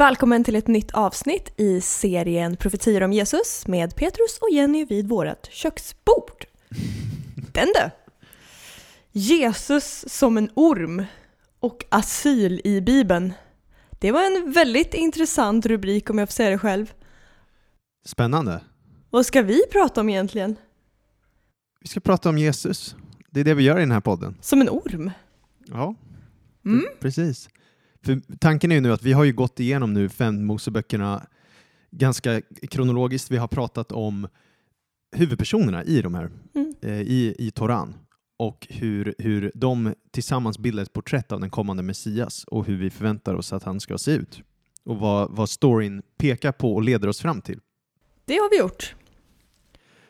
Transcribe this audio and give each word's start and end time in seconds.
Välkommen 0.00 0.44
till 0.44 0.56
ett 0.56 0.66
nytt 0.66 0.90
avsnitt 0.90 1.52
i 1.56 1.80
serien 1.80 2.56
Profetior 2.56 3.02
om 3.02 3.12
Jesus 3.12 3.66
med 3.66 3.96
Petrus 3.96 4.38
och 4.40 4.50
Jenny 4.52 4.84
vid 4.84 5.08
vårt 5.08 5.46
köksbord. 5.52 6.44
Den 7.52 7.66
du! 7.66 7.90
Jesus 9.12 10.04
som 10.08 10.36
en 10.36 10.50
orm 10.54 11.04
och 11.60 11.84
asyl 11.88 12.60
i 12.64 12.80
Bibeln. 12.80 13.32
Det 13.98 14.12
var 14.12 14.22
en 14.26 14.52
väldigt 14.52 14.94
intressant 14.94 15.66
rubrik 15.66 16.10
om 16.10 16.18
jag 16.18 16.28
får 16.28 16.32
säga 16.32 16.50
det 16.50 16.58
själv. 16.58 16.92
Spännande. 18.06 18.60
Vad 19.10 19.26
ska 19.26 19.42
vi 19.42 19.62
prata 19.72 20.00
om 20.00 20.08
egentligen? 20.08 20.56
Vi 21.80 21.88
ska 21.88 22.00
prata 22.00 22.28
om 22.28 22.38
Jesus. 22.38 22.96
Det 23.30 23.40
är 23.40 23.44
det 23.44 23.54
vi 23.54 23.62
gör 23.62 23.76
i 23.76 23.80
den 23.80 23.92
här 23.92 24.00
podden. 24.00 24.36
Som 24.40 24.60
en 24.60 24.68
orm? 24.68 25.10
Ja, 25.66 25.94
Mm. 26.64 26.84
precis. 27.00 27.48
För 28.04 28.20
tanken 28.38 28.70
är 28.70 28.74
ju 28.74 28.80
nu 28.80 28.92
att 28.92 29.02
vi 29.02 29.12
har 29.12 29.24
ju 29.24 29.32
gått 29.32 29.60
igenom 29.60 29.94
nu 29.94 30.08
fem 30.08 30.44
Moseböckerna 30.44 31.26
ganska 31.90 32.40
kronologiskt. 32.70 33.30
Vi 33.30 33.36
har 33.36 33.48
pratat 33.48 33.92
om 33.92 34.28
huvudpersonerna 35.16 35.84
i 35.84 36.02
de 36.02 36.14
här, 36.14 36.30
Mm. 36.54 36.74
eh, 36.82 37.00
i, 37.00 37.34
i 37.38 37.50
Toran 37.50 37.94
och 38.38 38.66
hur, 38.70 39.14
hur 39.18 39.52
de 39.54 39.94
tillsammans 40.10 40.58
bildar 40.58 40.82
ett 40.82 40.92
porträtt 40.92 41.32
av 41.32 41.40
den 41.40 41.50
kommande 41.50 41.82
Messias 41.82 42.44
och 42.44 42.66
hur 42.66 42.76
vi 42.76 42.90
förväntar 42.90 43.34
oss 43.34 43.52
att 43.52 43.62
han 43.62 43.80
ska 43.80 43.98
se 43.98 44.10
ut 44.10 44.42
och 44.84 44.96
vad, 44.98 45.30
vad 45.30 45.50
storyn 45.50 46.02
pekar 46.18 46.52
på 46.52 46.74
och 46.74 46.82
leder 46.82 47.08
oss 47.08 47.20
fram 47.20 47.40
till. 47.40 47.60
Det 48.24 48.34
har 48.34 48.50
vi 48.50 48.58
gjort. 48.58 48.94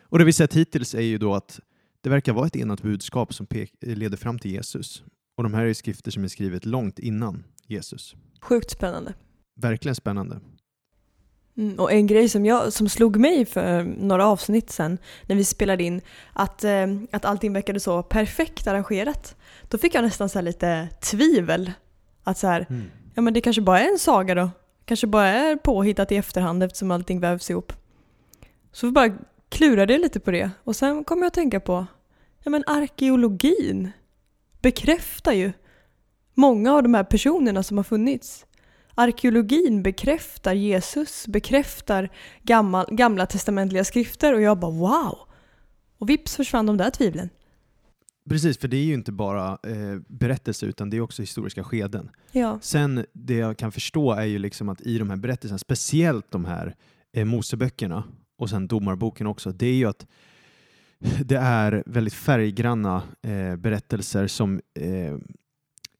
Och 0.01 0.19
det 0.19 0.25
vi 0.25 0.33
sett 0.33 0.53
hittills 0.53 0.95
är 0.95 1.01
ju 1.01 1.17
då 1.17 1.33
att 1.35 1.59
det 2.01 2.09
verkar 2.09 2.33
vara 2.33 2.47
ett 2.47 2.55
enat 2.55 2.81
budskap 2.81 3.33
som 3.33 3.47
leder 3.81 4.17
fram 4.17 4.39
till 4.39 4.51
Jesus. 4.51 5.03
Och 5.37 5.43
de 5.43 5.53
här 5.53 5.65
är 5.65 5.73
skrifter 5.73 6.11
som 6.11 6.23
är 6.23 6.27
skrivet 6.27 6.65
långt 6.65 6.99
innan 6.99 7.43
Jesus. 7.71 8.15
Sjukt 8.41 8.71
spännande. 8.71 9.13
Verkligen 9.55 9.95
spännande. 9.95 10.39
Mm, 11.57 11.79
och 11.79 11.91
en 11.91 12.07
grej 12.07 12.29
som, 12.29 12.45
jag, 12.45 12.73
som 12.73 12.89
slog 12.89 13.17
mig 13.17 13.45
för 13.45 13.83
några 13.83 14.27
avsnitt 14.27 14.69
sen 14.69 14.97
när 15.25 15.35
vi 15.35 15.43
spelade 15.43 15.83
in, 15.83 16.01
att, 16.33 16.63
eh, 16.63 16.87
att 17.11 17.25
allting 17.25 17.53
verkade 17.53 17.79
så 17.79 18.03
perfekt 18.03 18.67
arrangerat. 18.67 19.35
Då 19.69 19.77
fick 19.77 19.95
jag 19.95 20.03
nästan 20.03 20.29
så 20.29 20.37
här 20.37 20.43
lite 20.43 20.89
tvivel. 21.01 21.71
Att 22.23 22.37
så 22.37 22.47
här, 22.47 22.65
ja 23.13 23.21
men 23.21 23.33
det 23.33 23.41
kanske 23.41 23.61
bara 23.61 23.79
är 23.79 23.91
en 23.91 23.99
saga 23.99 24.35
då. 24.35 24.49
Kanske 24.85 25.07
bara 25.07 25.27
är 25.27 25.55
påhittat 25.55 26.11
i 26.11 26.15
efterhand 26.15 26.63
eftersom 26.63 26.91
allting 26.91 27.19
vävs 27.19 27.49
ihop. 27.49 27.73
Så 28.71 28.85
vi 28.85 28.91
bara 28.91 29.17
klurade 29.49 29.97
lite 29.97 30.19
på 30.19 30.31
det. 30.31 30.51
Och 30.63 30.75
sen 30.75 31.03
kom 31.03 31.19
jag 31.19 31.27
att 31.27 31.33
tänka 31.33 31.59
på, 31.59 31.85
ja 32.43 32.49
men 32.49 32.63
arkeologin 32.67 33.91
bekräftar 34.61 35.31
ju 35.31 35.51
många 36.33 36.73
av 36.73 36.83
de 36.83 36.93
här 36.93 37.03
personerna 37.03 37.63
som 37.63 37.77
har 37.77 37.83
funnits. 37.83 38.45
Arkeologin 38.95 39.83
bekräftar 39.83 40.53
Jesus, 40.53 41.27
bekräftar 41.27 42.09
gammal, 42.43 42.85
gamla 42.91 43.25
testamentliga 43.25 43.83
skrifter 43.83 44.33
och 44.33 44.41
jag 44.41 44.59
bara 44.59 44.71
wow! 44.71 45.17
Och 45.97 46.09
vips 46.09 46.35
försvann 46.35 46.65
de 46.65 46.77
där 46.77 46.89
tvivlen. 46.89 47.29
Precis, 48.29 48.57
för 48.57 48.67
det 48.67 48.77
är 48.77 48.83
ju 48.83 48.93
inte 48.93 49.11
bara 49.11 49.47
eh, 49.47 49.99
berättelser 50.07 50.67
utan 50.67 50.89
det 50.89 50.97
är 50.97 51.01
också 51.01 51.21
historiska 51.21 51.63
skeden. 51.63 52.09
Ja. 52.31 52.59
Sen 52.61 53.05
det 53.13 53.35
jag 53.35 53.57
kan 53.57 53.71
förstå 53.71 54.13
är 54.13 54.25
ju 54.25 54.39
liksom 54.39 54.69
att 54.69 54.81
i 54.81 54.97
de 54.97 55.09
här 55.09 55.17
berättelserna, 55.17 55.57
speciellt 55.57 56.31
de 56.31 56.45
här 56.45 56.75
eh, 57.13 57.25
Moseböckerna 57.25 58.03
och 58.37 58.49
sen 58.49 58.67
Domarboken 58.67 59.27
också, 59.27 59.51
det 59.51 59.65
är 59.65 59.73
ju 59.73 59.85
att 59.85 60.05
det 61.25 61.35
är 61.35 61.83
väldigt 61.85 62.13
färggranna 62.13 63.03
eh, 63.21 63.55
berättelser 63.55 64.27
som 64.27 64.61
eh, 64.79 65.17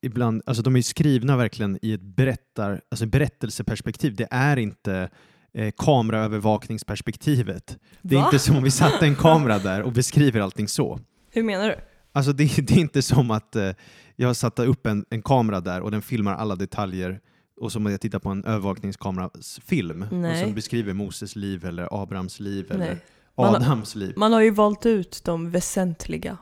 ibland, 0.01 0.41
alltså 0.45 0.63
de 0.63 0.75
är 0.75 0.81
skrivna 0.81 1.37
verkligen 1.37 1.79
i 1.81 1.93
ett 1.93 2.01
berättar, 2.01 2.81
alltså 2.91 3.05
berättelseperspektiv. 3.05 4.15
Det 4.15 4.27
är 4.31 4.57
inte 4.57 5.09
eh, 5.53 5.71
kameraövervakningsperspektivet. 5.77 7.77
Det 8.01 8.15
är 8.15 8.19
Va? 8.19 8.25
inte 8.25 8.39
som 8.39 8.55
om 8.55 8.63
vi 8.63 8.71
satte 8.71 9.05
en 9.05 9.15
kamera 9.15 9.59
där 9.59 9.81
och 9.81 9.91
beskriver 9.91 10.41
allting 10.41 10.67
så. 10.67 10.99
Hur 11.31 11.43
menar 11.43 11.69
du? 11.69 11.75
Alltså 12.11 12.33
det, 12.33 12.67
det 12.67 12.73
är 12.73 12.79
inte 12.79 13.01
som 13.01 13.31
att 13.31 13.55
eh, 13.55 13.69
jag 14.15 14.29
har 14.29 14.33
satt 14.33 14.59
upp 14.59 14.85
en, 14.85 15.05
en 15.09 15.21
kamera 15.21 15.59
där 15.61 15.81
och 15.81 15.91
den 15.91 16.01
filmar 16.01 16.35
alla 16.35 16.55
detaljer 16.55 17.19
och 17.61 17.71
som 17.71 17.85
att 17.85 17.91
jag 17.91 18.01
tittar 18.01 18.19
på 18.19 18.29
en 18.29 18.45
övervakningskameras 18.45 19.59
film 19.65 20.05
och 20.11 20.17
Nej. 20.17 20.43
som 20.43 20.53
beskriver 20.53 20.93
Moses 20.93 21.35
liv 21.35 21.65
eller 21.65 22.01
Abrahams 22.03 22.39
liv 22.39 22.67
eller 22.71 22.85
Nej. 22.85 22.97
Man 23.37 23.47
har- 23.47 23.55
Adams 23.55 23.95
liv. 23.95 24.13
Man 24.17 24.33
har 24.33 24.41
ju 24.41 24.51
valt 24.51 24.85
ut 24.85 25.21
de 25.25 25.49
väsentliga 25.51 26.37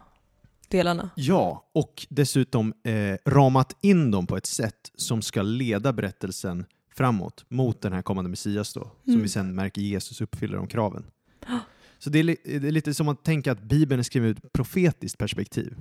delarna. 0.70 1.10
Ja, 1.16 1.70
och 1.74 2.08
dessutom 2.10 2.74
eh, 2.84 3.18
ramat 3.26 3.78
in 3.82 4.12
dem 4.12 4.28
på 4.28 4.38
ett 4.38 4.46
sätt 4.46 4.92
som 4.96 5.22
ska 5.22 5.42
leda 5.42 5.94
berättelsen 5.94 6.66
framåt 6.96 7.46
mot 7.50 7.82
den 7.82 7.94
här 7.94 8.02
kommande 8.02 8.30
Messias 8.30 8.74
då, 8.74 8.82
som 9.04 9.12
Mm. 9.14 9.22
vi 9.22 9.30
sen 9.30 9.56
märker 9.56 9.82
Jesus 9.82 10.22
uppfyller 10.22 10.58
de 10.58 10.68
kraven. 10.68 11.06
Så 12.00 12.10
det 12.10 12.20
är, 12.20 12.24
det 12.60 12.68
är 12.68 12.72
lite 12.72 12.94
som 12.94 13.08
att 13.08 13.24
tänka 13.24 13.52
att 13.52 13.62
Bibeln 13.62 14.00
är 14.00 14.04
skriven 14.04 14.30
ur 14.30 14.38
ett 14.38 14.52
profetiskt 14.54 15.18
perspektiv. 15.18 15.76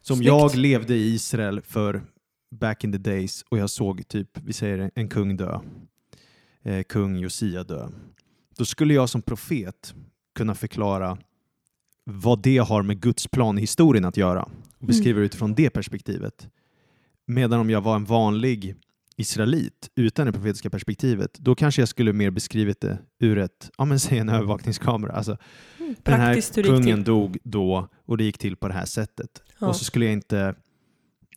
Som 0.00 0.16
Snyggt. 0.16 0.26
jag 0.28 0.54
levde 0.56 0.94
i 0.94 1.14
Israel 1.14 1.60
för 1.62 2.02
back 2.50 2.84
in 2.84 2.92
the 2.92 2.98
days 2.98 3.44
och 3.48 3.58
jag 3.58 3.70
såg 3.70 4.08
typ, 4.08 4.38
vi 4.44 4.52
säger 4.52 4.78
en, 4.78 4.90
en 4.94 5.08
kung 5.08 5.36
dö, 5.36 5.60
eh, 6.62 6.82
kung 6.82 7.16
Josia 7.18 7.64
dö. 7.64 7.88
Då 8.56 8.64
skulle 8.64 8.94
jag 8.94 9.08
som 9.08 9.22
profet 9.22 9.94
kunna 10.34 10.54
förklara 10.54 11.18
vad 12.10 12.42
det 12.42 12.58
har 12.58 12.82
med 12.82 13.00
Guds 13.00 13.26
plan 13.26 13.58
i 13.58 13.60
historien 13.60 14.04
att 14.04 14.16
göra 14.16 14.48
och 14.78 14.86
beskriva 14.86 15.18
det 15.18 15.26
utifrån 15.26 15.54
det 15.54 15.70
perspektivet. 15.70 16.48
Medan 17.26 17.60
om 17.60 17.70
jag 17.70 17.80
var 17.80 17.96
en 17.96 18.04
vanlig 18.04 18.74
israelit 19.16 19.90
utan 19.94 20.26
det 20.26 20.32
profetiska 20.32 20.70
perspektivet, 20.70 21.38
då 21.38 21.54
kanske 21.54 21.82
jag 21.82 21.88
skulle 21.88 22.12
mer 22.12 22.30
beskrivit 22.30 22.80
det 22.80 22.98
ur 23.18 23.38
ett, 23.38 23.70
ja 23.78 23.84
men 23.84 24.00
säg 24.00 24.18
en 24.18 24.28
övervakningskamera. 24.28 25.12
Alltså, 25.12 25.36
Mm, 25.90 26.02
den 26.02 26.20
här 26.20 26.62
kungen 26.62 27.04
dog 27.04 27.38
då 27.44 27.88
och 28.06 28.16
det 28.16 28.24
gick 28.24 28.38
till 28.38 28.56
på 28.56 28.68
det 28.68 28.74
här 28.74 28.84
sättet. 28.84 29.42
Ja. 29.58 29.68
Och 29.68 29.76
så 29.76 29.84
skulle 29.84 30.04
jag 30.04 30.12
inte 30.12 30.54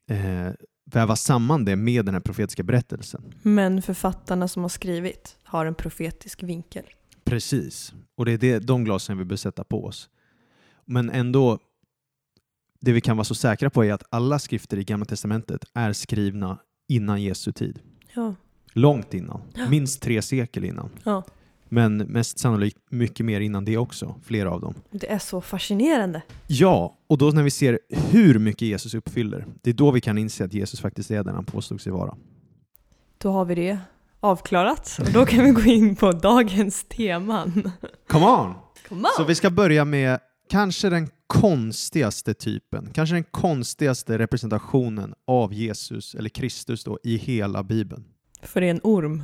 eh, 0.10 0.52
väva 0.86 1.16
samman 1.16 1.66
det 1.66 1.76
med 1.76 2.06
den 2.06 2.14
här 2.14 2.22
profetiska 2.22 2.64
berättelsen. 2.64 3.34
Men 3.42 3.82
författarna 3.82 4.48
som 4.48 4.62
har 4.62 4.70
skrivit 4.70 5.38
har 5.44 5.66
en 5.66 5.76
profetisk 5.76 6.44
vinkel. 6.44 6.84
Precis. 7.24 7.94
Och 8.16 8.26
det 8.26 8.32
är 8.32 8.38
det, 8.38 8.60
de 8.60 8.84
glasen 8.84 9.18
vi 9.18 9.26
bör 9.26 9.36
sätta 9.36 9.64
på 9.64 9.86
oss. 9.86 10.10
Men 10.86 11.10
ändå, 11.10 11.60
det 12.82 12.92
vi 12.92 13.02
kan 13.02 13.18
vara 13.18 13.26
så 13.26 13.36
säkra 13.36 13.70
på 13.70 13.86
är 13.86 13.94
att 13.94 14.04
alla 14.10 14.40
skrifter 14.40 14.78
i 14.78 14.84
Gamla 14.84 15.06
Testamentet 15.06 15.66
är 15.74 15.94
skrivna 15.94 16.58
innan 16.88 17.22
Jesu 17.22 17.52
tid. 17.52 17.80
Ja. 18.14 18.36
Långt 18.74 19.14
innan. 19.14 19.42
Minst 19.70 20.02
tre 20.02 20.22
sekel 20.22 20.66
innan. 20.66 20.90
ja. 21.04 21.24
Men 21.70 21.98
mest 21.98 22.40
sannolikt 22.40 22.78
mycket 22.90 23.26
mer 23.26 23.40
innan 23.42 23.66
det 23.66 23.78
också, 23.78 24.16
flera 24.24 24.52
av 24.52 24.62
dem. 24.62 24.74
Det 24.92 25.12
är 25.12 25.20
så 25.20 25.42
fascinerande. 25.42 26.22
Ja, 26.48 26.98
och 27.08 27.18
då 27.18 27.30
när 27.30 27.44
vi 27.44 27.52
ser 27.52 27.80
hur 27.90 28.40
mycket 28.40 28.62
Jesus 28.62 28.94
uppfyller, 28.94 29.46
det 29.62 29.70
är 29.70 29.74
då 29.74 29.92
vi 29.92 30.02
kan 30.02 30.18
inse 30.18 30.46
att 30.46 30.54
Jesus 30.54 30.80
faktiskt 30.80 31.12
är 31.12 31.24
den 31.24 31.36
han 31.36 31.46
påstod 31.46 31.82
sig 31.82 31.92
vara. 31.92 32.16
Då 33.18 33.32
har 33.32 33.46
vi 33.46 33.56
det 33.56 33.78
avklarat. 34.20 34.98
Och 35.00 35.12
då 35.14 35.26
kan 35.26 35.46
vi 35.46 35.52
gå 35.52 35.62
in 35.62 35.96
på 35.96 36.12
dagens 36.12 36.86
teman. 36.90 37.72
Come 38.08 38.26
on! 38.26 38.54
Come 38.90 39.02
on! 39.02 39.08
Så 39.18 39.24
vi 39.24 39.36
ska 39.36 39.50
börja 39.50 39.86
med 39.86 40.20
kanske 40.54 40.90
den 40.90 41.10
konstigaste 41.28 42.34
typen, 42.34 42.90
kanske 42.94 43.16
den 43.16 43.24
konstigaste 43.24 44.18
representationen 44.18 45.14
av 45.28 45.54
Jesus, 45.54 46.16
eller 46.16 46.30
Kristus 46.30 46.84
då, 46.84 47.00
i 47.04 47.18
hela 47.18 47.64
Bibeln. 47.64 48.06
För 48.42 48.62
det 48.62 48.68
är 48.68 48.72
en 48.72 48.82
orm. 48.84 49.24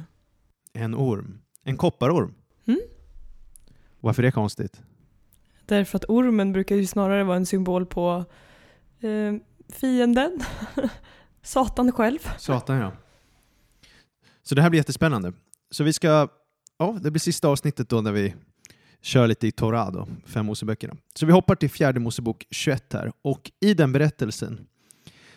En 0.74 0.96
orm. 0.96 1.42
En 1.64 1.78
kopparorm. 1.78 2.34
Mm. 2.66 2.80
Varför 4.00 4.24
är 4.24 4.26
det 4.26 4.32
konstigt? 4.32 4.82
Därför 5.66 5.98
att 5.98 6.06
ormen 6.08 6.52
brukar 6.52 6.76
ju 6.76 6.88
snarare 6.88 7.24
vara 7.24 7.38
en 7.38 7.46
symbol 7.46 7.86
på 7.86 8.26
eh, 9.00 9.36
fienden. 9.74 10.40
Satan 11.42 11.92
själv. 11.92 12.20
Satan 12.38 12.78
ja. 12.78 12.92
Så 14.44 14.56
det 14.56 14.62
här 14.62 14.70
blir 14.70 14.80
jättespännande. 14.80 15.34
Så 15.72 15.84
vi 15.84 15.94
ska, 15.94 16.28
ja 16.78 17.00
det 17.02 17.12
blir 17.12 17.20
sista 17.20 17.48
avsnittet 17.48 17.90
då 17.90 18.02
när 18.02 18.12
vi 18.12 18.36
kör 19.02 19.28
lite 19.28 19.48
i 19.48 19.52
Torah 19.52 19.92
då, 19.92 20.08
fem 20.26 20.46
Moseböckerna. 20.46 20.96
Så 21.16 21.26
vi 21.26 21.32
hoppar 21.32 21.56
till 21.56 21.70
fjärde 21.70 22.00
Mosebok 22.00 22.46
21 22.50 22.94
här 22.94 23.12
och 23.22 23.52
i 23.60 23.74
den 23.74 23.92
berättelsen 23.92 24.60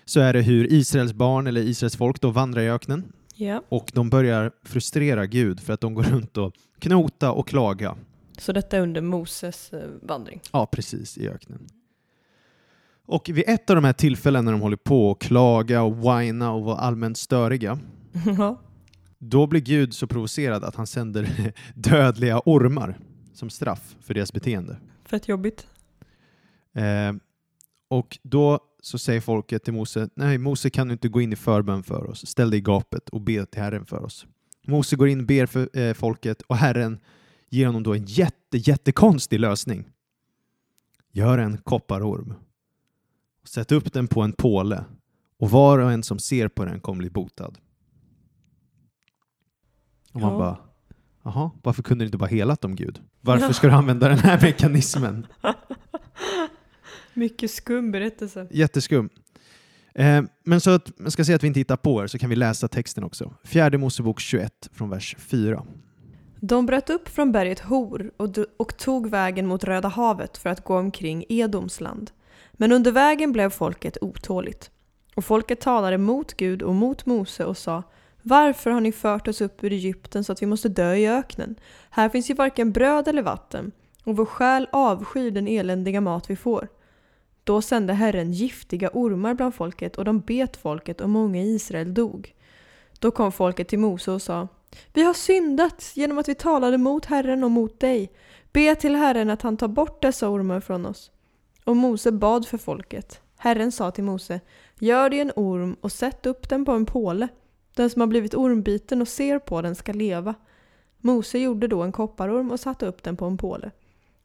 så 0.04 0.20
är 0.20 0.32
det 0.32 0.42
hur 0.42 0.72
Israels 0.72 1.12
barn, 1.12 1.46
eller 1.46 1.60
Israels 1.60 1.96
folk, 1.96 2.20
då 2.20 2.30
vandrar 2.30 2.62
i 2.62 2.70
öknen 2.70 3.12
Ja. 3.34 3.62
och 3.68 3.90
de 3.94 4.10
börjar 4.10 4.52
frustrera 4.64 5.26
Gud 5.26 5.60
för 5.60 5.72
att 5.72 5.80
de 5.80 5.94
går 5.94 6.02
runt 6.02 6.36
och 6.36 6.54
knota 6.78 7.32
och 7.32 7.48
klaga. 7.48 7.96
Så 8.38 8.52
detta 8.52 8.76
är 8.76 8.80
under 8.80 9.00
Moses 9.00 9.72
eh, 9.72 9.88
vandring. 10.02 10.40
Ja, 10.52 10.66
precis, 10.66 11.18
i 11.18 11.28
öknen. 11.28 11.66
Och 13.06 13.28
vid 13.32 13.44
ett 13.46 13.70
av 13.70 13.76
de 13.76 13.84
här 13.84 13.92
tillfällena 13.92 14.42
när 14.42 14.52
de 14.52 14.60
håller 14.60 14.76
på 14.76 15.10
att 15.10 15.18
klaga 15.18 15.82
och 15.82 15.98
whina 15.98 16.52
och 16.52 16.62
vara 16.64 16.76
allmänt 16.76 17.18
störiga, 17.18 17.78
då 19.18 19.46
blir 19.46 19.60
Gud 19.60 19.94
så 19.94 20.06
provocerad 20.06 20.64
att 20.64 20.76
han 20.76 20.86
sänder 20.86 21.52
dödliga 21.74 22.40
ormar 22.44 22.98
som 23.32 23.50
straff 23.50 23.96
för 24.00 24.14
deras 24.14 24.32
beteende. 24.32 24.76
Fett 25.04 25.28
jobbigt. 25.28 25.66
Eh, 26.74 27.12
och 27.88 28.18
då 28.22 28.60
så 28.82 28.98
säger 28.98 29.20
folket 29.20 29.64
till 29.64 29.72
Mose, 29.72 30.08
nej 30.14 30.38
Mose 30.38 30.70
kan 30.70 30.88
du 30.88 30.92
inte 30.92 31.08
gå 31.08 31.20
in 31.20 31.32
i 31.32 31.36
förbön 31.36 31.82
för 31.82 32.04
oss, 32.10 32.26
ställ 32.26 32.50
dig 32.50 32.58
i 32.58 32.62
gapet 32.62 33.08
och 33.08 33.20
be 33.20 33.46
till 33.46 33.60
Herren 33.62 33.86
för 33.86 34.02
oss. 34.04 34.26
Mose 34.66 34.96
går 34.96 35.08
in, 35.08 35.26
ber 35.26 35.46
för 35.46 35.78
eh, 35.78 35.94
folket 35.94 36.42
och 36.42 36.56
Herren 36.56 36.98
ger 37.48 37.66
honom 37.66 37.82
då 37.82 37.94
en 37.94 38.04
jätte, 38.04 38.58
jättekonstig 38.58 39.40
lösning. 39.40 39.88
Gör 41.12 41.38
en 41.38 41.58
kopparorm, 41.58 42.34
sätt 43.44 43.72
upp 43.72 43.92
den 43.92 44.08
på 44.08 44.22
en 44.22 44.32
påle 44.32 44.84
och 45.38 45.50
var 45.50 45.78
och 45.78 45.92
en 45.92 46.02
som 46.02 46.18
ser 46.18 46.48
på 46.48 46.64
den 46.64 46.80
kommer 46.80 46.98
bli 46.98 47.10
botad. 47.10 47.58
Och 50.12 50.20
man 50.20 50.32
Ja. 50.32 50.38
bara, 50.38 50.58
jaha, 51.22 51.50
varför 51.62 51.82
kunde 51.82 52.04
du 52.04 52.06
inte 52.06 52.18
bara 52.18 52.26
helat 52.26 52.60
dem 52.60 52.76
Gud? 52.76 53.00
Varför 53.20 53.52
ska 53.52 53.66
du 53.66 53.72
använda 53.72 54.08
den 54.08 54.18
här 54.18 54.40
mekanismen? 54.42 55.26
Mycket 57.14 57.50
skum 57.50 57.92
berättelse. 57.92 58.46
Jätteskum. 58.50 59.08
Eh, 59.94 60.22
men 60.44 60.60
så 60.60 60.70
att 60.70 60.98
man 60.98 61.10
ska 61.10 61.24
säga 61.24 61.36
att 61.36 61.42
vi 61.42 61.46
inte 61.46 61.60
hittar 61.60 61.76
på 61.76 62.02
er 62.02 62.06
så 62.06 62.18
kan 62.18 62.30
vi 62.30 62.36
läsa 62.36 62.68
texten 62.68 63.04
också. 63.04 63.34
Fjärde 63.44 63.78
Mosebok 63.78 64.20
21 64.20 64.68
från 64.72 64.90
vers 64.90 65.16
4. 65.18 65.64
De 66.40 66.66
bröt 66.66 66.90
upp 66.90 67.08
från 67.08 67.32
berget 67.32 67.60
Hor 67.60 68.10
och 68.56 68.76
tog 68.76 69.10
vägen 69.10 69.46
mot 69.46 69.64
Röda 69.64 69.88
havet 69.88 70.38
för 70.38 70.50
att 70.50 70.64
gå 70.64 70.78
omkring 70.78 71.24
Edoms 71.28 71.80
land. 71.80 72.10
Men 72.52 72.72
under 72.72 72.92
vägen 72.92 73.32
blev 73.32 73.50
folket 73.50 73.98
otåligt. 74.00 74.70
Och 75.14 75.24
folket 75.24 75.60
talade 75.60 75.98
mot 75.98 76.34
Gud 76.34 76.62
och 76.62 76.74
mot 76.74 77.06
Mose 77.06 77.44
och 77.44 77.56
sa 77.56 77.82
varför 78.22 78.70
har 78.70 78.80
ni 78.80 78.92
fört 78.92 79.28
oss 79.28 79.40
upp 79.40 79.64
ur 79.64 79.72
Egypten 79.72 80.24
så 80.24 80.32
att 80.32 80.42
vi 80.42 80.46
måste 80.46 80.68
dö 80.68 80.94
i 80.94 81.08
öknen? 81.08 81.56
Här 81.90 82.08
finns 82.08 82.30
ju 82.30 82.34
varken 82.34 82.72
bröd 82.72 83.08
eller 83.08 83.22
vatten 83.22 83.72
och 84.04 84.16
vår 84.16 84.24
själ 84.24 84.68
avskyr 84.72 85.30
den 85.30 85.48
eländiga 85.48 86.00
mat 86.00 86.30
vi 86.30 86.36
får. 86.36 86.68
Då 87.44 87.62
sände 87.62 87.92
Herren 87.92 88.32
giftiga 88.32 88.90
ormar 88.92 89.34
bland 89.34 89.54
folket 89.54 89.96
och 89.96 90.04
de 90.04 90.20
bet 90.20 90.56
folket 90.56 91.00
och 91.00 91.08
många 91.08 91.42
i 91.42 91.54
Israel 91.54 91.94
dog. 91.94 92.34
Då 92.98 93.10
kom 93.10 93.32
folket 93.32 93.68
till 93.68 93.78
Mose 93.78 94.10
och 94.10 94.22
sa 94.22 94.48
vi 94.92 95.02
har 95.02 95.14
syndat 95.14 95.92
genom 95.94 96.18
att 96.18 96.28
vi 96.28 96.34
talade 96.34 96.78
mot 96.78 97.04
Herren 97.04 97.44
och 97.44 97.50
mot 97.50 97.80
dig. 97.80 98.12
Be 98.52 98.74
till 98.74 98.94
Herren 98.94 99.30
att 99.30 99.42
han 99.42 99.56
tar 99.56 99.68
bort 99.68 100.02
dessa 100.02 100.28
ormar 100.28 100.60
från 100.60 100.86
oss. 100.86 101.10
Och 101.64 101.76
Mose 101.76 102.12
bad 102.12 102.46
för 102.46 102.58
folket. 102.58 103.20
Herren 103.36 103.72
sa 103.72 103.90
till 103.90 104.04
Mose, 104.04 104.40
gör 104.78 105.10
dig 105.10 105.20
en 105.20 105.32
orm 105.36 105.76
och 105.80 105.92
sätt 105.92 106.26
upp 106.26 106.48
den 106.48 106.64
på 106.64 106.72
en 106.72 106.86
påle. 106.86 107.28
Den 107.74 107.90
som 107.90 108.00
har 108.00 108.06
blivit 108.06 108.34
ormbiten 108.34 109.00
och 109.00 109.08
ser 109.08 109.38
på 109.38 109.62
den 109.62 109.74
ska 109.74 109.92
leva. 109.92 110.34
Mose 110.98 111.38
gjorde 111.38 111.68
då 111.68 111.82
en 111.82 111.92
kopparorm 111.92 112.50
och 112.50 112.60
satte 112.60 112.86
upp 112.86 113.02
den 113.02 113.16
på 113.16 113.24
en 113.24 113.36
påle. 113.36 113.70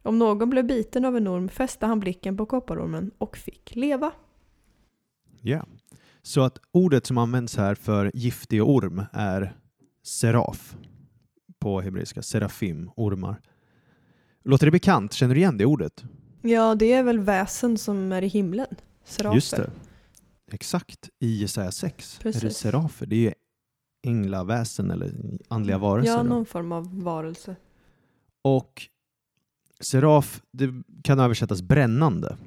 Om 0.03 0.19
någon 0.19 0.49
blev 0.49 0.65
biten 0.67 1.05
av 1.05 1.17
en 1.17 1.27
orm 1.27 1.49
fäste 1.49 1.85
han 1.85 1.99
blicken 1.99 2.37
på 2.37 2.45
kopparormen 2.45 3.11
och 3.17 3.37
fick 3.37 3.75
leva. 3.75 4.11
Ja. 5.41 5.65
Så 6.21 6.41
att 6.41 6.59
ordet 6.71 7.05
som 7.05 7.17
används 7.17 7.57
här 7.57 7.75
för 7.75 8.11
giftig 8.13 8.63
orm 8.63 9.03
är 9.13 9.57
seraf 10.03 10.75
på 11.59 11.81
hebreiska, 11.81 12.21
serafim, 12.21 12.91
ormar. 12.95 13.41
Låter 14.43 14.65
det 14.67 14.71
bekant? 14.71 15.13
Känner 15.13 15.35
du 15.35 15.41
igen 15.41 15.57
det 15.57 15.65
ordet? 15.65 16.03
Ja, 16.41 16.75
det 16.75 16.93
är 16.93 17.03
väl 17.03 17.19
väsen 17.19 17.77
som 17.77 18.11
är 18.11 18.21
i 18.21 18.27
himlen. 18.27 18.75
Serafer. 19.03 19.35
Just 19.35 19.55
det. 19.55 19.69
Exakt. 20.51 21.09
I 21.19 21.41
Jesaja 21.41 21.71
6 21.71 22.19
är 22.19 22.23
det 22.23 22.31
Precis. 22.31 22.57
serafer. 22.57 23.05
Det 23.05 23.15
är 23.15 23.19
ju 23.19 23.33
änglaväsen 24.07 24.91
eller 24.91 25.11
andliga 25.47 25.77
varelser. 25.77 26.11
Ja, 26.11 26.17
då. 26.17 26.29
någon 26.29 26.45
form 26.45 26.71
av 26.71 27.01
varelse. 27.03 27.55
Och 28.41 28.87
seraf, 29.79 30.41
det 30.51 30.69
kan 31.03 31.19
översättas 31.19 31.61
brännande. 31.61 32.37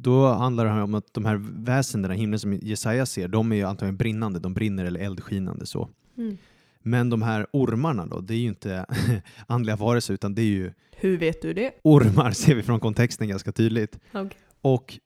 Då 0.00 0.26
handlar 0.26 0.64
det 0.64 0.70
här 0.70 0.80
om 0.82 0.94
att 0.94 1.14
de 1.14 1.24
här 1.24 1.36
väsendena 1.64 2.14
i 2.14 2.18
himlen 2.18 2.40
som 2.40 2.52
Jesaja 2.52 3.06
ser, 3.06 3.28
de 3.28 3.52
är 3.52 3.56
ju 3.56 3.62
antagligen 3.62 3.96
brinnande, 3.96 4.38
de 4.38 4.54
brinner 4.54 4.84
eller 4.84 5.00
eldskinande 5.00 5.66
så. 5.66 5.88
Mm. 6.18 6.38
Men 6.82 7.10
de 7.10 7.22
här 7.22 7.46
ormarna 7.52 8.06
då, 8.06 8.20
det 8.20 8.34
är 8.34 8.38
ju 8.38 8.48
inte 8.48 8.86
andliga 9.46 9.76
varelser 9.76 10.14
utan 10.14 10.34
det 10.34 10.42
är 10.42 10.46
ju 10.46 10.72
Hur 10.90 11.18
vet 11.18 11.42
du 11.42 11.52
det? 11.52 11.72
ormar, 11.84 12.30
ser 12.32 12.54
vi 12.54 12.62
från 12.62 12.80
kontexten 12.80 13.28
ganska 13.28 13.52
tydligt. 13.52 13.98
Okej. 14.12 14.38
Och 14.60 14.98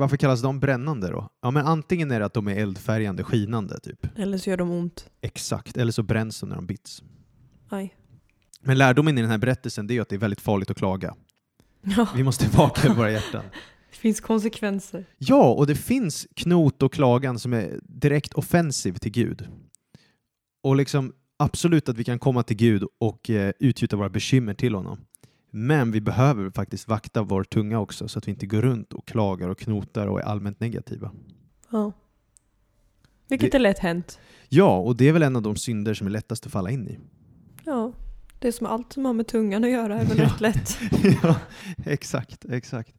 varför 0.00 0.16
kallas 0.16 0.42
de 0.42 0.60
brännande 0.60 1.08
då? 1.10 1.28
Ja 1.42 1.50
men 1.50 1.66
antingen 1.66 2.10
är 2.10 2.20
det 2.20 2.26
att 2.26 2.34
de 2.34 2.48
är 2.48 2.54
eldfärgande, 2.56 3.24
skinande 3.24 3.80
typ. 3.80 4.18
Eller 4.18 4.38
så 4.38 4.50
gör 4.50 4.56
de 4.56 4.70
ont. 4.70 5.10
Exakt, 5.20 5.76
eller 5.76 5.92
så 5.92 6.02
bränns 6.02 6.40
de 6.40 6.48
när 6.48 6.56
de 6.56 6.66
bits. 6.66 7.02
Aj. 7.68 7.94
Men 8.60 8.78
lärdomen 8.78 9.18
i 9.18 9.20
den 9.20 9.30
här 9.30 9.38
berättelsen 9.38 9.86
det 9.86 9.92
är 9.92 9.94
ju 9.94 10.00
att 10.02 10.08
det 10.08 10.16
är 10.16 10.20
väldigt 10.20 10.40
farligt 10.40 10.70
att 10.70 10.76
klaga. 10.76 11.14
Ja, 11.82 12.08
Vi 12.16 12.22
måste 12.22 12.48
vaka 12.56 12.88
över 12.88 12.96
våra 12.96 13.10
hjärtan. 13.16 13.42
det 13.90 13.96
finns 13.96 14.20
konsekvenser. 14.20 15.04
Ja, 15.18 15.52
och 15.52 15.66
det 15.66 15.74
finns 15.74 16.26
knot 16.36 16.82
och 16.82 16.92
klagan 16.92 17.38
som 17.38 17.52
är 17.52 17.80
direkt 17.82 18.32
offensiv 18.32 18.92
till 18.92 19.12
Gud. 19.12 19.48
Och 20.62 20.76
liksom 20.76 21.12
absolut 21.38 21.88
att 21.88 21.96
vi 21.96 22.04
kan 22.04 22.18
komma 22.18 22.42
till 22.42 22.56
Gud 22.56 22.84
och 23.00 23.30
eh, 23.30 23.52
utgjuta 23.58 23.96
våra 23.96 24.08
bekymmer 24.08 24.54
till 24.54 24.74
honom. 24.74 24.98
Men 25.50 25.92
vi 25.92 26.00
behöver 26.00 26.50
faktiskt 26.50 26.88
vakta 26.88 27.22
vår 27.22 27.44
tunga 27.44 27.78
också 27.80 28.08
så 28.08 28.18
att 28.18 28.26
vi 28.28 28.30
inte 28.30 28.46
går 28.46 28.62
runt 28.62 28.92
och 28.92 29.06
klagar 29.06 29.48
och 29.48 29.58
knotar 29.58 30.06
och 30.06 30.20
är 30.20 30.24
allmänt 30.24 30.60
negativa. 30.60 31.10
Ja. 31.70 31.92
Vilket 33.28 33.52
Det- 33.52 33.58
är 33.58 33.60
lätt 33.60 33.78
hänt. 33.78 34.18
Ja, 34.48 34.76
och 34.78 34.96
det 34.96 35.08
är 35.08 35.12
väl 35.12 35.22
en 35.22 35.36
av 35.36 35.42
de 35.42 35.56
synder 35.56 35.94
som 35.94 36.06
är 36.06 36.10
lättast 36.10 36.46
att 36.46 36.52
falla 36.52 36.70
in 36.70 36.88
i. 36.88 36.98
Ja. 37.64 37.92
Det 38.38 38.48
är 38.48 38.52
som 38.52 38.66
allt 38.66 38.92
som 38.92 39.04
har 39.04 39.12
med 39.12 39.26
tungan 39.26 39.64
att 39.64 39.70
göra 39.70 39.98
är 39.98 40.04
väl 40.06 40.18
Ja. 40.18 40.24
rätt 40.24 40.40
lätt. 40.40 40.78
ja, 41.22 41.36
exakt, 41.84 42.44
exakt. 42.44 42.94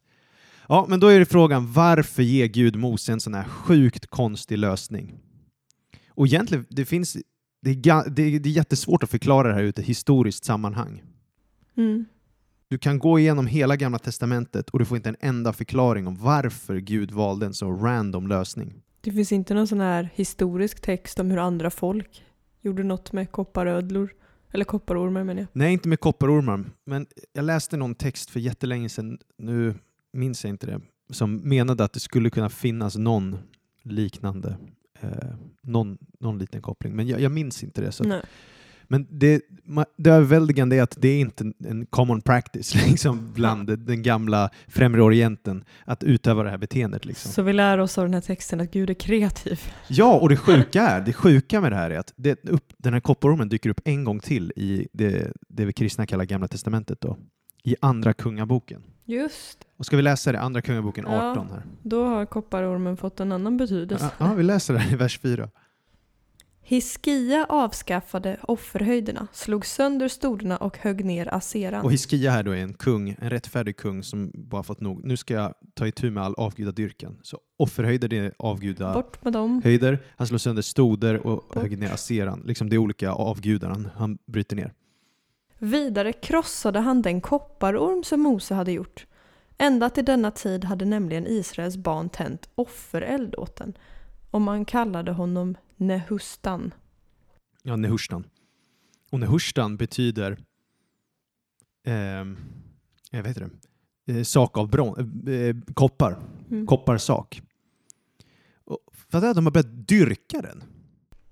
Ja, 0.67 0.85
men 0.89 0.99
då 0.99 1.07
är 1.07 1.19
det 1.19 1.25
frågan 1.25 1.71
varför 1.73 2.23
ger 2.23 2.47
Gud 2.47 2.75
Mose 2.75 3.11
en 3.11 3.19
sån 3.19 3.33
här 3.33 3.43
sjukt 3.43 4.07
konstig 4.07 4.57
lösning? 4.57 5.19
Och 6.09 6.25
egentligen, 6.27 6.65
det 6.69 6.85
finns, 6.85 7.17
det 7.61 7.69
är, 7.71 8.09
det 8.09 8.21
är, 8.23 8.47
jättesvårt 8.47 9.03
att 9.03 9.09
förklara 9.09 9.47
det 9.47 9.53
här 9.53 9.63
ur 9.63 9.69
ett 9.69 9.79
historiskt 9.79 10.43
sammanhang. 10.45 11.03
Mm. 11.77 12.05
Du 12.71 12.77
kan 12.77 12.99
gå 12.99 13.19
igenom 13.19 13.47
hela 13.47 13.75
gamla 13.75 13.99
testamentet 13.99 14.69
och 14.69 14.79
du 14.79 14.85
får 14.85 14.97
inte 14.97 15.09
en 15.09 15.15
enda 15.19 15.53
förklaring 15.53 16.07
om 16.07 16.15
varför 16.15 16.77
Gud 16.77 17.11
valde 17.11 17.45
en 17.45 17.53
så 17.53 17.71
random 17.71 18.27
lösning. 18.27 18.73
Det 19.01 19.11
finns 19.11 19.31
inte 19.31 19.53
någon 19.53 19.67
sån 19.67 19.81
här 19.81 20.09
historisk 20.15 20.81
text 20.81 21.19
om 21.19 21.31
hur 21.31 21.37
andra 21.37 21.69
folk 21.69 22.23
gjorde 22.61 22.83
något 22.83 23.11
med 23.11 23.31
kopparödlor. 23.31 24.13
Eller 24.51 24.65
kopparormar 24.65 25.23
menar 25.23 25.41
jag. 25.41 25.47
Nej, 25.53 25.73
inte 25.73 25.89
med 25.89 25.99
kopparormar, 25.99 26.63
men 26.85 27.05
jag 27.33 27.45
läste 27.45 27.77
någon 27.77 27.95
text 27.95 28.29
för 28.29 28.39
jättelänge 28.39 28.89
sedan, 28.89 29.17
nu 29.37 29.75
minns 30.13 30.43
jag 30.43 30.49
inte 30.49 30.67
det, 30.67 30.81
som 31.09 31.35
menade 31.35 31.83
att 31.83 31.93
det 31.93 31.99
skulle 31.99 32.29
kunna 32.29 32.49
finnas 32.49 32.97
någon 32.97 33.37
liknande, 33.83 34.57
eh, 35.01 35.09
någon, 35.61 35.97
någon 36.19 36.39
liten 36.39 36.61
koppling. 36.61 36.95
Men 36.95 37.07
jag, 37.07 37.21
jag 37.21 37.31
minns 37.31 37.63
inte 37.63 37.81
det. 37.81 37.91
Så. 37.91 38.03
Nej. 38.03 38.21
Men 38.91 39.07
det, 39.09 39.41
det 39.97 40.09
överväldigande 40.09 40.75
är 40.75 40.81
att 40.83 40.95
det 41.01 41.07
är 41.07 41.19
inte 41.19 41.53
en- 41.65 41.85
common 41.85 42.21
practice 42.21 42.75
liksom, 42.89 43.33
bland 43.33 43.79
den 43.79 44.03
gamla 44.03 44.49
främre 44.67 45.01
orienten 45.01 45.63
att 45.85 46.03
utöva 46.03 46.43
det 46.43 46.49
här 46.49 46.57
beteendet. 46.57 47.05
Liksom. 47.05 47.31
Så 47.31 47.41
vi 47.41 47.53
lär 47.53 47.77
oss 47.77 47.97
av 47.97 48.05
den 48.05 48.13
här 48.13 48.21
texten 48.21 48.61
att 48.61 48.71
Gud 48.71 48.89
är 48.89 48.93
kreativ. 48.93 49.59
Ja, 49.87 50.19
och 50.19 50.29
det 50.29 50.37
sjuka 50.37 50.81
är, 50.87 51.01
det 51.01 51.13
sjuka 51.13 51.61
med 51.61 51.71
det 51.71 51.75
här 51.75 51.91
är 51.91 51.99
att 51.99 52.13
det 52.15 52.49
upp, 52.49 52.73
den 52.77 52.93
här 52.93 52.99
kopparormen 52.99 53.49
dyker 53.49 53.69
upp 53.69 53.81
en 53.85 54.03
gång 54.03 54.19
till 54.19 54.53
i 54.55 54.87
det, 54.93 55.31
det 55.47 55.65
vi 55.65 55.73
kristna 55.73 56.05
kallar 56.05 56.25
Gamla 56.25 56.47
Testamentet 56.47 57.01
då, 57.01 57.17
i 57.63 57.75
Andra 57.81 58.13
Kungaboken. 58.13 58.83
Just. 59.05 59.57
Och 59.77 59.85
ska 59.85 59.95
vi 59.95 60.01
läsa 60.01 60.31
det? 60.31 60.39
Andra 60.39 60.61
Kungaboken 60.61 61.05
Ja. 61.07 61.31
18 61.31 61.49
här. 61.51 61.63
Då 61.83 62.05
har 62.05 62.25
kopparormen 62.25 62.97
fått 62.97 63.19
en 63.19 63.31
annan 63.31 63.57
betydelse. 63.57 64.09
Ja, 64.17 64.25
ja, 64.25 64.33
vi 64.33 64.43
läser 64.43 64.73
det 64.73 64.85
i 64.91 64.95
vers 64.95 65.19
4. 65.19 65.49
Hiskia 66.71 67.45
avskaffade 67.49 68.37
offerhöjderna, 68.41 69.27
slog 69.31 69.65
sönder 69.65 70.07
stolarna 70.07 70.57
och 70.57 70.77
högg 70.77 71.05
ner 71.05 71.33
aseran. 71.33 71.85
Och 71.85 71.91
Hiskia 71.91 72.31
här 72.31 72.43
då 72.43 72.51
är 72.51 72.57
en 72.57 72.73
kung, 72.73 73.15
en 73.19 73.29
rättfärdig 73.29 73.77
kung 73.77 74.03
som 74.03 74.31
bara 74.33 74.63
fått 74.63 74.81
nog. 74.81 75.05
Nu 75.05 75.17
ska 75.17 75.33
jag 75.33 75.53
ta 75.73 75.87
itu 75.87 76.11
med 76.11 76.23
all 76.23 76.33
avgudadyrkan. 76.33 77.17
Så 77.23 77.39
offerhöjder 77.57 78.07
det 78.07 78.17
är 78.17 78.33
avguda 78.39 78.93
Bort 78.93 79.23
med 79.23 79.33
dem. 79.33 79.61
höjder. 79.63 79.99
Han 80.15 80.27
slår 80.27 80.37
sönder 80.37 80.61
stoder 80.61 81.27
och 81.27 81.35
Bort. 81.35 81.55
högg 81.55 81.77
ner 81.79 81.93
aseran. 81.93 82.43
Liksom 82.45 82.67
är 82.71 82.77
olika 82.77 83.11
avgudar 83.11 83.69
han, 83.69 83.89
han 83.95 84.17
bryter 84.25 84.55
ner. 84.55 84.73
Vidare 85.57 86.13
krossade 86.13 86.79
han 86.79 87.01
den 87.01 87.21
kopparorm 87.21 88.03
som 88.03 88.21
Mose 88.21 88.53
hade 88.53 88.71
gjort. 88.71 89.05
Ända 89.57 89.89
till 89.89 90.05
denna 90.05 90.31
tid 90.31 90.63
hade 90.63 90.85
nämligen 90.85 91.27
Israels 91.27 91.77
barn 91.77 92.09
tänt 92.09 92.49
offereld 92.55 93.35
åt 93.35 93.55
den. 93.55 93.73
Och 94.31 94.41
man 94.41 94.65
kallade 94.65 95.11
honom 95.11 95.55
Nehustan. 95.81 96.73
Ja, 97.63 97.75
Nehushtan. 97.75 98.23
Och 99.09 99.19
Nehushtan 99.19 99.77
betyder 99.77 100.31
eh, 101.85 101.93
jag 103.11 103.23
vet 103.23 103.37
det, 104.05 104.13
eh, 104.13 104.23
sak 104.23 104.57
av 104.57 104.69
bron, 104.69 105.27
eh, 105.27 105.73
koppar. 105.73 106.19
Mm. 106.51 106.67
Kopparsak. 106.67 107.41
Fattar 109.09 109.27
att 109.27 109.35
de 109.35 109.45
har 109.45 109.51
börjat 109.51 109.87
dyrka 109.87 110.41
den? 110.41 110.63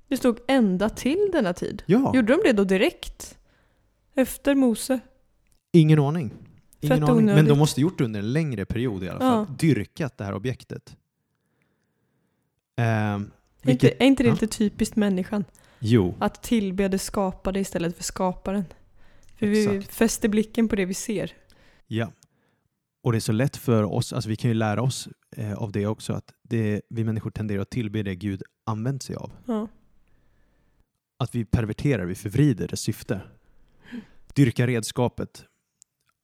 Det 0.08 0.18
stod 0.18 0.40
ända 0.48 0.90
till 0.90 1.30
denna 1.32 1.54
tid. 1.54 1.84
Ja, 1.86 2.16
Gjorde 2.16 2.34
de 2.34 2.42
det 2.44 2.54
då 2.54 2.64
direkt? 2.64 3.38
Efter 4.16 4.56
Mose? 4.56 5.00
ingen 5.72 6.00
aning. 6.00 6.34
Ingen 6.80 7.04
aning. 7.04 7.26
Men 7.26 7.46
de 7.46 7.58
måste 7.58 7.82
gjort 7.82 7.98
det 7.98 8.04
under 8.04 8.20
en 8.20 8.34
längre 8.34 8.66
period 8.66 9.04
i 9.04 9.10
alla 9.10 9.20
fall. 9.20 9.46
Ja. 9.50 9.56
Dyrkat 9.60 10.18
det 10.18 10.24
här 10.24 10.34
objektet. 10.34 10.98
Eh, 12.78 12.86
Är 12.86 13.30
vilket, 13.70 14.02
är 14.02 14.06
inte 14.06 14.24
det 14.24 14.32
lite 14.32 14.48
typiskt 14.48 14.96
människan? 14.96 15.46
Jo, 15.80 16.16
Att 16.20 16.44
tillbe 16.44 16.88
det 16.88 17.00
skapade 17.00 17.60
istället 17.60 17.98
för 17.98 18.04
skaparen. 18.04 18.66
För 19.36 19.48
vi 19.48 19.78
Exakt. 19.78 19.96
fäster 19.96 20.30
blicken 20.30 20.68
på 20.68 20.76
det 20.76 20.86
vi 20.86 20.94
ser. 20.94 21.32
Ja. 21.88 22.12
Och 23.04 23.12
det 23.12 23.18
är 23.18 23.20
så 23.20 23.32
lätt 23.32 23.58
för 23.58 23.84
oss, 23.84 24.14
alltså 24.14 24.30
vi 24.30 24.36
kan 24.36 24.50
ju 24.50 24.54
lära 24.54 24.82
oss 24.82 25.10
eh, 25.38 25.54
av 25.54 25.72
det 25.72 25.88
också, 25.88 26.14
att 26.14 26.34
det, 26.44 26.82
vi 26.90 27.04
människor 27.04 27.32
tenderar 27.32 27.62
att 27.62 27.70
tillbe 27.70 28.04
det 28.04 28.16
Gud 28.16 28.44
använt 28.66 29.04
sig 29.04 29.16
av. 29.16 29.32
Ja. 29.46 29.68
Att 31.20 31.36
vi 31.36 31.46
perverterar, 31.46 32.06
vi 32.06 32.16
förvrider 32.16 32.68
dess 32.68 32.82
syfte. 32.82 33.22
Dyrka 34.36 34.68
redskapet. 34.68 35.44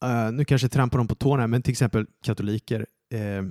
Eh, 0.04 0.32
nu 0.32 0.44
kanske 0.44 0.64
jag 0.64 0.72
trampar 0.72 0.98
dem 0.98 1.08
på 1.08 1.14
tårna, 1.14 1.46
men 1.46 1.62
till 1.62 1.72
exempel 1.72 2.06
katoliker. 2.22 2.86
eh, 3.14 3.42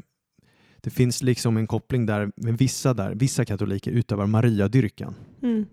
det 0.86 0.92
finns 0.92 1.24
liksom 1.24 1.58
en 1.58 1.68
koppling 1.68 2.06
där 2.06 2.32
med 2.36 2.58
vissa 2.58 2.94
där, 2.94 3.16
vissa 3.16 3.46
katoliker 3.46 3.92
utövar 3.92 4.26
Mariadyrkan. 4.26 5.16
Mm. 5.44 5.66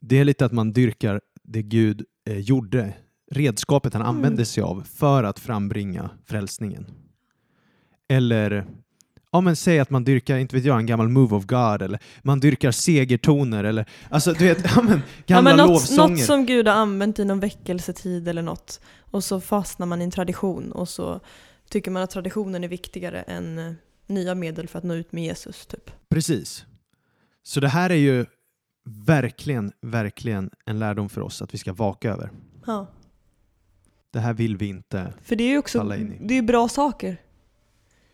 Det 0.00 0.18
är 0.18 0.24
lite 0.24 0.44
att 0.44 0.52
man 0.52 0.72
dyrkar 0.72 1.20
det 1.42 1.62
Gud 1.62 2.04
eh, 2.26 2.38
gjorde, 2.38 2.92
redskapet 3.30 3.92
han 3.92 4.02
Mm. 4.02 4.16
använde 4.16 4.44
sig 4.44 4.62
av 4.62 4.82
för 4.94 5.24
att 5.24 5.38
frambringa 5.38 6.10
frälsningen. 6.26 6.86
Eller, 8.08 8.66
ja 9.32 9.40
men 9.40 9.56
säg 9.56 9.78
att 9.78 9.90
man 9.90 10.04
dyrkar, 10.04 10.38
inte 10.38 10.56
vet 10.56 10.64
jag, 10.64 10.78
en 10.78 10.86
gammal 10.86 11.08
move 11.08 11.36
of 11.36 11.44
God 11.46 11.82
eller 11.82 11.98
man 12.22 12.40
dyrkar 12.40 12.70
segertoner 12.70 13.64
eller, 13.64 13.84
alltså 14.10 14.32
du 14.32 14.44
vet, 14.44 14.64
ja 14.76 14.82
men 14.82 15.00
Ja, 15.26 15.36
gamla 15.36 15.56
men 15.56 15.66
något, 15.66 15.90
något 15.96 16.20
som 16.20 16.46
Gud 16.46 16.68
har 16.68 16.74
använt 16.74 17.18
i 17.18 17.24
någon 17.24 17.40
väckelsetid 17.40 18.28
eller 18.28 18.42
något. 18.42 18.80
Och 18.98 19.24
så 19.24 19.40
fastnar 19.40 19.86
man 19.86 20.00
i 20.00 20.04
en 20.04 20.10
tradition 20.10 20.72
och 20.72 20.88
så 20.88 21.20
tycker 21.70 21.90
man 21.90 22.02
att 22.02 22.10
traditionen 22.10 22.64
är 22.64 22.68
viktigare 22.68 23.22
än 23.22 23.58
eh, 23.58 23.72
nya 24.10 24.34
medel 24.34 24.68
för 24.68 24.78
att 24.78 24.84
nå 24.84 24.94
ut 24.94 25.12
med 25.12 25.24
Jesus. 25.24 25.66
Typ. 25.66 25.90
Precis. 26.08 26.64
Så 27.42 27.60
det 27.60 27.68
här 27.68 27.90
är 27.90 27.94
ju 27.94 28.26
verkligen, 28.84 29.72
verkligen 29.80 30.50
en 30.64 30.78
lärdom 30.78 31.08
för 31.08 31.20
oss 31.20 31.42
att 31.42 31.54
vi 31.54 31.58
ska 31.58 31.72
vaka 31.72 32.10
över. 32.10 32.30
Ja. 32.66 32.86
Det 34.10 34.20
här 34.20 34.32
vill 34.32 34.56
vi 34.56 34.66
inte. 34.66 35.12
För 35.22 35.36
det 35.36 35.44
är 35.44 35.48
ju 35.48 35.58
också 35.58 35.82
det 36.20 36.38
är 36.38 36.42
bra 36.42 36.68
saker. 36.68 37.16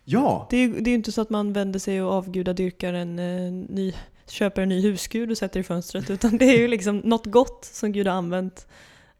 Ja! 0.04 0.46
Det 0.50 0.56
är 0.56 0.60
ju 0.60 0.80
det 0.80 0.90
är 0.90 0.94
inte 0.94 1.12
så 1.12 1.20
att 1.20 1.30
man 1.30 1.52
vänder 1.52 1.78
sig 1.78 2.02
och 2.02 2.12
avgudadyrkar 2.12 2.92
en 2.92 3.18
eh, 3.18 3.52
ny, 3.52 3.94
köper 4.26 4.62
en 4.62 4.68
ny 4.68 4.80
husgud 4.80 5.30
och 5.30 5.38
sätter 5.38 5.60
i 5.60 5.62
fönstret. 5.62 6.10
Utan 6.10 6.38
det 6.38 6.44
är 6.44 6.58
ju 6.58 6.68
liksom 6.68 6.98
något 6.98 7.26
gott 7.26 7.64
som 7.64 7.92
Gud 7.92 8.06
har 8.06 8.14
använt. 8.14 8.66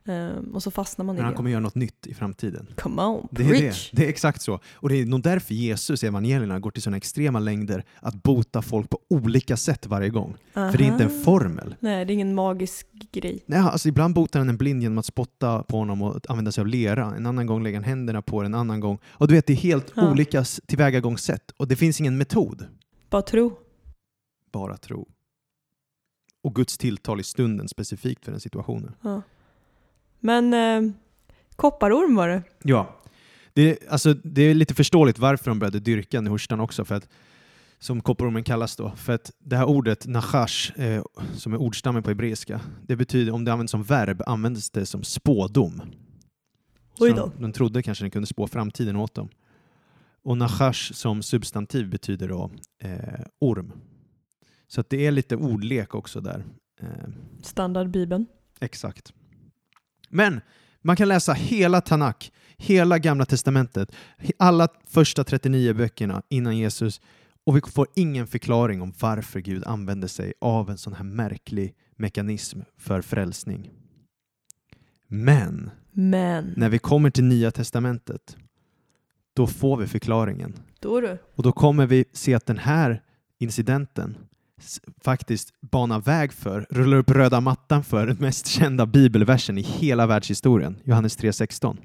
Ehm, 0.09 0.55
och 0.55 0.63
så 0.63 0.71
fastnar 0.71 1.05
man 1.05 1.15
i 1.15 1.19
Men 1.19 1.25
han 1.25 1.33
det. 1.33 1.37
kommer 1.37 1.51
göra 1.51 1.61
något 1.61 1.75
nytt 1.75 2.07
i 2.07 2.15
framtiden. 2.15 2.67
Come 2.77 3.03
on, 3.03 3.29
Det 3.31 3.43
är 3.43 3.49
preach! 3.49 3.91
det. 3.91 3.97
Det 3.97 4.05
är 4.05 4.09
exakt 4.09 4.43
så. 4.43 4.61
Och 4.75 4.89
det 4.89 4.97
är 4.97 5.07
nog 5.07 5.23
därför 5.23 5.55
Jesus 5.55 6.05
i 6.05 6.07
evangelierna 6.07 6.61
går 6.61 6.71
till 6.71 6.83
sådana 6.83 6.97
extrema 6.97 7.39
längder 7.39 7.85
att 8.01 8.23
bota 8.23 8.63
folk 8.63 8.91
på 8.91 8.99
olika 9.11 9.57
sätt 9.57 9.87
varje 9.87 10.09
gång. 10.09 10.37
För 10.53 10.79
det 10.79 10.85
är 10.85 10.89
inte 10.93 11.05
en 11.05 11.11
Aha. 11.11 11.21
formel. 11.25 11.75
Nej, 11.81 12.05
det 12.05 12.13
är 12.13 12.15
ingen 12.15 12.35
magisk 12.35 12.87
grej. 13.13 13.43
Nej, 13.47 13.59
alltså 13.59 13.89
ibland 13.89 14.15
botar 14.15 14.41
han 14.41 14.49
en 14.49 14.57
blind 14.57 14.83
genom 14.83 14.99
att 14.99 15.07
spotta 15.07 15.63
på 15.63 15.77
honom 15.79 16.03
och 16.03 16.31
använda 16.31 16.53
sig 16.53 16.61
av 16.63 16.67
lera. 16.67 17.15
En 17.15 17.27
annan 17.27 17.47
gång 17.47 17.63
lägger 17.63 17.77
han 17.79 17.85
händerna 17.85 18.23
på 18.23 18.43
den, 18.43 18.55
en 18.55 18.61
annan 18.61 18.81
gång. 18.81 18.99
Och 19.07 19.29
du 19.29 19.35
vet, 19.35 19.47
det 19.47 19.53
är 19.53 19.57
helt 19.57 19.93
Ja. 19.97 20.11
olika 20.11 20.45
tillvägagångssätt. 20.67 21.51
Och 21.57 21.69
det 21.69 21.77
finns 21.77 22.01
ingen 22.01 22.17
metod. 22.19 22.67
Bara 23.11 23.23
tro. 23.23 23.57
Bara 24.53 24.77
tro. 24.77 25.09
Och 26.43 26.55
Guds 26.55 26.79
tilltal 26.79 27.21
i 27.21 27.23
stunden 27.23 27.69
specifikt 27.69 28.25
för 28.25 28.33
den 28.33 28.41
situationen. 28.41 28.95
Ja. 29.03 29.23
Men 30.27 30.55
eh, 30.55 30.93
kopparorm 31.57 32.15
var 32.15 32.29
det. 32.29 32.43
Ja, 32.63 32.97
det 33.53 33.71
är, 33.71 33.91
alltså, 33.91 34.15
det 34.15 34.43
är 34.43 34.55
lite 34.55 34.75
förståeligt 34.75 35.19
varför 35.19 35.51
de 35.51 35.59
började 35.59 35.81
dyrka 35.81 36.21
Nehushtan 36.21 36.61
också, 36.61 36.85
för 36.85 36.95
att, 36.95 37.09
som 37.79 38.01
kopparormen 38.01 38.45
kallas 38.45 38.77
då. 38.77 38.91
För 38.97 39.13
att 39.13 39.33
det 39.39 39.57
här 39.57 39.65
ordet 39.65 40.07
nachash, 40.07 40.81
eh, 40.81 41.05
som 41.35 41.53
är 41.53 41.57
ordstammen 41.57 42.03
på 42.03 42.11
hebreiska, 42.11 42.61
det 42.87 42.97
betyder, 42.97 43.33
om 43.33 43.45
det 43.45 43.53
används 43.53 43.71
som 43.71 43.83
verb, 43.83 44.23
används 44.27 44.71
det 44.71 44.87
som 44.87 45.05
spådom. 45.05 45.83
Oj 46.99 47.11
de, 47.11 47.17
då. 47.17 47.33
de 47.39 47.53
trodde 47.53 47.83
kanske 47.83 48.05
den 48.05 48.11
kunde 48.11 48.27
spå 48.27 48.47
framtiden 48.47 48.97
åt 48.97 49.15
dem. 49.15 49.29
Och 50.23 50.39
nachash 50.39 50.93
som 50.93 51.23
substantiv 51.23 51.91
betyder 51.91 52.29
då 52.29 52.51
eh, 52.83 53.21
orm. 53.39 53.73
Så 54.69 54.85
det 54.89 55.07
är 55.07 55.11
lite 55.11 55.37
ordlek 55.37 55.95
också 55.95 56.21
där. 56.21 56.45
Eh, 56.81 56.89
Standardbibeln. 57.43 58.27
Exakt. 58.61 59.13
Men 60.09 60.41
man 60.83 60.97
kan 60.97 61.09
läsa 61.09 61.33
hela 61.33 61.81
Tanakh, 61.81 62.31
hela 62.57 62.99
Gamla 62.99 63.25
Testamentet, 63.25 63.93
alla 64.39 64.69
första 64.87 65.25
39 65.25 65.75
böckerna 65.75 66.23
innan 66.29 66.57
Jesus 66.57 67.01
och 67.47 67.57
vi 67.57 67.61
får 67.61 67.87
ingen 67.95 68.27
förklaring 68.27 68.83
om 68.83 68.93
varför 69.01 69.41
Gud 69.41 69.65
använde 69.65 70.09
sig 70.09 70.33
av 70.41 70.71
en 70.71 70.79
sån 70.79 70.93
här 70.93 71.05
märklig 71.05 71.75
mekanism 71.97 72.61
för 72.77 73.01
frälsning. 73.03 73.71
Men 75.09 75.71
Men, 75.93 76.55
när 76.57 76.69
vi 76.69 76.79
kommer 76.79 77.11
till 77.11 77.25
Nya 77.25 77.51
Testamentet, 77.51 78.37
då 79.35 79.47
får 79.47 79.77
vi 79.77 79.87
förklaringen. 79.87 80.55
då. 81.01 81.19
Och 81.35 81.43
då 81.43 81.53
kommer 81.53 81.87
vi 81.87 82.05
se 82.13 82.35
att 82.35 82.47
den 82.47 82.59
här 82.59 83.03
incidenten 83.39 84.17
faktiskt 85.05 85.61
banar 85.61 86.01
väg 86.01 86.33
för, 86.33 86.67
rullar 86.71 86.97
upp 86.97 87.11
röda 87.11 87.41
mattan 87.41 87.85
för 87.85 88.07
den 88.07 88.17
mest 88.17 88.47
kända 88.47 88.87
bibelversen 88.87 89.59
i 89.59 89.63
hela 89.63 90.07
världshistorien, 90.07 90.79
Johannes 90.85 91.19
3.16. 91.19 91.77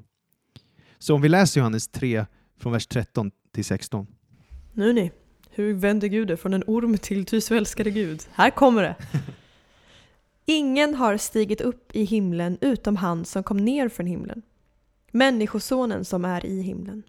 Så 0.98 1.14
om 1.14 1.22
vi 1.22 1.28
läser 1.28 1.60
Johannes 1.60 1.88
3 1.88 2.26
från 2.60 2.72
vers 2.72 2.86
13 2.86 3.30
till 3.54 3.64
16. 3.64 4.06
Nu 4.72 4.92
ni. 4.92 5.10
Hur 5.50 5.74
vänder 5.74 6.08
Gud 6.08 6.28
det 6.28 6.36
från 6.36 6.54
en 6.54 6.64
orm 6.66 6.98
till 6.98 7.24
ty 7.24 7.40
så 7.40 7.54
älskade 7.54 7.90
Gud? 7.90 8.22
Här 8.32 8.50
kommer 8.50 8.82
det. 8.82 8.96
Ingen 10.44 10.94
har 10.94 11.16
stigit 11.16 11.60
upp 11.60 11.96
i 11.96 12.04
himlen 12.04 12.58
utom 12.60 12.96
han 12.96 13.24
som 13.24 13.42
kom 13.42 13.56
ner 13.56 13.88
från 13.88 14.06
himlen. 14.06 14.42
Människosonen 15.10 16.04
som 16.04 16.24
är 16.24 16.46
i 16.46 16.62
himlen. 16.62 17.02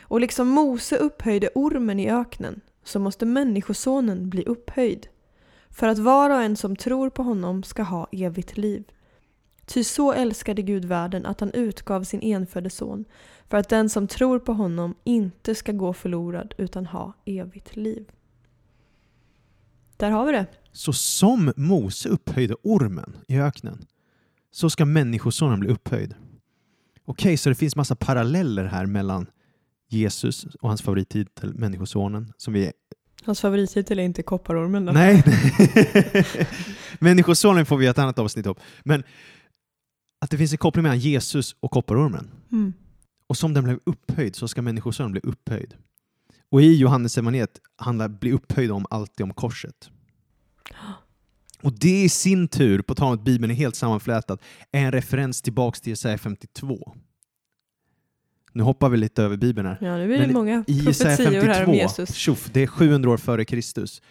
Och 0.00 0.20
liksom 0.20 0.48
Mose 0.48 0.96
upphöjde 0.96 1.50
ormen 1.54 2.00
i 2.00 2.10
öknen 2.10 2.60
så 2.84 2.98
måste 2.98 3.26
Människosonen 3.26 4.30
bli 4.30 4.44
upphöjd 4.44 5.06
för 5.70 5.88
att 5.88 5.98
var 5.98 6.30
och 6.30 6.42
en 6.42 6.56
som 6.56 6.76
tror 6.76 7.10
på 7.10 7.22
honom 7.22 7.62
ska 7.62 7.82
ha 7.82 8.08
evigt 8.12 8.56
liv. 8.56 8.84
Ty 9.66 9.84
så 9.84 10.12
älskade 10.12 10.62
Gud 10.62 10.84
världen 10.84 11.26
att 11.26 11.40
han 11.40 11.50
utgav 11.50 12.04
sin 12.04 12.20
enfödde 12.22 12.70
son 12.70 13.04
för 13.48 13.56
att 13.56 13.68
den 13.68 13.90
som 13.90 14.08
tror 14.08 14.38
på 14.38 14.52
honom 14.52 14.94
inte 15.04 15.54
ska 15.54 15.72
gå 15.72 15.92
förlorad 15.92 16.54
utan 16.58 16.86
ha 16.86 17.12
evigt 17.24 17.76
liv. 17.76 18.10
Där 19.96 20.10
har 20.10 20.26
vi 20.26 20.32
det. 20.32 20.46
Så 20.72 20.92
som 20.92 21.52
Mose 21.56 22.08
upphöjde 22.08 22.56
ormen 22.62 23.16
i 23.28 23.38
öknen, 23.38 23.86
så 24.50 24.70
ska 24.70 24.84
Människosonen 24.84 25.60
bli 25.60 25.68
upphöjd. 25.68 26.14
Okej, 27.04 27.36
så 27.36 27.48
det 27.48 27.54
finns 27.54 27.76
massa 27.76 27.96
paralleller 27.96 28.64
här 28.64 28.86
mellan 28.86 29.26
Jesus 29.98 30.44
och 30.44 30.68
hans 30.68 30.82
favorittitel 30.82 31.54
Människosonen, 31.54 32.32
som 32.36 32.52
vi 32.52 32.72
Hans 33.24 33.40
favorittitel 33.40 33.98
är 33.98 34.02
inte 34.02 34.22
Kopparormen. 34.22 34.84
då. 34.84 34.92
Nej. 34.92 35.24
Människosonen 36.98 37.66
får 37.66 37.76
vi 37.76 37.86
ett 37.86 37.98
annat 37.98 38.18
avsnitt 38.18 38.46
om. 38.46 38.54
Men 38.82 39.04
att 40.20 40.30
det 40.30 40.38
finns 40.38 40.52
en 40.52 40.58
koppling 40.58 40.82
mellan 40.82 40.98
Jesus 40.98 41.56
och 41.60 41.70
kopparormen. 41.70 42.30
Mm. 42.52 42.72
Och 43.26 43.36
som 43.36 43.54
den 43.54 43.64
blev 43.64 43.78
upphöjd 43.86 44.36
så 44.36 44.48
ska 44.48 44.62
Människosonen 44.62 45.12
bli 45.12 45.20
upphöjd. 45.24 45.74
Och 46.50 46.62
i 46.62 46.76
Johannes 46.76 47.18
evangeliet 47.18 47.60
handlar 47.76 48.08
bli 48.08 48.32
upphöjd 48.32 48.70
om 48.70 48.86
alltid 48.90 49.24
om 49.24 49.34
korset. 49.34 49.90
Och 51.62 51.72
det 51.72 52.02
i 52.02 52.08
sin 52.08 52.48
tur, 52.48 52.82
på 52.82 52.94
tal 52.94 53.08
om 53.08 53.14
att 53.14 53.24
Bibeln 53.24 53.50
är 53.50 53.54
helt 53.54 53.76
sammanflätad, 53.76 54.38
är 54.72 54.84
en 54.84 54.92
referens 54.92 55.42
tillbaks 55.42 55.80
till 55.80 55.90
Jesaja 55.90 56.18
52. 56.18 56.96
Nu 58.54 58.62
hoppar 58.62 58.88
vi 58.88 58.96
lite 58.96 59.22
över 59.22 59.36
Bibeln 59.36 59.68
här. 59.68 59.78
Ja, 59.80 59.96
nu 59.96 60.06
blir 60.06 60.18
det 60.18 60.26
Men 60.26 60.34
många 60.34 60.64
Jesaja 60.66 61.16
profetior 61.16 61.40
här 61.48 61.60
om 61.60 61.72
52, 61.72 61.72
Jesus. 61.72 62.14
tjoff, 62.14 62.50
det 62.52 62.62
är 62.62 62.66
700 62.66 63.10
år 63.10 63.16
före 63.16 63.44
Kristus, 63.44 64.02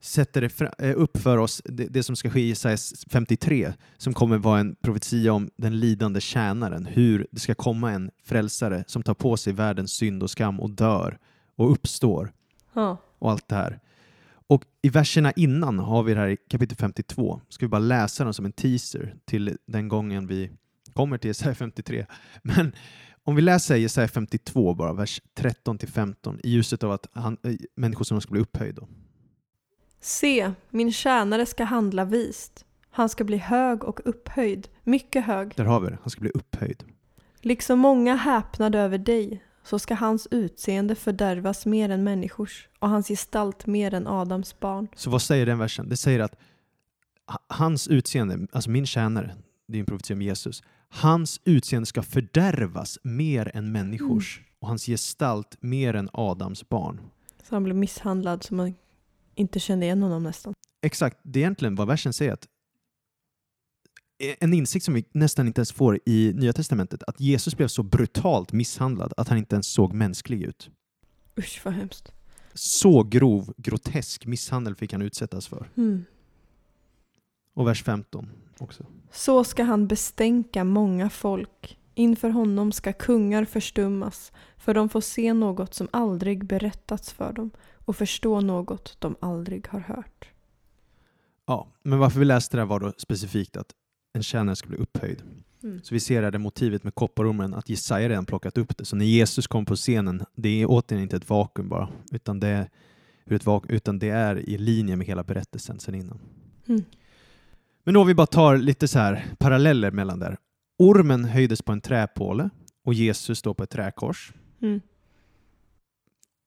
sätter 0.00 0.40
det 0.40 0.88
eh, 0.88 1.00
upp 1.00 1.18
för 1.18 1.38
oss 1.38 1.62
det, 1.64 1.86
det 1.86 2.02
som 2.02 2.16
ska 2.16 2.30
ske 2.30 2.40
i 2.40 2.48
Jesaja 2.48 2.76
53, 3.10 3.72
som 3.96 4.14
kommer 4.14 4.38
vara 4.38 4.60
en 4.60 4.74
profetia 4.82 5.32
om 5.32 5.50
den 5.56 5.80
lidande 5.80 6.20
tjänaren, 6.20 6.86
hur 6.86 7.26
det 7.30 7.40
ska 7.40 7.54
komma 7.54 7.92
en 7.92 8.10
frälsare 8.24 8.84
som 8.86 9.02
tar 9.02 9.14
på 9.14 9.36
sig 9.36 9.52
världens 9.52 9.92
synd 9.92 10.22
och 10.22 10.30
skam 10.30 10.60
och 10.60 10.70
dör 10.70 11.18
och 11.56 11.72
uppstår 11.72 12.32
Ja. 12.74 12.96
och 13.18 13.30
allt 13.30 13.48
det 13.48 13.54
här. 13.54 13.80
Och 14.46 14.64
i 14.82 14.88
verserna 14.88 15.32
innan 15.32 15.78
har 15.78 16.02
vi 16.02 16.14
det 16.14 16.20
här 16.20 16.28
i 16.28 16.36
kapitel 16.36 16.76
52. 16.76 17.40
Ska 17.48 17.66
vi 17.66 17.68
bara 17.70 17.78
läsa 17.78 18.24
dem 18.24 18.34
som 18.34 18.44
en 18.44 18.52
teaser 18.52 19.14
till 19.24 19.56
den 19.66 19.88
gången 19.88 20.26
vi 20.26 20.50
kommer 20.94 21.18
till 21.18 21.28
Jesaja 21.28 21.54
53. 21.54 22.06
Men 22.42 22.72
om 23.24 23.34
vi 23.36 23.42
läser 23.42 23.76
Jesaja 23.76 24.08
52 24.08 24.74
bara, 24.74 24.92
vers 24.92 25.22
13 25.34 25.78
till 25.78 25.88
15 25.88 26.40
i 26.42 26.50
ljuset 26.50 26.84
av 26.84 26.92
att 26.92 27.06
han, 27.12 27.36
äh, 27.42 27.54
människosonen 27.76 28.20
ska 28.20 28.30
bli 28.32 28.40
upphöjd. 28.40 28.74
Då. 28.74 28.88
Se, 30.00 30.52
min 30.70 30.92
tjänare 30.92 31.46
ska 31.46 31.64
handla 31.64 32.04
vist. 32.04 32.64
Han 32.90 33.08
ska 33.08 33.24
bli 33.24 33.36
hög 33.36 33.84
och 33.84 34.00
upphöjd, 34.04 34.68
mycket 34.84 35.24
hög. 35.24 35.52
Där 35.56 35.64
har 35.64 35.80
vi 35.80 35.88
det, 35.90 35.98
han 36.02 36.10
ska 36.10 36.20
bli 36.20 36.30
upphöjd. 36.30 36.84
Liksom 37.40 37.78
många 37.78 38.16
häpnade 38.16 38.78
över 38.78 38.98
dig, 38.98 39.44
så 39.64 39.78
ska 39.78 39.94
hans 39.94 40.28
utseende 40.30 40.94
fördärvas 40.94 41.66
mer 41.66 41.88
än 41.88 42.04
människors 42.04 42.68
och 42.78 42.88
hans 42.88 43.08
gestalt 43.08 43.66
mer 43.66 43.94
än 43.94 44.06
Adams 44.06 44.60
barn. 44.60 44.88
Så 44.96 45.10
vad 45.10 45.22
säger 45.22 45.46
den 45.46 45.58
versen? 45.58 45.88
Det 45.88 45.96
säger 45.96 46.20
att 46.20 46.34
ha- 47.26 47.38
hans 47.48 47.88
utseende, 47.88 48.46
alltså 48.52 48.70
min 48.70 48.86
tjänare, 48.86 49.34
det 49.68 49.78
är 49.78 49.80
en 49.80 49.86
profetia 49.86 50.16
om 50.16 50.22
Jesus, 50.22 50.62
hans 50.92 51.40
utseende 51.44 51.86
ska 51.86 52.02
fördärvas 52.02 52.98
mer 53.02 53.50
än 53.54 53.72
människors 53.72 54.40
och 54.58 54.68
hans 54.68 54.86
gestalt 54.86 55.56
mer 55.60 55.94
än 55.94 56.08
Adams 56.12 56.68
barn. 56.68 57.00
Så 57.42 57.54
han 57.54 57.64
blev 57.64 57.76
misshandlad 57.76 58.42
så 58.42 58.54
man 58.54 58.74
inte 59.34 59.60
kände 59.60 59.86
igen 59.86 60.02
honom 60.02 60.22
nästan. 60.22 60.54
Exakt, 60.82 61.18
det 61.22 61.38
är 61.38 61.40
egentligen 61.40 61.74
vad 61.74 61.86
versen 61.86 62.12
säger. 62.12 62.32
Att 62.32 62.48
en 64.40 64.54
insikt 64.54 64.84
som 64.84 64.94
vi 64.94 65.04
nästan 65.12 65.46
inte 65.46 65.58
ens 65.58 65.72
får 65.72 65.98
i 66.06 66.32
Nya 66.34 66.52
Testamentet, 66.52 67.02
att 67.02 67.20
Jesus 67.20 67.56
blev 67.56 67.68
så 67.68 67.82
brutalt 67.82 68.52
misshandlad 68.52 69.12
att 69.16 69.28
han 69.28 69.38
inte 69.38 69.54
ens 69.56 69.66
såg 69.66 69.92
mänsklig 69.92 70.42
ut. 70.42 70.70
Usch 71.38 71.60
vad 71.64 71.74
hemskt. 71.74 72.12
Så 72.54 73.02
grov, 73.02 73.54
grotesk 73.56 74.26
misshandel 74.26 74.74
fick 74.74 74.92
han 74.92 75.02
utsättas 75.02 75.46
för. 75.46 75.70
Mm. 75.76 76.04
Och 77.54 77.66
vers 77.66 77.82
15 77.82 78.30
också. 78.58 78.86
Så 79.12 79.44
ska 79.44 79.62
han 79.62 79.86
bestänka 79.86 80.64
många 80.64 81.10
folk. 81.10 81.78
Inför 81.94 82.30
honom 82.30 82.72
ska 82.72 82.92
kungar 82.92 83.44
förstummas, 83.44 84.32
för 84.56 84.74
de 84.74 84.88
får 84.88 85.00
se 85.00 85.32
något 85.32 85.74
som 85.74 85.88
aldrig 85.90 86.46
berättats 86.46 87.12
för 87.12 87.32
dem 87.32 87.50
och 87.84 87.96
förstå 87.96 88.40
något 88.40 88.96
de 88.98 89.16
aldrig 89.20 89.68
har 89.68 89.80
hört. 89.80 90.28
Ja, 91.46 91.68
men 91.82 91.98
varför 91.98 92.18
vi 92.18 92.24
läste 92.24 92.56
det 92.56 92.60
här 92.60 92.68
var 92.68 92.80
då 92.80 92.92
specifikt 92.98 93.56
att 93.56 93.70
en 94.12 94.22
tjänare 94.22 94.56
skulle 94.56 94.76
bli 94.76 94.82
upphöjd. 94.82 95.22
Mm. 95.62 95.80
Så 95.82 95.94
vi 95.94 96.00
ser 96.00 96.22
här 96.22 96.30
det 96.30 96.38
motivet 96.38 96.84
med 96.84 96.94
kopparormen, 96.94 97.54
att 97.54 97.68
Jesaja 97.68 98.08
redan 98.08 98.26
plockat 98.26 98.58
upp 98.58 98.76
det. 98.76 98.84
Så 98.84 98.96
när 98.96 99.04
Jesus 99.04 99.46
kom 99.46 99.64
på 99.64 99.76
scenen, 99.76 100.24
det 100.34 100.62
är 100.62 100.66
återigen 100.68 101.02
inte 101.02 101.16
ett 101.16 101.30
vakuum 101.30 101.68
bara, 101.68 101.88
utan 102.12 102.40
det 102.40 102.48
är, 102.48 102.70
utan 103.68 103.98
det 103.98 104.08
är 104.08 104.48
i 104.48 104.58
linje 104.58 104.96
med 104.96 105.06
hela 105.06 105.24
berättelsen 105.24 105.80
sen 105.80 105.94
innan. 105.94 106.20
Mm. 106.66 106.84
Men 107.84 107.96
om 107.96 108.06
vi 108.06 108.14
bara 108.14 108.26
tar 108.26 108.56
lite 108.56 108.88
så 108.88 108.98
här 108.98 109.24
paralleller 109.38 109.90
mellan 109.90 110.18
där. 110.18 110.36
Ormen 110.78 111.24
höjdes 111.24 111.62
på 111.62 111.72
en 111.72 111.80
träpåle 111.80 112.50
och 112.84 112.94
Jesus 112.94 113.38
står 113.38 113.54
på 113.54 113.62
ett 113.62 113.70
träkors. 113.70 114.32
Mm. 114.60 114.80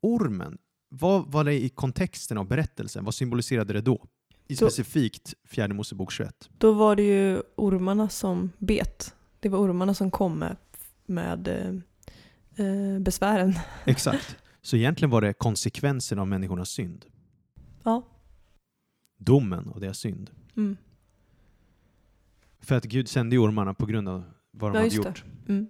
Ormen, 0.01 0.57
vad 0.89 1.31
var 1.31 1.43
det 1.43 1.53
i 1.53 1.69
kontexten 1.69 2.37
av 2.37 2.47
berättelsen? 2.47 3.05
Vad 3.05 3.13
symboliserade 3.15 3.73
det 3.73 3.81
då? 3.81 4.05
I 4.47 4.55
Så- 4.55 4.65
specifikt 4.65 5.33
fjärde 5.45 5.73
Mosebok 5.73 6.11
21. 6.11 6.49
Då 6.57 6.71
var 6.73 6.95
det 6.95 7.03
ju 7.03 7.41
ormarna 7.55 8.09
som 8.09 8.51
bet. 8.57 9.13
Det 9.39 9.49
var 9.49 9.59
ormarna 9.59 9.93
som 9.93 10.11
kom 10.11 10.39
med, 10.39 10.55
med 11.05 11.47
eh, 11.47 12.65
eh, 12.65 12.99
besvären. 12.99 13.53
Exakt. 13.85 14.37
Så 14.61 14.75
egentligen 14.75 15.09
var 15.09 15.21
det 15.21 15.33
konsekvensen 15.33 16.19
av 16.19 16.27
människornas 16.27 16.69
synd. 16.69 17.05
Ja. 17.83 18.03
Domen 19.17 19.69
av 19.69 19.79
deras 19.79 19.97
synd. 19.97 20.31
Mm. 20.57 20.77
För 22.65 22.75
att 22.75 22.85
Gud 22.85 23.07
sände 23.07 23.35
ju 23.35 23.39
ormarna 23.39 23.73
på 23.73 23.85
grund 23.85 24.09
av 24.09 24.23
vad 24.51 24.71
de 24.71 24.75
Ja, 24.77 24.83
hade 24.83 24.95
gjort. 24.95 25.23
Mm. 25.47 25.67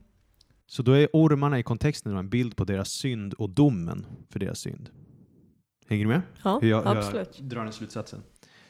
Så 0.67 0.83
då 0.83 0.91
är 0.91 1.09
ormarna 1.13 1.59
i 1.59 1.63
kontexten 1.63 2.17
en 2.17 2.29
bild 2.29 2.55
på 2.55 2.63
deras 2.63 2.89
synd 2.89 3.33
och 3.33 3.49
domen 3.49 4.05
för 4.29 4.39
deras 4.39 4.59
synd. 4.59 4.89
Hänger 5.87 6.05
du 6.05 6.09
med? 6.09 6.21
Ja, 6.43 6.59
Hur 6.61 6.69
jag, 6.69 6.87
absolut. 6.87 7.29
jag 7.39 7.47
drar 7.47 7.63
den 7.63 7.73
slutsatsen. 7.73 8.23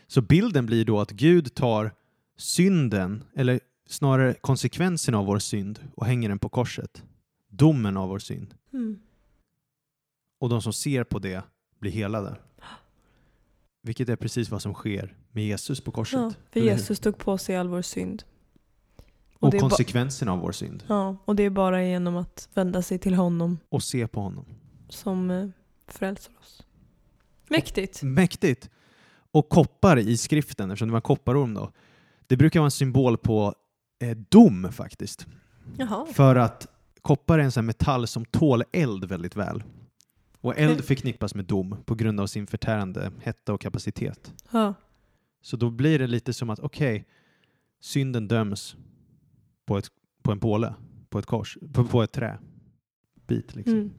Så 0.07 0.21
bilden 0.21 0.65
blir 0.65 0.85
då 0.85 0.99
att 0.99 1.11
Gud 1.11 1.55
tar 1.55 1.91
synden, 2.37 3.23
eller 3.35 3.59
snarare 3.89 4.33
konsekvensen 4.33 5.15
av 5.15 5.25
vår 5.25 5.39
synd 5.39 5.79
och 5.95 6.05
hänger 6.05 6.29
den 6.29 6.39
på 6.39 6.49
korset. 6.49 7.03
Domen 7.49 7.97
av 7.97 8.09
vår 8.09 8.19
synd. 8.19 8.55
Mm. 8.73 8.99
Och 10.39 10.49
de 10.49 10.61
som 10.61 10.73
ser 10.73 11.03
på 11.03 11.19
det 11.19 11.43
blir 11.79 11.91
helade. 11.91 12.35
Vilket 13.85 14.09
är 14.09 14.15
precis 14.15 14.49
vad 14.49 14.61
som 14.61 14.73
sker 14.73 15.15
med 15.31 15.45
Jesus 15.45 15.81
på 15.81 15.91
korset. 15.91 16.19
Ja, 16.19 16.31
för? 16.51 16.59
Jesus 16.59 16.99
tog 16.99 17.17
på 17.17 17.37
sig 17.37 17.55
all 17.55 17.67
vår 17.67 17.81
synd. 17.81 18.23
Och, 19.39 19.51
ba- 19.51 19.59
konsekvenserna 19.59 20.31
av 20.31 20.39
vår 20.39 20.51
synd. 20.51 20.83
Ja, 20.87 21.17
och 21.25 21.35
det 21.35 21.43
är 21.43 21.49
bara 21.49 21.83
genom 21.83 22.15
att 22.17 22.49
vända 22.53 22.81
sig 22.81 22.99
till 22.99 23.13
honom 23.13 23.57
Och 23.69 23.83
se 23.83 24.07
på 24.07 24.21
honom. 24.21 24.45
som 24.89 25.31
eh, 25.31 25.47
frälsar 25.87 26.33
oss. 26.41 26.63
Mäktigt. 27.49 28.03
Mäktigt! 28.03 28.69
Och 29.31 29.49
koppar 29.49 29.97
i 29.99 30.17
skriften, 30.17 30.71
eftersom 30.71 30.87
det 30.87 30.91
var 30.91 30.97
en 30.97 31.01
kopparorm 31.01 31.53
då, 31.53 31.71
det 32.27 32.37
brukar 32.37 32.59
vara 32.59 32.67
en 32.67 32.71
symbol 32.71 33.17
på 33.17 33.53
eh, 34.01 34.17
dom 34.17 34.71
faktiskt. 34.71 35.27
Jaha. 35.77 36.05
För 36.13 36.35
att 36.35 36.67
koppar 37.01 37.39
är 37.39 37.43
en 37.43 37.51
sån 37.51 37.63
här 37.63 37.65
metall 37.67 38.07
som 38.07 38.25
tål 38.25 38.63
eld 38.71 39.05
väldigt 39.05 39.35
väl. 39.35 39.63
Och 40.45 40.57
eld 40.57 40.85
förknippas 40.85 41.35
med 41.35 41.45
dom 41.45 41.83
på 41.85 41.95
grund 41.95 42.19
av 42.19 42.27
sin 42.27 42.47
förtärande 42.47 43.11
hetta 43.21 43.53
och 43.53 43.61
kapacitet. 43.61 44.33
Ja. 44.51 44.73
Så 45.41 45.57
då 45.57 45.69
blir 45.69 45.99
det 45.99 46.07
lite 46.07 46.33
som 46.33 46.49
att 46.49 46.59
okej, 46.59 47.07
synden 47.79 48.27
döms 48.27 48.75
på, 49.65 49.77
ett, 49.77 49.87
på 50.23 50.31
en 50.31 50.39
påle, 50.39 50.73
på 51.09 51.19
ett 51.19 51.25
kors, 51.25 51.57
på, 51.73 51.85
på 51.85 52.03
ett 52.03 52.11
trä. 52.11 52.39
Bit 53.27 53.55
liksom. 53.55 53.73
Mm. 53.73 53.91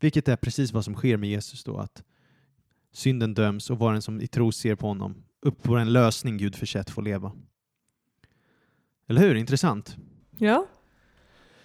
Vilket 0.00 0.28
är 0.28 0.36
precis 0.36 0.72
vad 0.72 0.84
som 0.84 0.94
sker 0.94 1.16
med 1.16 1.30
Jesus 1.30 1.64
då, 1.64 1.76
att 1.76 2.04
synden 2.92 3.34
döms 3.34 3.70
och 3.70 3.78
var 3.78 3.88
och 3.88 3.96
en 3.96 4.02
som 4.02 4.20
i 4.20 4.26
tro 4.26 4.52
ser 4.52 4.74
på 4.74 4.86
honom 4.86 5.22
upp 5.40 5.62
på 5.62 5.76
en 5.76 5.92
lösning 5.92 6.38
Gud 6.38 6.56
försett 6.56 6.90
får 6.90 7.02
leva. 7.02 7.32
Eller 9.06 9.20
hur? 9.20 9.34
Intressant. 9.34 9.96
Ja. 10.38 10.66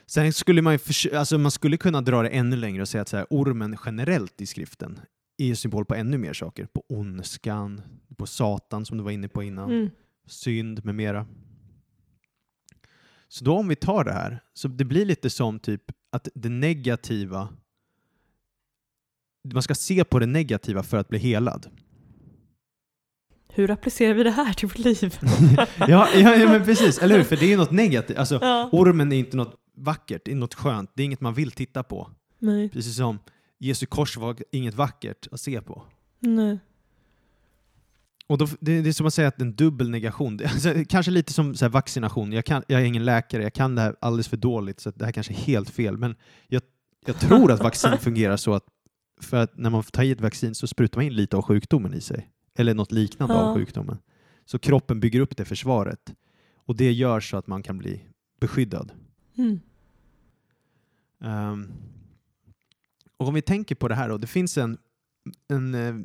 Sen 0.10 0.34
skulle 0.34 0.62
man 0.62 0.74
ju 0.74 1.15
alltså 1.15 1.38
man 1.38 1.52
skulle 1.52 1.78
kunna 1.78 2.02
dra 2.02 2.22
det 2.22 2.30
ännu 2.30 2.56
längre 2.56 2.82
och 2.82 2.89
säga 2.89 3.02
att 3.02 3.08
så 3.10 3.17
här, 3.17 3.26
ormen 3.30 3.78
generellt 3.86 4.41
i 4.41 4.45
skriften 4.45 5.00
är 5.38 5.56
symbol 5.56 5.86
på 5.86 5.95
ännu 5.95 6.17
mer 6.17 6.34
saker. 6.34 6.65
På 6.65 6.84
ondskan, 6.89 7.82
på 8.17 8.26
Satan 8.26 8.86
som 8.86 8.98
du 8.98 9.04
var 9.04 9.12
inne 9.12 9.28
på 9.28 9.43
innan, 9.43 9.72
Mm. 9.72 9.89
synd 10.28 10.86
med 10.86 10.95
mera. 10.95 11.26
Så 13.28 13.45
då 13.45 13.58
om 13.58 13.67
vi 13.67 13.76
tar 13.76 14.04
det 14.04 14.13
här, 14.13 14.43
så 14.54 14.67
det 14.67 14.86
blir 14.86 15.06
lite 15.06 15.30
som 15.30 15.60
typ 15.60 15.84
att 16.12 16.28
det 16.36 16.50
negativa 16.50 17.50
man 19.54 19.63
ska 19.63 19.76
se 19.76 20.04
på 20.04 20.19
det 20.19 20.26
negativa 20.26 20.84
för 20.84 20.98
att 20.98 21.08
bli 21.08 21.19
helad. 21.19 21.67
Hur 23.54 23.72
applicerar 23.72 24.13
vi 24.13 24.24
det 24.24 24.32
här 24.32 24.54
till 24.54 24.67
vårt 24.67 24.78
liv? 24.78 25.17
ja, 25.78 25.88
ja, 25.88 26.36
ja, 26.36 26.50
men 26.50 26.63
precis. 26.65 27.00
Eller 27.00 27.17
hur? 27.17 27.24
För 27.24 27.36
det 27.36 27.45
är 27.45 27.50
ju 27.50 27.58
något 27.58 27.72
negativt. 27.72 28.17
Alltså, 28.17 28.39
ja. 28.41 28.69
ormen 28.72 29.12
är 29.12 29.17
inte 29.17 29.38
något 29.38 29.56
vackert, 29.80 30.22
det 30.26 30.32
är 30.32 30.36
något 30.36 30.54
skönt. 30.54 30.92
Det 30.96 31.04
är 31.04 31.06
inget 31.06 31.22
man 31.22 31.34
vill 31.34 31.52
titta 31.52 31.84
på. 31.84 32.12
Nej. 32.39 32.70
Precis 32.70 32.96
som 32.96 33.20
Jesu 33.58 33.86
kors 33.86 34.18
var 34.18 34.36
inget 34.52 34.74
vackert 34.74 35.28
att 35.32 35.39
se 35.42 35.62
på. 35.62 35.84
Nej. 36.20 36.60
Och 38.28 38.38
då, 38.38 38.48
det, 38.60 38.82
det 38.82 38.89
är 38.89 38.94
som 38.94 39.06
att 39.08 39.13
säga 39.13 39.28
att 39.28 39.42
en 39.42 39.56
dubbel 39.56 39.89
negation, 39.89 40.39
alltså, 40.44 40.74
kanske 40.89 41.12
lite 41.12 41.34
som 41.34 41.56
så 41.56 41.65
här, 41.65 41.70
vaccination. 41.70 42.32
Jag, 42.34 42.46
kan, 42.46 42.63
jag 42.68 42.82
är 42.82 42.86
ingen 42.86 43.06
läkare, 43.06 43.44
jag 43.44 43.54
kan 43.54 43.76
det 43.76 43.82
här 43.82 43.96
alldeles 44.02 44.28
för 44.28 44.38
dåligt, 44.38 44.80
så 44.80 44.92
det 44.92 45.06
här 45.06 45.12
kanske 45.12 45.34
är 45.34 45.38
helt 45.38 45.70
fel. 45.70 45.98
Men 45.98 46.15
jag, 46.48 46.62
jag 47.06 47.20
tror 47.20 47.52
att 47.52 47.60
vaccin 47.60 47.98
fungerar 48.00 48.38
så 48.38 48.54
att, 48.54 48.63
för 49.22 49.38
att 49.38 49.58
när 49.58 49.70
man 49.70 49.84
tar 49.84 50.04
i 50.04 50.12
ett 50.12 50.22
vaccin 50.22 50.56
så 50.56 50.68
sprutar 50.68 50.98
man 50.98 51.06
in 51.06 51.13
lite 51.13 51.38
av 51.38 51.42
sjukdomen 51.44 51.94
i 51.94 52.02
sig. 52.02 52.30
Eller 52.58 52.74
något 52.74 52.92
liknande 52.92 53.34
Ja. 53.34 53.39
av 53.42 53.56
sjukdomen. 53.56 53.98
Så 54.46 54.60
kroppen 54.60 55.00
bygger 55.00 55.20
upp 55.20 55.38
det 55.38 55.46
försvaret. 55.46 56.13
Och 56.56 56.76
det 56.76 56.92
gör 56.92 57.20
så 57.20 57.38
att 57.38 57.48
man 57.48 57.63
kan 57.63 57.78
bli 57.78 58.04
beskyddad. 58.42 58.92
Mm. 59.38 59.60
Ehm, 61.24 61.72
och 63.18 63.28
om 63.28 63.34
vi 63.34 63.42
tänker 63.42 63.76
på 63.76 63.88
det 63.88 63.96
här 63.96 64.10
då, 64.10 64.18
det 64.18 64.28
finns 64.28 64.58
en, 64.58 64.78
en 65.48 65.76
eh, 65.76 65.96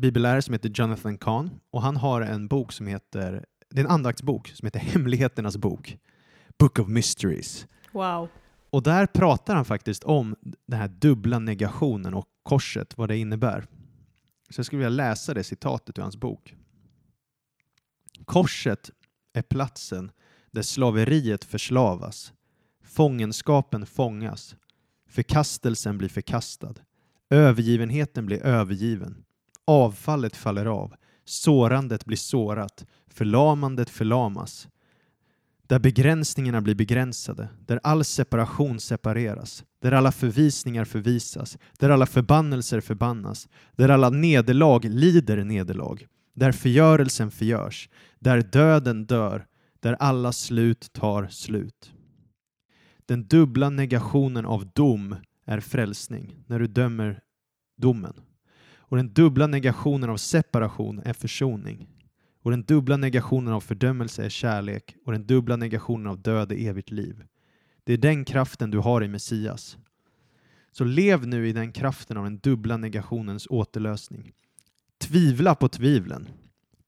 bibellärare 0.00 0.42
som 0.42 0.52
heter 0.52 0.70
Jonathan 0.74 1.18
Kahn 1.18 1.50
och 1.70 1.82
han 1.82 1.96
har 1.96 2.20
en 2.20 2.48
bok 2.48 2.72
som 2.72 2.86
heter, 2.86 3.44
det 3.70 3.80
är 3.80 3.84
en 3.84 3.90
andaktsbok 3.90 4.48
som 4.48 4.66
heter 4.66 4.80
Hemligheternas 4.80 5.56
bok, 5.56 5.98
Book 6.58 6.78
of 6.78 6.88
Mysteries. 6.88 7.66
Wow. 7.92 8.28
Och 8.70 8.82
där 8.82 9.06
pratar 9.06 9.54
han 9.54 9.64
faktiskt 9.64 10.04
om 10.04 10.36
den 10.66 10.80
här 10.80 10.88
dubbla 10.88 11.38
negationen 11.38 12.14
och 12.14 12.26
korset, 12.42 12.98
vad 12.98 13.08
det 13.08 13.16
innebär. 13.16 13.66
Så 14.50 14.58
jag 14.58 14.66
skulle 14.66 14.78
vilja 14.78 14.88
läsa 14.88 15.34
det 15.34 15.44
citatet 15.44 15.98
ur 15.98 16.02
hans 16.02 16.16
bok. 16.16 16.54
Korset 18.24 18.90
är 19.32 19.42
platsen 19.42 20.10
där 20.50 20.62
slaveriet 20.62 21.44
förslavas, 21.44 22.32
fångenskapen 22.88 23.86
fångas, 23.86 24.56
förkastelsen 25.08 25.98
blir 25.98 26.08
förkastad, 26.08 26.74
övergivenheten 27.30 28.26
blir 28.26 28.42
övergiven, 28.42 29.24
avfallet 29.64 30.36
faller 30.36 30.66
av, 30.66 30.94
sårandet 31.24 32.04
blir 32.04 32.16
sårat, 32.16 32.86
förlamandet 33.06 33.90
förlamas, 33.90 34.68
där 35.66 35.78
begränsningarna 35.78 36.60
blir 36.60 36.74
begränsade, 36.74 37.48
där 37.66 37.80
all 37.82 38.04
separation 38.04 38.80
separeras, 38.80 39.64
där 39.82 39.92
alla 39.92 40.12
förvisningar 40.12 40.84
förvisas, 40.84 41.58
där 41.78 41.90
alla 41.90 42.06
förbannelser 42.06 42.80
förbannas, 42.80 43.48
där 43.76 43.88
alla 43.88 44.10
nederlag 44.10 44.80
lider 44.84 45.44
nederlag, 45.44 46.06
där 46.34 46.52
förgörelsen 46.52 47.30
förgörs, 47.30 47.88
där 48.18 48.42
döden 48.42 49.06
dör, 49.06 49.46
där 49.80 49.96
alla 50.00 50.32
slut 50.32 50.92
tar 50.92 51.28
slut. 51.28 51.92
Den 53.08 53.26
dubbla 53.26 53.70
negationen 53.70 54.46
av 54.46 54.66
dom 54.74 55.16
är 55.44 55.60
frälsning, 55.60 56.36
när 56.46 56.58
du 56.58 56.66
dömer 56.66 57.20
domen. 57.76 58.14
Och 58.76 58.96
den 58.96 59.12
dubbla 59.12 59.46
negationen 59.46 60.10
av 60.10 60.16
separation 60.16 61.02
är 61.04 61.12
försoning. 61.12 61.88
Och 62.42 62.50
den 62.50 62.62
dubbla 62.62 62.96
negationen 62.96 63.52
av 63.52 63.60
fördömelse 63.60 64.24
är 64.24 64.28
kärlek 64.28 64.96
och 65.04 65.12
den 65.12 65.26
dubbla 65.26 65.56
negationen 65.56 66.06
av 66.06 66.22
död 66.22 66.52
är 66.52 66.68
evigt 66.68 66.90
liv. 66.90 67.24
Det 67.84 67.92
är 67.92 67.98
den 67.98 68.24
kraften 68.24 68.70
du 68.70 68.78
har 68.78 69.04
i 69.04 69.08
Messias. 69.08 69.78
Så 70.72 70.84
lev 70.84 71.26
nu 71.26 71.48
i 71.48 71.52
den 71.52 71.72
kraften 71.72 72.16
av 72.16 72.24
den 72.24 72.38
dubbla 72.38 72.76
negationens 72.76 73.46
återlösning. 73.50 74.32
Tvivla 74.98 75.54
på 75.54 75.68
tvivlen. 75.68 76.28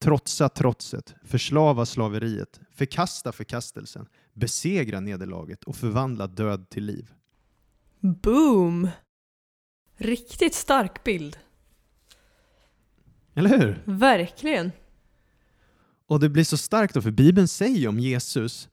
Trotsa 0.01 0.49
trotset. 0.49 1.15
Förslava 1.23 1.85
slaveriet. 1.85 2.59
Förkasta 2.71 3.31
förkastelsen. 3.31 4.07
Besegra 4.33 4.99
nederlaget 4.99 5.63
och 5.63 5.75
förvandla 5.75 6.27
död 6.27 6.69
till 6.69 6.85
liv. 6.85 7.11
Boom! 7.99 8.89
Riktigt 9.97 10.53
stark 10.53 11.03
bild. 11.03 11.37
Eller 13.33 13.49
hur? 13.59 13.83
Verkligen. 13.85 14.71
Och 16.07 16.19
det 16.19 16.29
blir 16.29 16.43
så 16.43 16.57
starkt 16.57 16.93
då, 16.93 17.01
för 17.01 17.11
Bibeln 17.11 17.47
säger 17.47 17.87
om 17.87 17.99
Jesus 17.99 18.69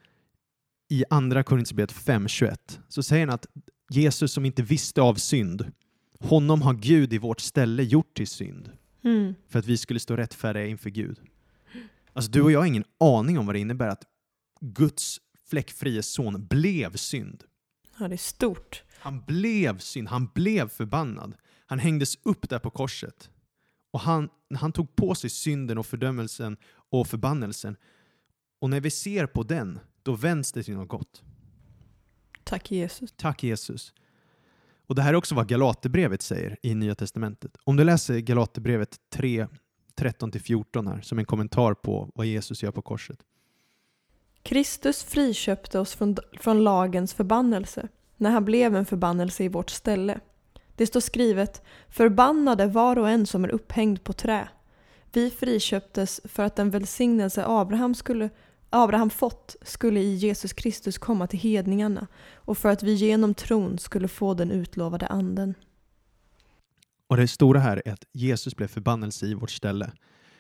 i 0.89 1.05
Andra 1.11 1.43
Korinthierbrevet 1.43 1.95
5.21 1.95 2.57
så 2.89 3.03
säger 3.03 3.27
han 3.27 3.35
att 3.35 3.47
Jesus 3.91 4.33
som 4.33 4.45
inte 4.45 4.63
visste 4.63 5.03
av 5.03 5.15
synd, 5.15 5.73
honom 6.21 6.63
har 6.63 6.75
Gud 6.75 7.13
i 7.13 7.19
vårt 7.19 7.41
ställe 7.41 7.83
gjort 7.83 8.15
till 8.15 8.29
synd 8.29 8.78
Mm. 9.05 9.35
för 9.49 9.59
att 9.59 9.67
vi 9.67 9.77
skulle 9.77 10.01
stå 10.01 10.17
rättfärdiga 10.17 10.67
inför 10.67 10.91
Gud. 10.91 11.21
Alltså 12.13 12.31
du 12.31 12.43
och 12.43 12.53
jag 12.53 12.59
har 12.59 12.67
ingen 12.67 12.85
aning 13.01 13.39
om 13.39 13.47
vad 13.47 13.55
det 13.55 13.59
innebär 13.59 13.89
att 13.89 14.05
Guds 14.61 15.21
fläckfrie 15.49 16.03
son 16.03 16.47
blev 16.47 16.97
synd. 16.97 17.45
Ja, 17.99 18.09
det 18.09 18.15
är 18.15 18.17
stort. 18.17 18.83
Han 18.99 19.25
blev 19.27 19.79
synd, 19.79 20.09
han 20.09 20.27
blev 20.35 20.69
förbannad. 20.69 21.35
Han 21.67 21.79
hängdes 21.79 22.19
upp 22.23 22.49
där 22.49 22.59
på 22.59 22.71
korset. 22.71 23.31
Och 23.91 24.01
han, 24.01 24.29
han 24.55 24.73
tog 24.73 24.97
på 24.97 25.15
sig 25.15 25.31
synden 25.31 25.79
och 25.79 25.87
fördömelsen 25.87 26.57
och 26.91 27.07
förbannelsen. 27.07 27.77
Och 28.61 28.71
när 28.71 28.81
vi 28.81 28.91
ser 28.91 29.27
på 29.27 29.43
den, 29.43 29.79
då 30.03 30.15
vänds 30.15 30.53
det 30.53 30.63
till 30.63 30.75
något 30.75 30.89
gott. 30.89 31.23
Tack 32.45 32.71
Jesus. 32.71 33.15
Tack 33.17 33.43
Jesus. 33.43 33.93
Och 34.89 34.95
det 34.95 35.03
här 35.03 35.13
är 35.13 35.17
också 35.17 35.35
vad 35.35 35.49
Galaterbrevet 35.49 36.23
säger 36.23 36.57
i 36.63 36.75
Nya 36.75 36.95
Testamentet. 36.95 37.57
Om 37.65 37.77
du 37.77 37.85
läser 37.85 38.19
Galaterbrevet 38.19 38.97
3, 39.11 39.47
13-14 39.97 40.89
här, 40.89 41.01
som 41.01 41.19
en 41.19 41.25
kommentar 41.25 41.75
på 41.75 42.11
vad 42.15 42.27
Jesus 42.27 42.63
gör 42.63 42.71
på 42.71 42.83
korset. 42.83 43.19
Kristus 44.43 45.05
friköpte 45.05 45.79
oss 45.79 45.95
från, 45.95 46.17
från 46.41 46.65
lagens 46.65 47.15
förbannelse 47.15 47.89
när 48.17 48.31
han 48.31 48.45
blev 48.45 48.77
en 48.77 48.87
förbannelse 48.87 49.45
i 49.45 49.49
vårt 49.49 49.71
ställe. 49.71 50.21
Det 50.77 50.87
står 50.87 51.01
skrivet 51.01 51.63
”Förbannade 51.89 52.67
var 52.67 52.99
och 52.99 53.09
en 53.09 53.27
som 53.27 53.45
är 53.45 53.49
upphängd 53.49 54.05
på 54.05 54.13
trä”. 54.13 54.49
Vi 55.13 55.31
friköptes 55.31 56.21
för 56.25 56.43
att 56.43 56.57
den 56.57 56.71
välsignelse 56.71 57.45
Abraham, 57.47 57.95
skulle, 57.95 58.31
Abraham 58.71 59.11
fått 59.11 59.57
skulle 59.63 60.01
i 60.01 60.15
Jesus 60.15 60.53
Kristus 60.53 60.99
komma 60.99 61.27
till 61.27 61.39
hedningarna 61.39 62.07
och 62.35 62.59
för 62.59 62.69
att 62.69 62.83
vi 62.83 62.93
genom 62.95 63.35
tron 63.35 63.79
skulle 63.79 64.09
få 64.09 64.35
den 64.35 64.51
utlovade 64.51 65.07
anden. 65.07 65.55
Och 67.07 67.17
det 67.17 67.29
stora 67.29 67.61
här 67.61 67.83
är 67.85 67.93
att 67.93 68.05
Jesus 68.13 68.57
blev 68.57 68.67
förbannelse 68.69 69.27
i 69.27 69.35
vårt 69.35 69.51
ställe. 69.51 69.93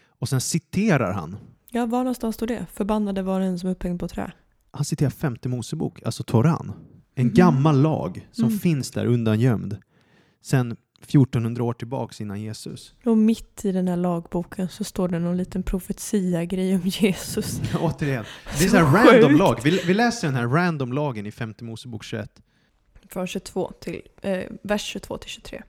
Och 0.09 0.29
sen 0.29 0.41
citerar 0.41 1.13
han, 1.13 1.37
Ja, 1.71 1.87
var 1.87 1.99
någonstans 1.99 2.35
står 2.35 2.47
det? 2.47 2.67
Förbannade 2.73 3.23
var 3.23 3.41
en 3.41 3.59
som 3.59 3.71
upphängd 3.71 4.01
på 4.01 4.09
trä. 4.09 4.33
han 4.71 4.85
citerar 4.85 5.11
femte 5.11 5.49
Mosebok, 5.49 6.03
alltså 6.03 6.23
Toran. 6.23 6.73
En 7.15 7.27
Mhm. 7.27 7.35
gammal 7.35 7.81
lag 7.83 8.29
som 8.33 8.45
Mm. 8.45 8.59
finns 8.59 8.91
där 8.91 9.07
undangömd 9.07 9.77
sen 10.43 10.77
1400 11.03 11.65
år 11.65 11.73
tillbaks 11.73 12.21
innan 12.21 12.41
Jesus. 12.41 12.95
Och 13.05 13.19
mitt 13.19 13.65
i 13.65 13.73
den 13.73 13.89
här 13.89 13.97
lagboken 13.97 14.69
så 14.69 14.85
står 14.85 15.09
det 15.09 15.19
någon 15.19 15.37
liten 15.37 15.63
profetia-grej 15.63 16.75
om 16.75 16.83
Jesus. 16.85 17.61
Återigen, 17.81 18.25
det 18.59 18.65
är 18.65 18.69
Så 18.69 18.77
här 18.77 18.85
random 18.85 19.31
sjukt. 19.31 19.39
lag. 19.39 19.61
Vi, 19.65 19.83
vi 19.87 19.95
läser 19.95 20.29
den 20.29 20.37
här 20.37 20.47
random 20.47 20.93
lagen 20.93 21.27
i 21.27 21.31
femte 21.31 21.65
Mosebok 21.65 22.05
21. 22.05 22.31
Från 23.09 23.27
22 23.27 23.73
till, 23.81 24.03
eh, 24.23 24.43
vers 24.63 24.83
22 24.83 25.19
till 25.19 25.31
23. 25.31 25.63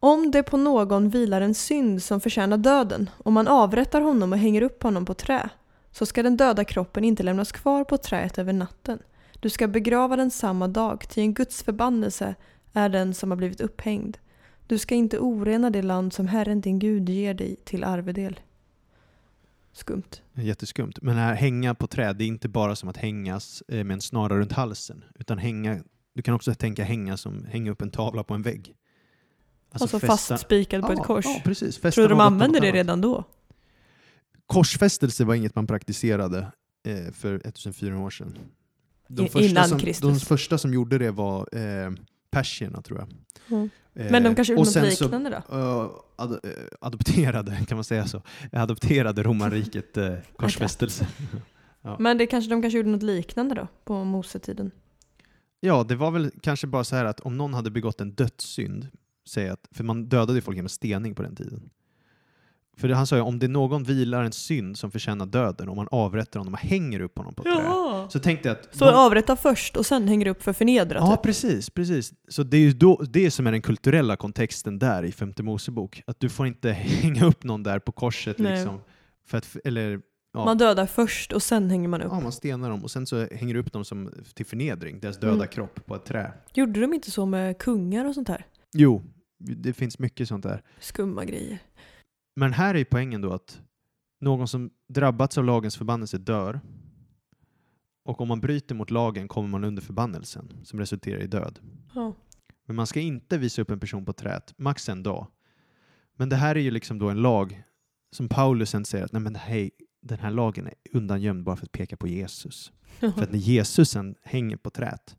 Om 0.00 0.30
det 0.30 0.42
på 0.42 0.56
någon 0.56 1.08
vilar 1.10 1.40
en 1.40 1.54
synd 1.54 2.02
som 2.02 2.20
förtjänar 2.20 2.56
döden 2.56 3.10
och 3.16 3.32
man 3.32 3.48
avrättar 3.48 4.00
honom 4.00 4.32
och 4.32 4.38
hänger 4.38 4.62
upp 4.62 4.82
honom 4.82 5.04
på 5.04 5.14
trä 5.14 5.48
så 5.92 6.06
ska 6.06 6.22
den 6.22 6.36
döda 6.36 6.64
kroppen 6.64 7.04
inte 7.04 7.22
lämnas 7.22 7.52
kvar 7.52 7.84
på 7.84 7.96
träet 7.96 8.38
över 8.38 8.52
natten. 8.52 8.98
Du 9.40 9.50
ska 9.50 9.68
begrava 9.68 10.16
den 10.16 10.30
samma 10.30 10.68
dag, 10.68 11.04
ty 11.08 11.20
en 11.20 11.34
Guds 11.34 11.62
förbannelse 11.62 12.34
är 12.72 12.88
den 12.88 13.14
som 13.14 13.30
har 13.30 13.36
blivit 13.36 13.60
upphängd. 13.60 14.16
Du 14.66 14.78
ska 14.78 14.94
inte 14.94 15.18
orena 15.18 15.70
det 15.70 15.82
land 15.82 16.12
som 16.12 16.26
Herren 16.28 16.60
din 16.60 16.78
Gud 16.78 17.08
ger 17.08 17.34
dig 17.34 17.56
till 17.64 17.84
arvedel. 17.84 18.40
Skumt. 19.72 20.22
Jätteskumt. 20.34 20.92
Men 21.02 21.16
här 21.16 21.34
hänga 21.34 21.74
på 21.74 21.86
träd, 21.86 22.16
det 22.16 22.24
är 22.24 22.28
inte 22.28 22.48
bara 22.48 22.76
som 22.76 22.88
att 22.88 22.96
hängas 22.96 23.62
eh, 23.68 23.84
med 23.84 23.94
en 23.94 24.00
snara 24.00 24.38
runt 24.38 24.52
halsen. 24.52 25.04
Utan 25.18 25.38
hänga, 25.38 25.78
du 26.14 26.22
kan 26.22 26.34
också 26.34 26.54
tänka 26.54 26.84
hänga 26.84 27.16
som 27.16 27.44
hänga 27.44 27.70
upp 27.70 27.82
en 27.82 27.90
tavla 27.90 28.22
på 28.24 28.34
en 28.34 28.42
vägg. 28.42 28.74
Alltså, 29.72 29.98
fästa- 29.98 30.06
fastspikad 30.06 30.82
på 30.82 30.88
Ja, 30.92 30.92
ett 31.00 31.06
kors. 31.06 31.24
Ja, 31.24 31.40
precis. 31.44 31.78
Fästa 31.78 31.90
Tror 32.00 32.08
du 32.08 32.14
de 32.14 32.20
använde 32.20 32.60
det 32.60 32.72
redan 32.72 33.00
då? 33.00 33.24
Korsfästelse 34.46 35.24
var 35.24 35.34
inget 35.34 35.54
man 35.54 35.66
praktiserade 35.66 36.38
eh, 36.86 37.12
för 37.12 37.34
1400 37.34 37.98
år 37.98 38.10
sedan. 38.10 38.38
De 39.08 39.28
första, 39.28 39.40
innan 39.48 39.68
som, 39.68 39.78
Kristus. 39.78 40.20
de 40.20 40.26
första 40.26 40.58
som 40.58 40.74
gjorde 40.74 40.98
det 40.98 41.10
var 41.10 41.48
eh, 41.52 41.90
persierna, 42.38 42.82
tror 42.82 42.98
jag. 42.98 43.08
Mm. 43.58 43.70
Eh, 43.94 44.10
Men 44.10 44.22
de 44.22 44.34
kanske 44.34 44.52
gjorde 44.52 44.60
något 44.64 44.72
sen 44.72 44.90
så, 44.90 45.04
liknande 45.04 45.30
då? 45.48 45.56
eh, 45.56 45.90
ad, 46.16 46.32
eh, 46.32 46.50
adopterade, 46.80 47.58
kan 47.68 47.76
man 47.76 47.84
säga 47.84 48.06
så, 48.06 48.22
adopterade 48.52 49.22
romarriket 49.22 49.96
eh, 49.96 50.14
korsfästelse. 50.36 51.06
Ja. 51.82 51.96
Men 52.00 52.18
det 52.18 52.26
kanske, 52.26 52.50
de 52.50 52.62
kanske 52.62 52.76
gjorde 52.76 52.90
något 52.90 53.02
liknande 53.02 53.54
då, 53.54 53.68
på 53.84 54.04
Mosetiden? 54.04 54.70
Ja, 55.60 55.84
det 55.88 55.96
var 55.96 56.10
väl 56.10 56.30
kanske 56.42 56.66
bara 56.66 56.84
så 56.84 56.96
här 56.96 57.04
att 57.04 57.20
om 57.20 57.36
någon 57.36 57.54
hade 57.54 57.70
begått 57.70 58.00
en 58.00 58.14
dödssynd, 58.14 58.88
säg 59.28 59.48
att, 59.48 59.68
för 59.70 59.84
man 59.84 60.04
dödade 60.08 60.34
ju 60.34 60.40
folk 60.40 60.56
genom 60.56 60.68
stening 60.68 61.14
på 61.14 61.22
den 61.22 61.36
tiden. 61.36 61.70
För 62.78 62.88
det, 62.88 62.94
han 62.94 63.06
sa 63.06 63.16
ju 63.16 63.22
om 63.22 63.38
det 63.38 63.46
är 63.46 63.48
någon 63.48 63.84
vilar 63.84 64.24
en 64.24 64.32
synd 64.32 64.78
som 64.78 64.90
förtjänar 64.90 65.26
döden, 65.26 65.68
om 65.68 65.76
man 65.76 65.88
avrättar 65.90 66.40
honom 66.40 66.54
och 66.54 66.60
hänger 66.60 67.00
upp 67.00 67.18
honom 67.18 67.34
på 67.34 67.42
ett 67.42 67.54
trä. 67.56 67.62
Jaha! 67.64 68.08
Så 68.10 68.18
tänkte 68.18 68.48
jag 68.48 68.56
att... 68.58 68.68
Så 68.76 68.84
de- 68.84 68.94
avrätta 68.94 69.36
först 69.36 69.76
och 69.76 69.86
sen 69.86 70.08
hänger 70.08 70.26
upp 70.26 70.42
för 70.42 70.52
förnedra 70.52 70.98
Ja, 70.98 71.16
typ? 71.16 71.22
precis, 71.22 71.70
precis. 71.70 72.12
Så 72.28 72.42
det 72.42 72.56
är 72.56 72.60
ju 72.60 72.72
då, 72.72 73.02
det 73.10 73.30
som 73.30 73.46
är 73.46 73.52
den 73.52 73.62
kulturella 73.62 74.16
kontexten 74.16 74.78
där 74.78 75.02
i 75.02 75.12
femte 75.12 75.42
Mosebok. 75.42 76.02
Att 76.06 76.20
du 76.20 76.28
får 76.28 76.46
inte 76.46 76.70
hänga 76.70 77.24
upp 77.26 77.44
någon 77.44 77.62
där 77.62 77.78
på 77.78 77.92
korset 77.92 78.38
Nej. 78.38 78.52
liksom. 78.56 78.80
För 79.28 79.38
att, 79.38 79.56
eller, 79.64 80.00
ja. 80.34 80.44
Man 80.44 80.58
dödar 80.58 80.86
först 80.86 81.32
och 81.32 81.42
sen 81.42 81.70
hänger 81.70 81.88
man 81.88 82.02
upp. 82.02 82.12
ja, 82.12 82.20
man 82.20 82.32
stenar 82.32 82.70
dem 82.70 82.82
och 82.84 82.90
sen 82.90 83.06
så 83.06 83.26
hänger 83.32 83.54
du 83.54 83.60
upp 83.60 83.72
dem 83.72 83.84
som, 83.84 84.10
till 84.34 84.46
förnedring, 84.46 85.00
deras 85.00 85.18
döda 85.20 85.34
Mm. 85.34 85.48
kropp 85.48 85.86
på 85.86 85.94
ett 85.94 86.04
trä. 86.04 86.32
Gjorde 86.54 86.80
de 86.80 86.94
inte 86.94 87.10
så 87.10 87.26
med 87.26 87.58
kungar 87.58 88.04
och 88.04 88.14
sånt 88.14 88.28
här? 88.28 88.46
Jo, 88.74 89.02
det 89.38 89.72
finns 89.72 89.98
mycket 89.98 90.28
sånt 90.28 90.42
där. 90.42 90.62
Skumma 90.80 91.24
grejer. 91.24 91.58
Men 92.38 92.52
här 92.52 92.74
är 92.74 92.78
ju 92.78 92.84
poängen 92.84 93.20
då 93.20 93.32
att 93.32 93.60
någon 94.20 94.48
som 94.48 94.70
drabbats 94.88 95.38
av 95.38 95.44
lagens 95.44 95.76
förbannelse 95.76 96.18
dör. 96.18 96.60
Och 98.04 98.20
om 98.20 98.28
man 98.28 98.40
bryter 98.40 98.74
mot 98.74 98.90
lagen 98.90 99.28
kommer 99.28 99.48
man 99.48 99.64
under 99.64 99.82
förbannelsen 99.82 100.52
som 100.64 100.78
resulterar 100.78 101.20
i 101.20 101.26
död. 101.26 101.58
Ja. 101.94 102.14
Men 102.66 102.76
man 102.76 102.86
ska 102.86 103.00
inte 103.00 103.38
visa 103.38 103.62
upp 103.62 103.70
en 103.70 103.80
person 103.80 104.04
på 104.04 104.12
träet, 104.12 104.54
max 104.58 104.88
en 104.88 105.02
dag. 105.02 105.26
Men 106.16 106.28
det 106.28 106.36
här 106.36 106.54
är 106.54 106.60
ju 106.60 106.70
liksom 106.70 106.98
då 106.98 107.08
en 107.08 107.22
lag 107.22 107.62
som 108.10 108.28
Paulus 108.28 108.70
sen 108.70 108.84
säger 108.84 109.04
att 109.04 109.12
Nej, 109.12 109.22
men 109.22 109.34
hej, 109.34 109.70
den 110.00 110.18
här 110.18 110.30
lagen 110.30 110.66
är 110.66 110.74
undangömd 110.92 111.44
bara 111.44 111.56
för 111.56 111.66
att 111.66 111.72
peka 111.72 111.96
på 111.96 112.08
Jesus. 112.08 112.72
För 112.98 113.22
att 113.22 113.32
när 113.32 113.38
Jesus 113.38 113.90
sen 113.90 114.14
hänger 114.22 114.56
på 114.56 114.70
träet, 114.70 115.16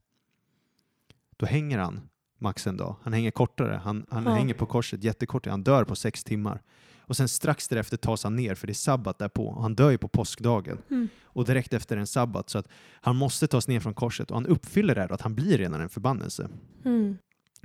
då 1.37 1.45
hänger 1.45 1.77
han 1.77 1.99
max 2.37 2.67
en 2.67 2.77
dag. 2.77 2.95
Han 3.03 3.13
hänger 3.13 3.31
kortare. 3.31 3.81
Han, 3.83 4.05
han 4.09 4.23
Ja. 4.23 4.31
hänger 4.33 4.53
på 4.53 4.65
korset 4.65 5.03
jättekort. 5.03 5.45
Han 5.45 5.63
dör 5.63 5.83
på 5.83 5.95
sex 5.95 6.23
timmar. 6.23 6.61
Och 7.09 7.17
sen 7.17 7.27
strax 7.29 7.67
därefter 7.67 7.97
tas 7.97 8.23
han 8.23 8.35
ner 8.35 8.55
för 8.55 8.67
det 8.67 8.71
är 8.71 8.75
sabbat 8.75 9.17
därpå. 9.19 9.47
Och 9.47 9.61
han 9.61 9.75
dör 9.75 9.89
ju 9.89 9.97
på 9.97 10.07
påskdagen. 10.07 10.77
Mm. 10.89 11.07
Och 11.23 11.45
direkt 11.45 11.73
efter 11.73 11.97
en 11.97 12.07
sabbat. 12.07 12.49
Så 12.49 12.57
att 12.57 12.67
han 13.01 13.15
måste 13.15 13.47
tas 13.47 13.67
ner 13.67 13.79
från 13.79 13.93
korset. 13.93 14.31
Och 14.31 14.37
han 14.37 14.45
uppfyller 14.45 14.95
det 14.95 15.01
här 15.01 15.11
att 15.11 15.21
han 15.21 15.35
blir 15.35 15.57
redan 15.57 15.81
en 15.81 15.89
förbannelse 15.89 16.49
Mm. 16.85 17.17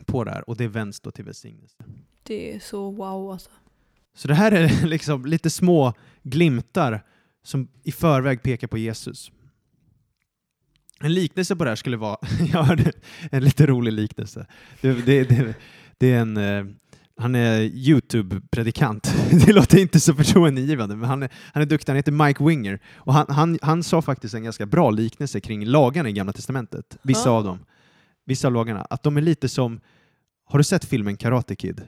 på 0.07 0.25
det 0.25 0.31
här. 0.31 0.51
Och 0.51 0.57
det 0.57 0.69
vänds 0.69 1.01
då 1.01 1.11
till 1.11 1.25
välsignelse. 1.25 1.77
Det 2.23 2.55
är 2.55 2.61
så 2.61 2.91
wow 2.91 3.33
alltså. 3.33 3.51
Så 4.15 4.29
det 4.29 4.35
här 4.35 4.53
är 4.53 4.87
liksom 4.87 5.25
lite 5.27 5.51
små 5.51 5.93
glimtar 6.23 7.05
som 7.43 7.69
i 7.83 7.93
förväg 7.93 8.43
pekar 8.43 8.69
på 8.69 8.79
Jesus. 8.79 9.33
En 11.01 11.15
liknelse 11.15 11.57
på 11.57 11.65
det 11.65 11.71
här 11.71 11.77
skulle 11.77 11.97
vara, 11.97 12.17
jag 12.53 12.63
hörde 12.63 12.93
en 13.31 13.45
lite 13.45 13.67
rolig 13.67 13.93
liknelse. 13.93 14.47
Det, 14.81 14.93
det, 15.07 15.25
det, 15.25 15.55
det 15.99 16.13
är 16.13 16.21
en, 16.21 16.37
eh, 16.37 16.65
han 17.17 17.35
är 17.35 17.61
YouTube-predikant. 17.61 19.15
Det 19.47 19.53
låter 19.53 19.79
inte 19.79 20.01
så 20.01 20.15
förtroendeingivande, 20.15 20.97
men 20.97 21.09
han 21.09 21.23
är, 21.23 21.31
han 21.53 21.63
är 21.63 21.67
duktig. 21.67 21.91
Han 21.91 21.97
heter 21.97 22.13
Mike 22.13 22.45
Winger. 22.45 22.81
Och 22.97 23.15
han, 23.15 23.27
han, 23.29 23.59
han 23.63 23.83
sa 23.83 24.03
faktiskt 24.03 24.35
en 24.35 24.45
ganska 24.45 24.67
bra 24.67 24.91
liknelse 24.91 25.41
kring 25.41 25.65
lagarna 25.67 26.09
i 26.09 26.13
Gamla 26.13 26.33
Testamentet. 26.33 26.99
Vissa 27.03 27.29
Ja. 27.29 27.35
av 27.37 27.45
dem. 27.45 27.59
Vissa 28.27 28.49
av 28.49 28.55
lagarna. 28.55 28.87
Att 28.91 29.03
de 29.03 29.17
är 29.17 29.21
lite 29.21 29.49
som, 29.49 29.81
har 30.45 30.59
du 30.59 30.65
sett 30.65 30.85
filmen 30.85 31.17
Karate 31.17 31.57
Kid? 31.57 31.83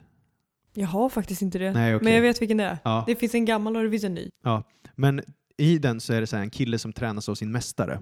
Jag 0.74 0.86
har 0.88 1.08
faktiskt 1.08 1.42
inte 1.42 1.58
det. 1.58 1.72
Nej, 1.72 1.94
okej. 1.94 2.04
Men 2.04 2.14
jag 2.14 2.22
vet 2.22 2.42
vilken 2.42 2.56
det 2.56 2.64
är. 2.64 2.78
Ja. 2.84 3.04
Det 3.06 3.16
finns 3.16 3.34
en 3.34 3.44
gammal 3.44 3.76
och 3.76 3.82
det 3.82 3.90
finns 3.90 4.04
en 4.04 4.14
ny. 4.14 4.30
Men 4.96 5.20
i 5.58 5.78
den 5.78 6.00
så 6.00 6.12
är 6.12 6.20
det 6.20 6.26
så 6.26 6.36
här 6.36 6.42
en 6.42 6.50
kille 6.50 6.78
som 6.78 6.92
tränas 6.92 7.28
av 7.28 7.34
sin 7.34 7.52
mästare. 7.52 8.00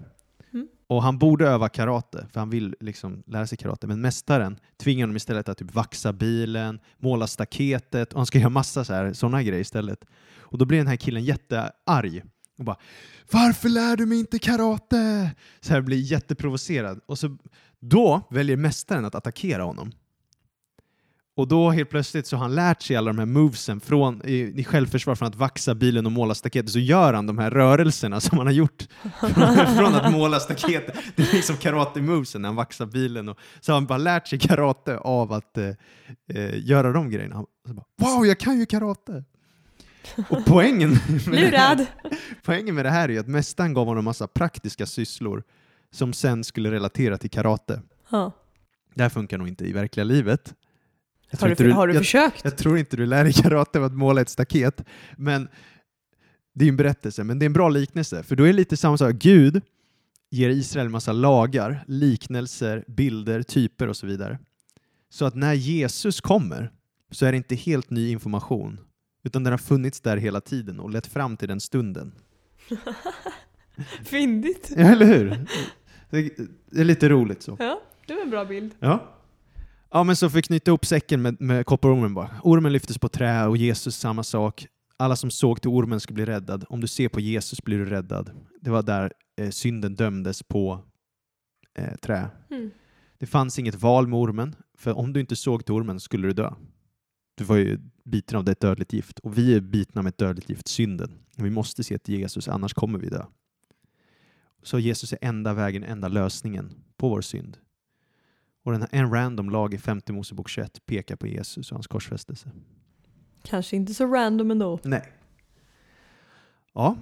Och 0.87 1.03
han 1.03 1.18
borde 1.18 1.49
öva 1.49 1.68
karate, 1.68 2.27
för 2.33 2.40
han 2.40 2.51
vill 2.51 2.75
liksom 2.81 3.23
lära 3.27 3.47
sig 3.47 3.59
karate. 3.59 3.87
Men 3.87 4.01
mästaren 4.01 4.59
tvingar 4.83 5.03
honom 5.03 5.16
istället 5.16 5.49
att 5.49 5.59
typ 5.59 5.75
vaxa 5.75 6.12
bilen, 6.12 6.81
måla 6.99 7.27
staketet 7.27 8.12
och 8.12 8.18
han 8.18 8.27
ska 8.27 8.38
göra 8.38 8.51
massa 8.51 9.14
sådana 9.14 9.42
grejer 9.42 9.61
istället. 9.61 10.05
Och 10.37 10.59
då 10.59 10.64
blir 10.64 10.79
den 10.79 10.87
här 10.87 10.97
killen 10.97 11.25
jättearg 11.25 12.23
och 12.59 12.64
bara 12.64 12.77
Varför 13.31 13.68
lär 13.68 13.97
du 13.97 14.07
mig 14.07 14.18
inte 14.18 14.38
karate? 14.38 15.31
Så 15.61 15.73
här 15.73 15.81
blir 15.81 15.99
jätteprovocerad. 15.99 17.01
Och 17.07 17.18
så, 17.18 17.37
då 17.81 18.23
väljer 18.31 18.57
mästaren 18.57 19.05
att 19.05 19.14
attackera 19.14 19.62
honom. 19.62 19.92
Och 21.37 21.49
då 21.49 21.70
helt 21.70 21.90
plötsligt 21.90 22.27
så 22.27 22.37
har 22.37 22.42
han 22.42 22.55
lärt 22.55 22.83
sig 22.83 22.97
alla 22.97 23.12
de 23.12 23.18
här 23.18 23.27
movesen 23.27 23.81
från, 23.81 24.23
i, 24.25 24.61
i 24.61 24.64
självförsvar 24.64 25.14
från 25.14 25.29
att 25.29 25.35
vaxa 25.35 25.75
bilen 25.75 26.07
och 26.07 26.12
måla 26.12 26.35
staketet, 26.35 26.70
så 26.70 26.79
gör 26.79 27.12
han 27.12 27.27
de 27.27 27.38
här 27.38 27.51
rörelserna 27.51 28.20
som 28.20 28.38
han 28.38 28.47
har 28.47 28.55
gjort 28.55 28.88
från, 29.20 29.66
från 29.77 29.94
att 29.94 30.12
måla 30.12 30.40
staketet. 30.40 30.97
Det 31.16 31.23
är 31.23 31.35
liksom 31.35 31.57
karate-movesen 31.57 32.42
när 32.42 32.49
han 32.49 32.57
vaxar 32.57 32.87
bilen. 32.87 33.29
Och, 33.29 33.38
så 33.61 33.73
har 33.73 33.77
han 33.77 33.87
bara 33.87 33.99
lärt 33.99 34.29
sig 34.29 34.38
karate 34.38 34.99
av 34.99 35.33
att 35.33 35.59
eh, 35.59 35.68
eh, 36.29 36.66
göra 36.66 36.92
de 36.92 37.11
grejerna. 37.11 37.35
Han, 37.35 37.47
så 37.68 37.75
bara, 37.75 37.85
wow, 37.97 38.27
jag 38.27 38.38
kan 38.38 38.59
ju 38.59 38.66
karate! 38.66 39.25
Och 40.29 40.44
poängen 40.47 40.90
med, 41.27 41.53
det 41.53 41.59
här, 41.59 41.87
poängen 42.42 42.75
med 42.75 42.85
det 42.85 42.90
här 42.90 43.11
är 43.11 43.20
att 43.20 43.29
mästaren 43.29 43.75
gav 43.75 43.87
honom 43.87 43.99
en 43.99 44.05
massa 44.05 44.27
praktiska 44.27 44.87
sysslor 44.87 45.42
som 45.92 46.12
sen 46.12 46.44
skulle 46.44 46.70
relatera 46.70 47.18
till 47.18 47.31
karate. 47.31 47.83
Ja. 48.11 48.33
Det 48.94 49.03
här 49.03 49.11
funkar 49.11 49.38
nog 49.38 49.49
inte 49.49 49.64
i 49.64 49.73
verkliga 49.73 50.05
livet. 50.05 50.55
Har 51.32 51.46
du, 51.48 51.52
inte 51.52 51.64
har 51.64 51.87
du 51.87 51.94
jag, 51.94 52.00
försökt? 52.00 52.44
jag 52.44 52.56
tror 52.56 52.78
inte 52.78 52.96
du 52.96 53.06
lär 53.06 53.24
dig 53.24 53.32
karate 53.32 53.78
av 53.78 53.84
att 53.84 53.92
måla 53.92 54.20
ett 54.20 54.28
staket, 54.28 54.84
men 55.16 55.48
det 56.54 56.64
är 56.64 56.68
en 56.68 56.76
berättelse, 56.76 57.24
men 57.24 57.38
det 57.38 57.44
är 57.44 57.46
en 57.46 57.52
bra 57.52 57.68
liknelse, 57.68 58.22
för 58.22 58.37
då 58.37 58.42
är 58.42 58.46
det 58.46 58.52
lite 58.52 58.76
samma 58.76 58.98
sak. 58.98 59.14
Gud 59.14 59.62
ger 60.30 60.50
Israel 60.50 60.88
massa 60.88 61.12
lagar, 61.12 61.84
liknelser, 61.87 62.84
bilder, 62.87 63.42
typer 63.42 63.88
och 63.88 63.96
så 63.96 64.06
vidare. 64.06 64.38
Så 65.08 65.24
att 65.24 65.34
när 65.34 65.54
Jesus 65.54 66.20
kommer 66.20 66.72
så 67.10 67.26
är 67.26 67.32
det 67.32 67.37
inte 67.37 67.54
helt 67.54 67.90
ny 67.90 68.10
information, 68.10 68.80
utan 69.24 69.44
den 69.44 69.52
har 69.52 69.58
funnits 69.58 70.00
där 70.00 70.16
hela 70.16 70.40
tiden 70.40 70.80
och 70.80 70.90
lett 70.90 71.06
fram 71.06 71.37
till 71.37 71.48
den 71.48 71.60
stunden. 71.60 72.12
Fyndigt. 74.04 74.72
Ja, 74.76 74.82
eller 74.82 75.06
hur? 75.06 75.46
Det 76.10 76.37
det 76.70 76.80
är 76.80 76.84
lite 76.84 77.08
roligt 77.08 77.42
så. 77.42 77.56
Ja, 77.58 77.82
det 78.06 78.14
var 78.14 78.22
en 78.22 78.30
bra 78.30 78.44
bild. 78.44 78.74
Ja. 78.78 79.13
Ja, 79.94 80.04
men 80.04 80.16
så 80.16 80.30
för 80.30 80.38
att 80.38 80.44
knyta 80.44 80.70
ihop 80.70 80.87
säcken 80.87 81.22
med, 81.22 81.40
med 81.40 81.66
kopparormen 81.66 82.14
bara. 82.14 82.30
Ormen 82.42 82.72
lyftes 82.72 82.98
på 82.98 83.09
trä 83.09 83.46
och 83.46 83.57
Jesus 83.57 83.96
samma 83.96 84.22
sak. 84.22 84.66
Alla 84.96 85.16
som 85.16 85.30
såg 85.30 85.61
till 85.61 85.70
ormen 85.70 86.00
skulle 86.00 86.14
bli 86.14 86.24
räddad. 86.24 86.64
Om 86.68 86.80
du 86.80 86.87
ser 86.87 87.09
på 87.09 87.20
Jesus 87.20 87.64
blir 87.64 87.78
du 87.78 87.85
räddad. 87.85 88.30
Det 88.61 88.70
var 88.70 88.83
där 88.83 89.12
eh, 89.37 89.50
synden 89.50 89.94
dömdes 89.94 90.42
på 90.42 90.85
eh, 91.78 91.94
trä. 91.94 92.28
Mm. 92.50 92.70
Det 93.18 93.26
fanns 93.26 93.59
inget 93.59 93.74
val 93.74 94.07
med 94.07 94.18
ormen, 94.18 94.57
för 94.78 94.98
om 94.98 95.12
du 95.12 95.20
inte 95.20 95.37
såg 95.37 95.64
till 95.64 95.74
ormen 95.74 96.00
skulle 96.00 96.26
du 96.26 96.33
dö. 96.33 96.52
Du 97.35 97.44
var 97.44 97.57
ju 97.57 97.78
biten 98.04 98.38
av 98.38 98.44
det 98.44 98.52
ett 98.52 98.61
dödligt 98.61 98.92
gift 98.92 99.18
och 99.18 99.38
vi 99.38 99.54
är 99.54 99.61
bitna 99.61 100.02
med 100.02 100.11
ett 100.11 100.18
dödligt 100.18 100.50
gift, 100.50 100.68
synden. 100.68 101.11
Vi 101.37 101.50
måste 101.50 101.85
se 101.85 101.98
till 101.98 102.14
Jesus, 102.14 102.48
annars 102.48 102.74
kommer 102.74 102.98
vi 102.98 103.09
dö. 103.09 103.24
Så 104.62 104.78
Jesus 104.78 105.12
är 105.12 105.18
enda 105.20 105.54
vägen, 105.54 105.85
enda 105.85 106.09
lösningen 106.09 106.74
på 106.96 107.09
vår 107.09 107.20
synd. 107.20 107.59
Och 108.64 108.72
den 108.72 108.81
här, 108.81 108.88
en 108.92 109.11
random 109.12 109.50
lag 109.50 109.74
i 109.74 109.79
50 109.79 110.12
Mosebok 110.12 110.48
21 110.48 110.87
pekar 110.87 111.16
på 111.16 111.27
Jesus 111.27 111.70
och 111.70 111.77
hans 111.77 111.87
korsfästelse. 111.87 112.50
Kanske 113.42 113.77
inte 113.77 113.94
så 113.94 114.07
random 114.07 114.50
ändå. 114.50 114.79
Nej. 114.83 115.12
Ja, 116.72 116.96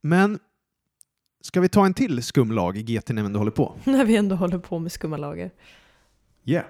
men 0.00 0.38
ska 1.40 1.60
vi 1.60 1.68
ta 1.68 1.86
en 1.86 1.94
till 1.94 2.22
skum 2.22 2.52
lag 2.52 2.76
i 2.76 2.82
GT 2.82 3.08
när 3.08 3.22
vi 3.22 3.26
ändå 3.26 3.38
håller 3.38 3.50
på? 3.50 3.74
När 3.84 4.04
vi 4.04 4.16
ändå 4.16 4.36
håller 4.36 4.58
på 4.58 4.78
med 4.78 4.92
skumma 4.92 5.16
lager. 5.16 5.50
Yeah. 6.44 6.66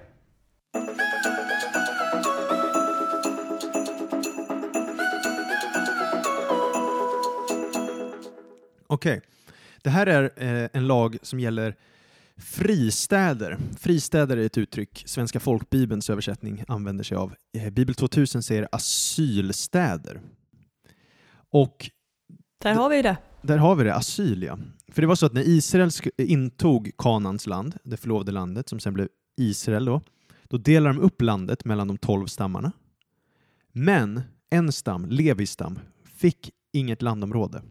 Okej, 8.86 9.20
det 9.82 9.90
här 9.90 10.06
är 10.06 10.30
eh, 10.36 10.68
en 10.72 10.86
lag 10.86 11.18
som 11.22 11.40
gäller 11.40 11.74
fristäder. 12.38 13.58
Fristäder 13.78 14.36
är 14.36 14.46
ett 14.46 14.58
uttryck 14.58 15.02
Svenska 15.06 15.40
folkbibelns 15.40 16.10
översättning 16.10 16.64
använder 16.68 17.04
sig 17.04 17.16
av. 17.16 17.34
Eh, 17.58 17.70
Bibel 17.70 17.94
2000 17.94 18.42
säger 18.42 18.68
asylstäder. 18.72 20.20
Och 21.50 21.90
Där 22.62 22.74
har 22.74 22.88
vi 22.90 23.02
det. 23.02 23.16
där 23.42 23.58
har 23.58 23.74
vi 23.76 23.84
det, 23.84 23.94
asyl 23.94 24.42
ja. 24.42 24.58
För 24.92 25.02
det 25.02 25.08
var 25.08 25.14
så 25.14 25.26
att 25.26 25.32
när 25.32 25.48
Israel 25.48 25.88
sk- 25.88 26.10
intog 26.18 26.90
Kanans 26.98 27.46
land, 27.46 27.74
det 27.84 27.96
förlovade 27.96 28.32
landet 28.32 28.68
som 28.68 28.80
sen 28.80 28.94
blev 28.94 29.08
Israel 29.36 29.84
då, 29.84 30.00
då 30.48 30.58
delade 30.58 30.94
de 30.94 31.00
upp 31.02 31.22
landet 31.22 31.64
mellan 31.64 31.88
de 31.88 31.98
tolv 31.98 32.26
stammarna. 32.26 32.72
Men 33.72 34.20
en 34.50 34.72
stam, 34.72 35.06
Levis 35.08 35.50
stam, 35.50 35.78
fick 36.16 36.50
inget 36.72 37.02
landområde. 37.02 37.62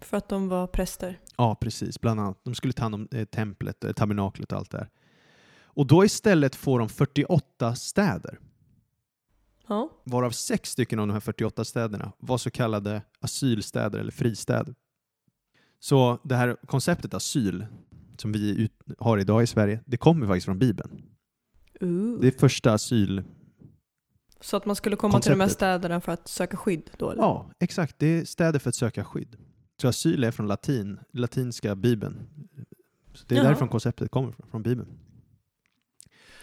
För 0.00 0.16
att 0.16 0.28
de 0.28 0.48
var 0.48 0.66
präster. 0.66 1.20
Ja, 1.36 1.54
precis. 1.54 2.00
Bland 2.00 2.20
annat. 2.20 2.40
De 2.44 2.54
skulle 2.54 2.72
ta 2.72 2.82
hand 2.82 2.94
om 2.94 3.08
eh, 3.12 3.24
templet, 3.24 3.84
eh, 3.84 3.92
tabernaklet 3.92 4.52
och 4.52 4.58
allt 4.58 4.70
det 4.70 4.78
här. 4.78 4.88
Och 5.60 5.86
då 5.86 6.04
istället 6.04 6.54
får 6.56 6.78
de 6.78 6.88
48 6.88 7.74
städer, 7.74 8.38
Ja. 9.68 9.90
varav 10.04 10.30
sex 10.30 10.70
stycken 10.70 10.98
av 10.98 11.06
de 11.06 11.12
här 11.12 11.20
48 11.20 11.64
städerna 11.64 12.12
var 12.18 12.38
så 12.38 12.50
kallade 12.50 13.02
asylstäder 13.20 13.98
eller 13.98 14.12
fristäder. 14.12 14.74
Så 15.80 16.18
det 16.24 16.36
här 16.36 16.56
konceptet 16.66 17.14
asyl 17.14 17.66
som 18.18 18.32
vi 18.32 18.62
ut, 18.62 18.72
har 18.98 19.18
idag 19.18 19.42
i 19.42 19.46
Sverige, 19.46 19.80
det 19.86 19.96
kommer 19.96 20.26
faktiskt 20.26 20.44
från 20.44 20.58
Bibeln. 20.58 21.02
Ooh. 21.80 22.20
Det 22.20 22.26
är 22.26 22.38
första 22.38 22.72
asyl... 22.72 23.22
Så 24.40 24.56
att 24.56 24.66
man 24.66 24.76
skulle 24.76 24.96
komma 24.96 25.20
till 25.20 25.30
de 25.30 25.40
här 25.40 25.46
konceptet. 25.46 25.56
städerna 25.56 26.00
för 26.00 26.12
att 26.12 26.28
söka 26.28 26.56
skydd 26.56 26.90
då 26.98 27.10
eller? 27.10 27.22
Ja, 27.22 27.50
exakt. 27.58 27.98
Det 27.98 28.06
är 28.06 28.24
städer 28.24 28.58
för 28.58 28.68
att 28.68 28.74
söka 28.74 29.04
skydd. 29.04 29.36
Så 29.80 29.88
asyl 29.88 30.24
är 30.24 30.30
från 30.30 30.46
latin, 30.46 30.98
latinska 31.12 31.74
Bibeln. 31.74 32.26
Så 33.14 33.24
det 33.28 33.34
är 33.34 33.36
Jaha. 33.36 33.46
därifrån 33.46 33.68
konceptet 33.68 34.10
kommer 34.10 34.32
från, 34.32 34.46
från 34.50 34.62
Bibeln. 34.62 34.88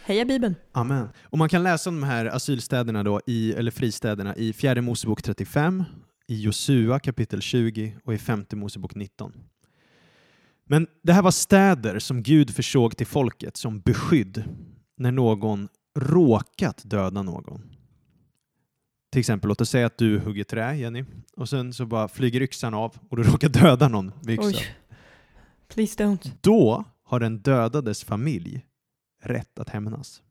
Heja 0.04 0.26
Bibeln! 0.26 0.56
Amen. 0.72 1.10
Och 1.24 1.38
man 1.38 1.50
kan 1.50 1.64
läsa 1.64 1.90
om 1.90 2.02
de 2.02 2.08
här 2.08 2.26
asylstäderna 2.26 3.04
då, 3.04 3.22
i, 3.26 3.54
eller 3.54 3.72
fristäderna 3.72 4.36
i 4.36 4.54
fjärde 4.54 4.82
Mosebok 4.82 5.24
35, 5.24 5.84
i 6.28 6.42
Josua 6.42 7.00
kapitel 7.00 7.42
20 7.42 7.98
och 8.04 8.14
i 8.14 8.18
femte 8.18 8.56
Mosebok 8.56 8.96
19. 8.96 9.34
Men 10.66 10.88
det 11.04 11.14
här 11.14 11.22
var 11.22 11.32
städer 11.32 12.00
som 12.00 12.24
Gud 12.24 12.56
försåg 12.56 12.98
till 12.98 13.08
folket 13.08 13.58
som 13.58 13.80
beskydd 13.80 14.44
när 14.98 15.12
någon 15.12 15.68
råkat 15.96 16.82
döda 16.86 17.22
någon. 17.22 17.75
Till 19.12 19.20
exempel, 19.20 19.48
låt 19.48 19.62
oss 19.62 19.70
säga 19.70 19.86
att 19.86 19.98
du 19.98 20.20
hugger 20.20 20.44
trä, 20.44 20.76
Jenny, 20.76 21.06
och 21.36 21.50
sen 21.50 21.74
så 21.74 21.86
bara 21.86 22.08
flyger 22.08 22.42
yxan 22.42 22.74
av 22.74 22.98
och 23.10 23.18
du 23.18 23.24
råkar 23.32 23.50
döda 23.50 23.88
någon 23.88 24.12
med 24.22 24.34
yxan. 24.34 24.48
Oj. 24.48 24.76
Please 25.68 26.04
don't. 26.04 26.32
Då 26.42 26.86
har 27.04 27.20
den 27.20 27.38
dödades 27.38 28.04
familj 28.04 28.66
rätt 29.22 29.60
att 29.60 29.70
hämnas 29.70 30.22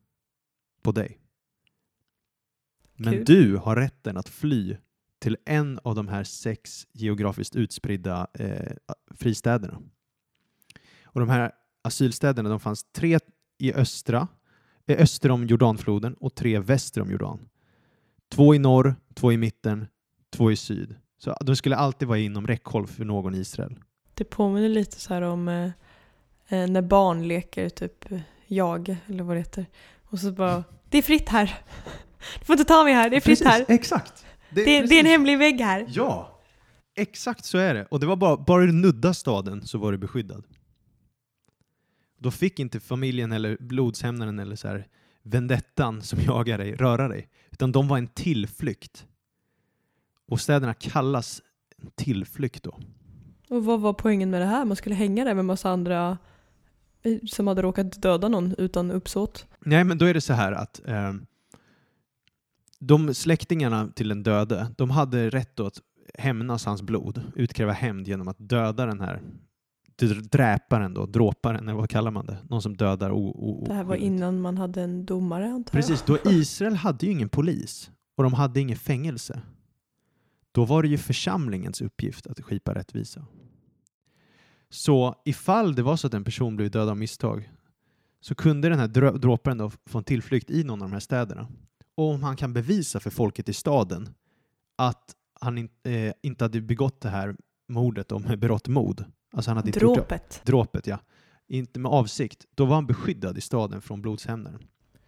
på 0.83 0.93
dig. 0.93 1.19
Men 2.97 3.13
Kul. 3.13 3.25
du 3.25 3.57
har 3.57 3.77
rätten 3.77 4.17
att 4.17 4.29
fly 4.29 4.77
till 5.19 5.37
en 5.45 5.81
av 5.85 5.95
de 5.95 6.09
här 6.09 6.25
sex 6.25 6.87
geografiskt 6.93 7.57
utspridda 7.57 8.27
eh, 8.35 8.73
fristäderna. 9.11 9.83
Och 11.05 11.21
de 11.21 11.29
här 11.29 11.53
asylstäderna 11.83 12.49
de 12.49 12.61
fanns 12.61 12.85
tre 12.93 13.19
i 13.59 13.73
östra 13.73 14.29
eh, 14.87 15.03
öster 15.03 15.31
om 15.31 15.47
Jordanfloden 15.47 16.15
och 16.15 16.35
tre 16.35 16.59
väster 16.59 17.01
om 17.01 17.11
Jordan. 17.11 17.49
Två 18.35 18.55
i 18.55 18.59
norr, 18.59 18.97
två 19.15 19.33
i 19.33 19.37
mitten, 19.37 19.87
två 20.37 20.53
i 20.53 20.57
syd. 20.57 20.97
Så 21.19 21.37
de 21.45 21.57
skulle 21.57 21.77
alltid 21.77 22.09
vara 22.09 22.19
inom 22.19 22.47
räckhåll 22.47 22.87
för 22.87 23.05
någon 23.05 23.35
i 23.35 23.39
Israel. 23.39 23.79
Det 24.15 24.25
påminner 24.25 24.69
lite 24.69 25.01
så 25.01 25.15
här 25.15 25.23
om 25.23 25.49
eh, 25.49 25.65
eh, 26.49 26.71
när 26.71 26.83
barn 26.83 27.29
leker 27.29 27.69
typ 27.69 28.13
eh, 28.13 28.21
jag 28.47 28.97
eller 29.07 29.25
vad 29.25 29.37
det 29.37 29.41
heter. 29.41 29.67
Och 30.03 30.19
så 30.19 30.33
bara, 30.33 30.65
det 30.89 30.99
är 30.99 31.03
fritt 31.03 31.29
här. 31.29 31.59
Du 32.39 32.45
får 32.45 32.55
inte 32.55 32.65
ta 32.65 32.85
mig 32.85 32.93
här, 32.93 33.11
det 33.11 33.17
är 33.17 33.21
fritt 33.21 33.45
här. 33.45 33.65
exakt. 33.69 34.27
Det, 34.51 34.65
det, 34.65 34.87
det 34.87 34.95
är 34.95 35.01
en 35.01 35.07
hemlig 35.07 35.39
vägg 35.39 35.61
här. 35.61 35.87
Ja, 35.89 36.41
exakt 36.97 37.45
så 37.45 37.59
är 37.59 37.75
det. 37.75 37.87
Och 37.91 38.01
det 38.01 38.07
var 38.07 38.17
bara, 38.17 38.37
bara 38.37 38.67
du 38.67 38.73
nudda 38.73 39.15
staden 39.15 39.67
så 39.67 39.79
var 39.79 39.93
du 39.93 39.99
beskyddad. 39.99 40.45
Då 42.19 42.31
fick 42.31 42.59
inte 42.59 42.81
familjen 42.81 43.33
eller 43.33 43.57
blodshämnaren 43.61 44.39
eller 44.39 44.57
så 44.57 44.69
här 44.69 44.87
vendettan 45.23 46.03
som 46.03 46.21
jagar 46.21 46.59
dig 46.59 46.75
röra 46.75 47.09
dig, 47.09 47.29
utan 47.55 47.73
de 47.73 47.89
var 47.89 47.99
en 47.99 48.07
tillflykt. 48.07 49.07
Och 50.29 50.41
städerna 50.41 50.75
kallas 50.75 51.43
tillflykt 51.95 52.63
då. 52.63 52.81
Och 53.49 53.65
vad 53.65 53.81
var 53.81 53.93
poängen 53.93 54.31
med 54.31 54.41
det 54.41 54.47
här? 54.47 54.65
Man 54.65 54.77
skulle 54.77 54.95
hänga 54.95 55.25
där 55.25 55.35
med 55.35 55.45
massa 55.45 55.71
andra 55.71 56.19
eh, 57.03 57.19
som 57.27 57.47
hade 57.47 57.63
råkat 57.63 58.03
döda 58.03 58.29
någon 58.29 58.55
utan 58.59 58.91
uppsåt? 58.91 59.47
Nej, 59.61 59.85
men 59.85 59.99
då 59.99 60.05
är 60.05 60.15
det 60.15 60.21
så 60.21 60.33
här 60.33 60.53
att 60.53 60.81
eh, 60.87 61.13
de 62.79 63.15
släktingarna 63.15 63.89
till 63.89 64.09
den 64.09 64.23
döde, 64.23 64.67
de 64.77 64.91
hade 64.91 65.31
rätt 65.31 65.61
att 65.61 65.81
hämnas 66.19 66.65
hans 66.65 66.83
blod, 66.83 67.23
utkräva 67.35 67.73
hämnd 67.73 68.09
genom 68.09 68.29
att 68.29 68.37
döda 68.39 68.87
den 68.87 69.01
här 69.01 69.21
dräparen 70.31 70.95
då, 70.95 71.07
dråparen, 71.07 71.69
eller 71.69 71.79
vad 71.79 71.91
kallar 71.91 72.11
man 72.11 72.27
det? 72.27 72.39
Någon 72.49 72.63
som 72.63 72.77
dödar 72.77 73.11
o, 73.11 73.29
o, 73.29 73.65
Det 73.67 73.75
här 73.75 73.85
var 73.85 73.97
innan 73.97 74.41
man 74.41 74.59
hade 74.59 74.83
en 74.83 75.07
domare 75.07 75.45
antar 75.45 75.79
jag? 75.79 75.87
Precis, 75.87 76.03
då 76.03 76.19
Israel 76.25 76.77
hade 76.77 77.07
ju 77.07 77.13
ingen 77.13 77.29
polis 77.29 77.91
och 78.17 78.25
de 78.25 78.33
hade 78.33 78.61
inget 78.61 78.79
fängelse. 78.79 79.43
Då 80.53 80.65
var 80.65 80.83
det 80.83 80.89
ju 80.89 80.99
församlingens 80.99 81.81
uppgift 81.81 82.27
att 82.27 82.41
skipa 82.41 82.75
rättvisa. 82.75 83.27
Så 84.71 85.15
ifall 85.25 85.75
det 85.75 85.83
var 85.83 85.97
så 85.97 86.07
att 86.07 86.15
en 86.15 86.25
person 86.25 86.57
blev 86.57 86.71
dödad 86.71 86.89
av 86.89 86.97
misstag 86.97 87.51
så 88.21 88.35
kunde 88.35 88.69
den 88.69 88.79
här 88.79 88.89
dråparen 89.19 89.59
då 89.59 89.71
få 89.87 89.99
en 89.99 90.05
tillflykt 90.05 90.51
i 90.51 90.65
någon 90.65 90.83
av 90.83 90.89
de 90.89 90.93
här 90.93 91.01
städerna. 91.01 91.49
Och 91.95 92.11
om 92.11 92.23
han 92.23 92.37
kan 92.37 92.53
bevisa 92.53 93.01
för 93.01 93.11
folket 93.11 93.49
i 93.49 93.53
staden 93.53 94.09
att 94.77 95.15
han 95.41 95.59
in, 95.59 95.69
eh, 95.83 96.13
inte 96.23 96.45
hade 96.45 96.61
begått 96.61 97.01
det 97.01 97.09
här 97.09 97.37
mordet 97.69 98.13
om 98.13 98.23
berått 98.23 98.69
mod. 98.69 99.05
Alltså 99.35 99.51
han 99.51 99.57
hade 99.57 99.71
dråpet. 99.71 100.35
Gjort, 100.35 100.47
dråpet, 100.47 100.87
ja. 100.87 100.99
Inte 101.49 101.81
med 101.81 101.93
avsikt. 101.93 102.45
Då 102.55 102.65
var 102.65 102.75
han 102.75 102.87
beskyddad 102.87 103.39
i 103.39 103.41
staden 103.41 103.81
från 103.81 104.03
blodshämndaren. 104.03 104.63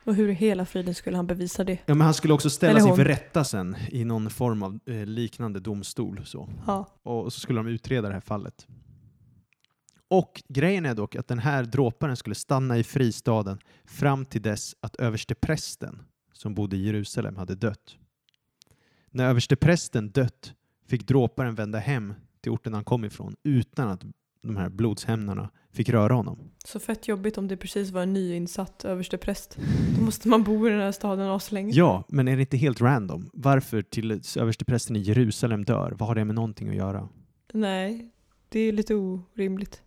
Och 0.05 0.15
hur 0.15 0.29
i 0.29 0.33
hela 0.33 0.67
friden 0.67 0.95
skulle 0.95 1.17
han 1.17 1.27
bevisa 1.27 1.65
det? 1.65 1.79
Ja, 1.87 1.95
men 1.95 2.01
han 2.01 2.15
skulle 2.15 2.35
också 2.35 2.51
ställas 2.51 2.87
inför 2.87 3.05
rätta 3.05 3.45
sen 3.45 3.77
i 3.89 4.05
någon 4.05 4.31
form 4.31 4.63
av 4.63 4.79
eh, 4.87 5.07
liknande 5.07 5.61
domstol. 5.61 6.21
Så. 6.25 6.49
Ja. 6.67 6.87
Och 7.03 7.33
så 7.33 7.41
skulle 7.41 7.59
de 7.59 7.67
utreda 7.67 8.09
det 8.09 8.15
här 8.15 8.21
fallet. 8.21 8.67
Och 10.09 10.43
grejen 10.49 10.87
är 10.87 10.95
dock 10.95 11.17
att 11.17 11.29
den 11.29 11.39
här 11.39 11.65
dråparen 11.65 12.17
skulle 12.17 12.35
stanna 12.35 12.79
i 12.79 12.85
fristaden 12.85 13.59
fram 13.85 14.25
till 14.25 14.43
dess 14.43 14.77
att 14.81 14.97
översteprästen 14.97 16.03
som 16.33 16.55
bodde 16.55 16.77
i 16.77 16.87
Jerusalem 16.87 17.37
hade 17.37 17.55
dött. 17.55 17.97
När 19.11 19.29
översteprästen 19.29 20.11
dött 20.11 20.55
fick 20.87 21.09
dråparen 21.09 21.55
vända 21.55 21.79
hem 21.79 22.15
till 22.47 22.53
orten 22.53 22.75
han 22.75 22.85
kom 22.85 23.05
ifrån 23.05 23.37
utan 23.43 23.89
att 23.89 24.05
de 24.43 24.57
här 24.57 24.69
blodshämnarna 24.69 25.51
fick 25.73 25.89
röra 25.89 26.15
honom. 26.15 26.39
Så 26.65 26.81
fett 26.81 27.09
jobbigt 27.09 27.39
om 27.39 27.49
det 27.49 27.57
precis 27.57 27.91
var 27.91 28.03
en 28.03 28.13
nyinsatt 28.13 28.85
överstepräst. 28.85 29.59
Då 29.99 30.05
måste 30.05 30.29
man 30.29 30.43
bo 30.43 30.67
i 30.67 30.71
den 30.71 30.81
här 30.81 30.93
staden 30.93 31.29
aslänge. 31.29 31.73
Ja, 31.75 32.05
men 32.09 32.29
är 32.29 32.37
det 32.37 32.41
inte 32.41 32.57
helt 32.57 32.81
random? 32.81 33.31
Varför 33.33 33.83
till 33.83 34.21
översteprästen 34.37 34.97
i 34.97 34.99
Jerusalem 34.99 35.65
dör? 35.65 35.95
Vad 35.99 36.09
har 36.09 36.15
det 36.15 36.25
med 36.25 36.35
någonting 36.35 36.69
att 36.69 36.75
göra? 36.75 37.09
Nej, 37.53 38.11
det 38.49 38.61
är 38.61 38.73
lite 38.73 38.95
orimligt. 38.95 39.83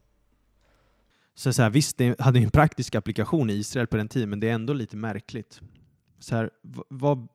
Så, 1.35 1.53
så 1.53 1.61
här, 1.61 1.69
visst, 1.69 1.97
det 1.97 2.19
hade 2.19 2.39
en 2.39 2.51
praktisk 2.51 2.95
applikation 2.95 3.49
i 3.49 3.53
Israel 3.53 3.87
på 3.87 3.97
den 3.97 4.07
tiden, 4.07 4.29
men 4.29 4.39
det 4.39 4.49
är 4.49 4.53
ändå 4.53 4.73
lite 4.73 4.97
märkligt. 4.97 5.61
Så 6.19 6.35
här, 6.35 6.49
vad, 6.89 7.27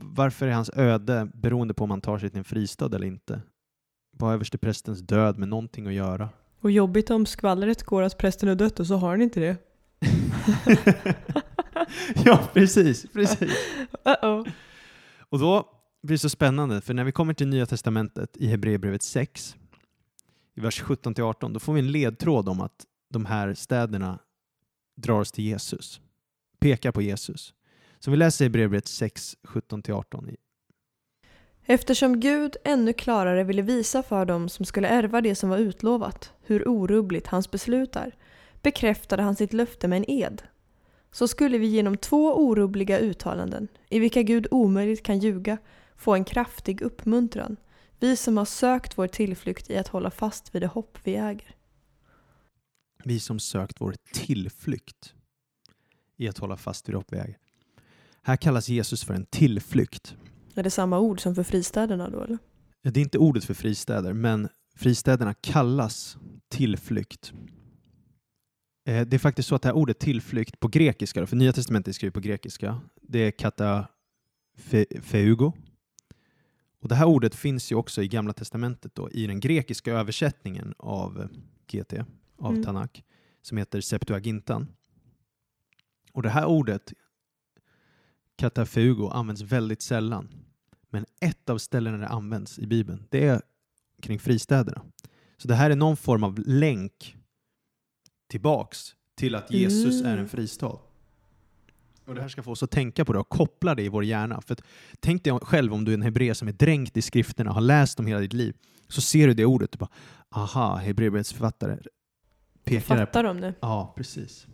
varför 0.00 0.46
är 0.46 0.52
hans 0.52 0.70
öde 0.76 1.28
beroende 1.34 1.74
på 1.74 1.84
om 1.84 1.90
han 1.90 2.00
tar 2.00 2.18
sig 2.18 2.30
till 2.30 2.38
en 2.38 2.44
fristad 2.44 2.86
eller 2.86 3.06
inte? 3.06 3.40
Vad 4.12 4.30
har 4.30 4.34
översteprästens 4.34 5.00
död 5.00 5.38
med 5.38 5.48
någonting 5.48 5.86
att 5.86 5.92
göra? 5.92 6.28
Och 6.60 6.70
jobbigt 6.70 7.10
om 7.10 7.26
skvallret 7.26 7.82
går 7.82 8.02
att 8.02 8.18
prästen 8.18 8.48
är 8.48 8.54
dött 8.54 8.80
och 8.80 8.86
så 8.86 8.96
har 8.96 9.10
han 9.10 9.22
inte 9.22 9.40
det. 9.40 9.56
ja, 12.24 12.48
precis. 12.52 13.06
precis. 13.12 13.42
Uh 13.42 14.14
-oh. 14.22 14.50
Och 15.18 15.38
då 15.38 15.68
blir 16.02 16.14
det 16.14 16.18
så 16.18 16.28
spännande, 16.28 16.80
för 16.80 16.94
när 16.94 17.04
vi 17.04 17.12
kommer 17.12 17.34
till 17.34 17.48
Nya 17.48 17.66
Testamentet 17.66 18.36
i 18.36 18.46
Hebreerbrevet 18.46 19.02
6, 19.02 19.56
i 20.54 20.60
vers 20.60 20.82
17-18, 20.82 21.52
då 21.52 21.60
får 21.60 21.72
vi 21.72 21.80
en 21.80 21.92
ledtråd 21.92 22.48
om 22.48 22.60
att 22.60 22.86
de 23.10 23.26
här 23.26 23.54
städerna 23.54 24.18
drar 24.96 25.20
oss 25.20 25.32
till 25.32 25.44
Jesus, 25.44 26.00
pekar 26.58 26.92
på 26.92 27.02
Jesus. 27.02 27.54
Så 27.98 28.10
vi 28.10 28.16
läser 28.16 28.44
Hebreerbrevet 28.44 28.88
6, 28.88 29.36
17-18 29.42 30.36
Eftersom 31.66 32.20
Gud 32.20 32.56
ännu 32.64 32.92
klarare 32.92 33.44
ville 33.44 33.62
visa 33.62 34.02
för 34.02 34.24
dem 34.24 34.48
som 34.48 34.64
skulle 34.64 34.88
ärva 34.88 35.20
det 35.20 35.34
som 35.34 35.50
var 35.50 35.58
utlovat 35.58 36.32
hur 36.42 36.68
orubbligt 36.68 37.26
hans 37.26 37.50
beslut 37.50 37.96
är, 37.96 38.14
bekräftade 38.62 39.22
han 39.22 39.36
sitt 39.36 39.52
löfte 39.52 39.88
med 39.88 39.96
en 39.96 40.10
ed. 40.10 40.42
Så 41.12 41.28
skulle 41.28 41.58
vi 41.58 41.66
genom 41.66 41.96
två 41.96 42.34
orubbliga 42.34 42.98
uttalanden, 42.98 43.68
i 43.88 43.98
vilka 43.98 44.22
Gud 44.22 44.46
omöjligt 44.50 45.02
kan 45.02 45.18
ljuga, 45.18 45.58
få 45.96 46.14
en 46.14 46.24
kraftig 46.24 46.82
uppmuntran, 46.82 47.56
vi 48.00 48.16
som 48.16 48.36
har 48.36 48.44
sökt 48.44 48.98
vår 48.98 49.06
tillflykt 49.06 49.70
i 49.70 49.76
att 49.76 49.88
hålla 49.88 50.10
fast 50.10 50.54
vid 50.54 50.62
det 50.62 50.66
hopp 50.66 50.98
vi 51.04 51.16
äger. 51.16 51.54
Vi 53.04 53.20
som 53.20 53.38
sökt 53.38 53.80
vår 53.80 53.94
tillflykt 54.12 55.14
i 56.16 56.28
att 56.28 56.38
hålla 56.38 56.56
fast 56.56 56.88
vid 56.88 56.94
det 56.94 56.98
hopp 56.98 57.12
vi 57.12 57.18
äger. 57.18 57.38
Här 58.22 58.36
kallas 58.36 58.68
Jesus 58.68 59.04
för 59.04 59.14
en 59.14 59.26
tillflykt. 59.26 60.16
Är 60.54 60.62
det 60.62 60.70
samma 60.70 60.98
ord 60.98 61.20
som 61.20 61.34
för 61.34 61.42
fristäderna 61.42 62.10
då 62.10 62.20
eller? 62.20 62.38
Det 62.82 63.00
är 63.00 63.02
inte 63.02 63.18
ordet 63.18 63.44
för 63.44 63.54
fristäder, 63.54 64.12
men 64.12 64.48
fristäderna 64.76 65.34
kallas 65.34 66.16
tillflykt. 66.48 67.32
Eh, 68.86 69.06
det 69.06 69.16
är 69.16 69.18
faktiskt 69.18 69.48
så 69.48 69.54
att 69.54 69.62
det 69.62 69.68
här 69.68 69.76
ordet 69.76 69.98
tillflykt 69.98 70.60
på 70.60 70.68
grekiska, 70.68 71.26
för 71.26 71.36
Nya 71.36 71.52
Testamentet 71.52 71.88
är 71.88 71.92
skrivet 71.92 72.14
på 72.14 72.20
grekiska, 72.20 72.80
det 73.00 73.18
är 73.18 73.30
kata 73.30 73.88
feugo. 75.02 75.52
Och 76.80 76.88
det 76.88 76.94
här 76.94 77.06
ordet 77.06 77.34
finns 77.34 77.72
ju 77.72 77.76
också 77.76 78.02
i 78.02 78.08
Gamla 78.08 78.32
Testamentet 78.32 78.94
då, 78.94 79.10
i 79.10 79.26
den 79.26 79.40
grekiska 79.40 79.92
översättningen 79.92 80.74
av 80.78 81.28
GT, 81.66 81.92
av 82.38 82.50
mm. 82.50 82.64
Tanak, 82.64 83.04
som 83.42 83.58
heter 83.58 83.80
Septuagintan. 83.80 84.68
Och 86.12 86.22
det 86.22 86.30
här 86.30 86.46
ordet 86.46 86.92
katafeugo 88.42 89.08
används 89.08 89.42
väldigt 89.42 89.82
sällan. 89.82 90.28
Men 90.90 91.06
ett 91.20 91.50
av 91.50 91.58
ställena 91.58 91.98
det 91.98 92.08
används 92.08 92.58
i 92.58 92.66
Bibeln, 92.66 93.04
det 93.10 93.26
är 93.26 93.42
kring 94.00 94.18
fristäderna. 94.18 94.82
Så 95.36 95.48
det 95.48 95.54
här 95.54 95.70
är 95.70 95.76
någon 95.76 95.96
form 95.96 96.24
av 96.24 96.38
länk 96.46 97.16
tillbaks 98.28 98.94
till 99.14 99.34
att 99.34 99.50
Jesus 99.50 99.94
mm. 99.94 100.06
är 100.06 100.12
en 100.12 100.18
mm. 100.18 100.28
fristad. 100.28 100.78
Och 102.04 102.14
det 102.14 102.20
här 102.20 102.28
ska 102.28 102.42
få 102.42 102.50
oss 102.50 102.62
att 102.62 102.70
tänka 102.70 103.04
på 103.04 103.12
det 103.12 103.18
och 103.18 103.28
koppla 103.28 103.74
det 103.74 103.82
i 103.82 103.88
vår 103.88 104.04
hjärna. 104.04 104.40
För 104.40 104.52
att, 104.52 104.62
tänk 105.00 105.24
dig 105.24 105.38
själv 105.42 105.74
om 105.74 105.84
du 105.84 105.92
är 105.92 105.94
en 105.94 106.02
hebreer 106.02 106.34
som 106.34 106.48
är 106.48 106.52
dränkt 106.52 106.96
i 106.96 107.02
skrifterna 107.02 107.50
och 107.50 107.54
har 107.54 107.62
läst 107.62 107.96
dem 107.96 108.06
hela 108.06 108.20
ditt 108.20 108.32
liv. 108.32 108.56
Så 108.88 109.00
ser 109.00 109.26
du 109.26 109.34
det 109.34 109.44
ordet 109.44 109.74
och 109.74 109.78
bara, 109.78 109.90
aha, 110.30 110.76
Hebreerbrevets 110.76 111.32
författare 111.32 111.78
pekar 112.64 112.96
Fattar 112.96 113.24
de 113.24 113.40
det? 113.40 113.54
Ja, 113.60 113.92
precis. 113.96 114.46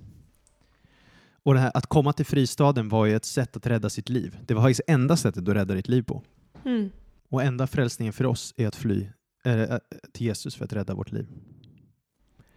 Och 1.43 1.59
här, 1.59 1.71
att 1.75 1.87
komma 1.87 2.13
till 2.13 2.27
fristaden 2.27 2.89
var 2.89 3.07
ju 3.07 3.17
ett 3.17 3.25
sätt 3.25 3.57
att 3.57 3.67
rädda 3.67 3.91
sitt 3.91 4.09
liv. 4.09 4.39
Det 4.47 4.55
var 4.55 4.75
enda 4.87 5.17
sättet 5.17 5.49
att 5.49 5.55
rädda 5.55 5.75
ditt 5.75 5.89
liv 5.89 6.03
på. 6.03 6.23
Mm. 6.65 6.91
Och 7.29 7.43
enda 7.43 7.67
frälsningen 7.67 8.13
för 8.13 8.27
oss 8.27 8.55
är 8.57 8.67
att 8.67 8.77
fly 8.77 9.07
äh, 9.45 9.79
till 10.13 10.27
Jesus 10.27 10.57
för 10.57 10.65
att 10.65 10.73
rädda 10.73 10.95
vårt 10.95 11.13
liv. 11.13 11.27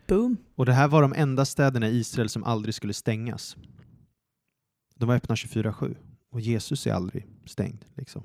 Boom. 0.08 0.38
Och 0.56 0.66
det 0.66 0.74
här 0.74 0.88
var 0.88 1.02
de 1.02 1.14
enda 1.14 1.46
städerna 1.46 1.90
i 1.90 1.98
Israel 1.98 2.30
som 2.30 2.44
aldrig 2.44 2.76
skulle 2.76 2.94
stängas. 2.94 3.58
De 4.96 5.08
var 5.08 5.16
öppna 5.16 5.36
24-7 5.36 5.98
och 6.32 6.42
Jesus 6.42 6.88
är 6.88 6.94
aldrig 6.94 7.28
stängd. 7.46 7.86
Liksom. 7.96 8.24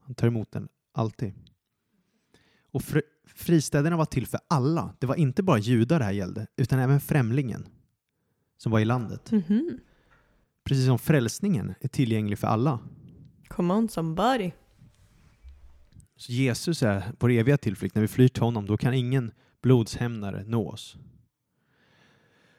Han 0.00 0.14
tar 0.14 0.26
emot 0.26 0.52
den 0.52 0.68
alltid. 0.92 1.32
Och 2.72 2.82
fristäderna 3.34 3.96
var 3.96 4.04
till 4.04 4.26
för 4.26 4.40
alla. 4.48 4.94
Det 4.98 5.06
var 5.06 5.14
inte 5.14 5.42
bara 5.42 5.58
judar 5.58 5.98
det 5.98 6.04
här 6.04 6.12
gällde, 6.12 6.46
utan 6.56 6.78
även 6.78 7.00
främlingen 7.00 7.68
som 8.62 8.72
var 8.72 8.80
i 8.80 8.84
landet. 8.84 9.32
Mm 9.32 9.44
-hmm. 9.44 9.78
Precis 10.64 10.86
som 10.86 10.98
frälsningen 10.98 11.74
är 11.80 11.88
tillgänglig 11.88 12.38
för 12.38 12.46
alla. 12.46 12.78
Come 13.48 13.74
on 13.74 13.88
somebody. 13.88 14.50
Så 16.16 16.32
Jesus 16.32 16.82
är 16.82 17.12
vår 17.18 17.30
eviga 17.30 17.58
tillflykt. 17.58 17.94
När 17.94 18.02
vi 18.02 18.08
flyr 18.08 18.28
till 18.28 18.42
honom, 18.42 18.66
då 18.66 18.76
kan 18.76 18.94
ingen 18.94 19.32
blodshämnare 19.62 20.44
nå 20.46 20.68
oss. 20.68 20.96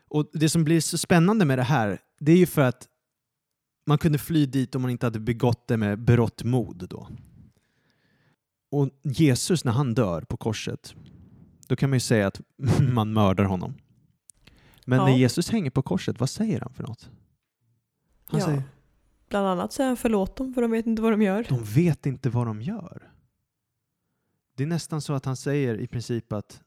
Och 0.07 0.29
Det 0.33 0.49
som 0.49 0.63
blir 0.63 0.81
så 0.81 0.97
spännande 0.97 1.45
med 1.45 1.59
det 1.59 1.63
här, 1.63 1.99
det 2.19 2.31
är 2.31 2.37
ju 2.37 2.45
för 2.45 2.61
att 2.61 2.87
man 3.85 3.97
kunde 3.97 4.17
fly 4.17 4.45
dit 4.45 4.75
om 4.75 4.81
man 4.81 4.91
inte 4.91 5.05
hade 5.05 5.19
begått 5.19 5.67
det 5.67 5.77
med 5.77 5.99
berått 5.99 6.43
mod. 6.43 6.87
Då. 6.89 7.07
Och 8.71 8.89
Jesus, 9.03 9.63
när 9.65 9.71
han 9.71 9.93
dör 9.93 10.21
på 10.21 10.37
korset, 10.37 10.95
då 11.67 11.75
kan 11.75 11.89
man 11.89 11.95
ju 11.95 11.99
säga 11.99 12.27
att 12.27 12.41
man 12.93 13.13
mördar 13.13 13.43
honom. 13.43 13.73
Men 14.87 14.99
Ja. 14.99 15.05
när 15.05 15.17
Jesus 15.17 15.49
hänger 15.49 15.69
på 15.69 15.81
korset, 15.81 16.19
vad 16.19 16.29
säger 16.29 16.59
han 16.61 16.73
för 16.73 16.83
något? 16.83 17.09
Han 18.25 18.39
Ja. 18.39 18.45
säger, 18.45 18.63
Bland 19.29 19.47
annat 19.47 19.73
säger 19.73 19.87
han 19.87 19.97
förlåt 19.97 20.35
dem 20.35 20.53
för 20.53 20.61
de 20.61 20.71
vet 20.71 20.85
inte 20.85 21.01
vad 21.01 21.11
de 21.13 21.21
gör. 21.21 21.45
de 21.49 21.63
vet 21.63 22.05
inte 22.05 22.29
vad 22.29 22.47
de 22.47 22.61
gör. 22.61 23.11
Det 24.55 24.63
är 24.63 24.67
nästan 24.67 25.01
så 25.01 25.13
att 25.13 25.25
han 25.25 25.35
säger 25.35 25.75
i 25.75 25.87
princip 25.87 26.33
att 26.33 26.61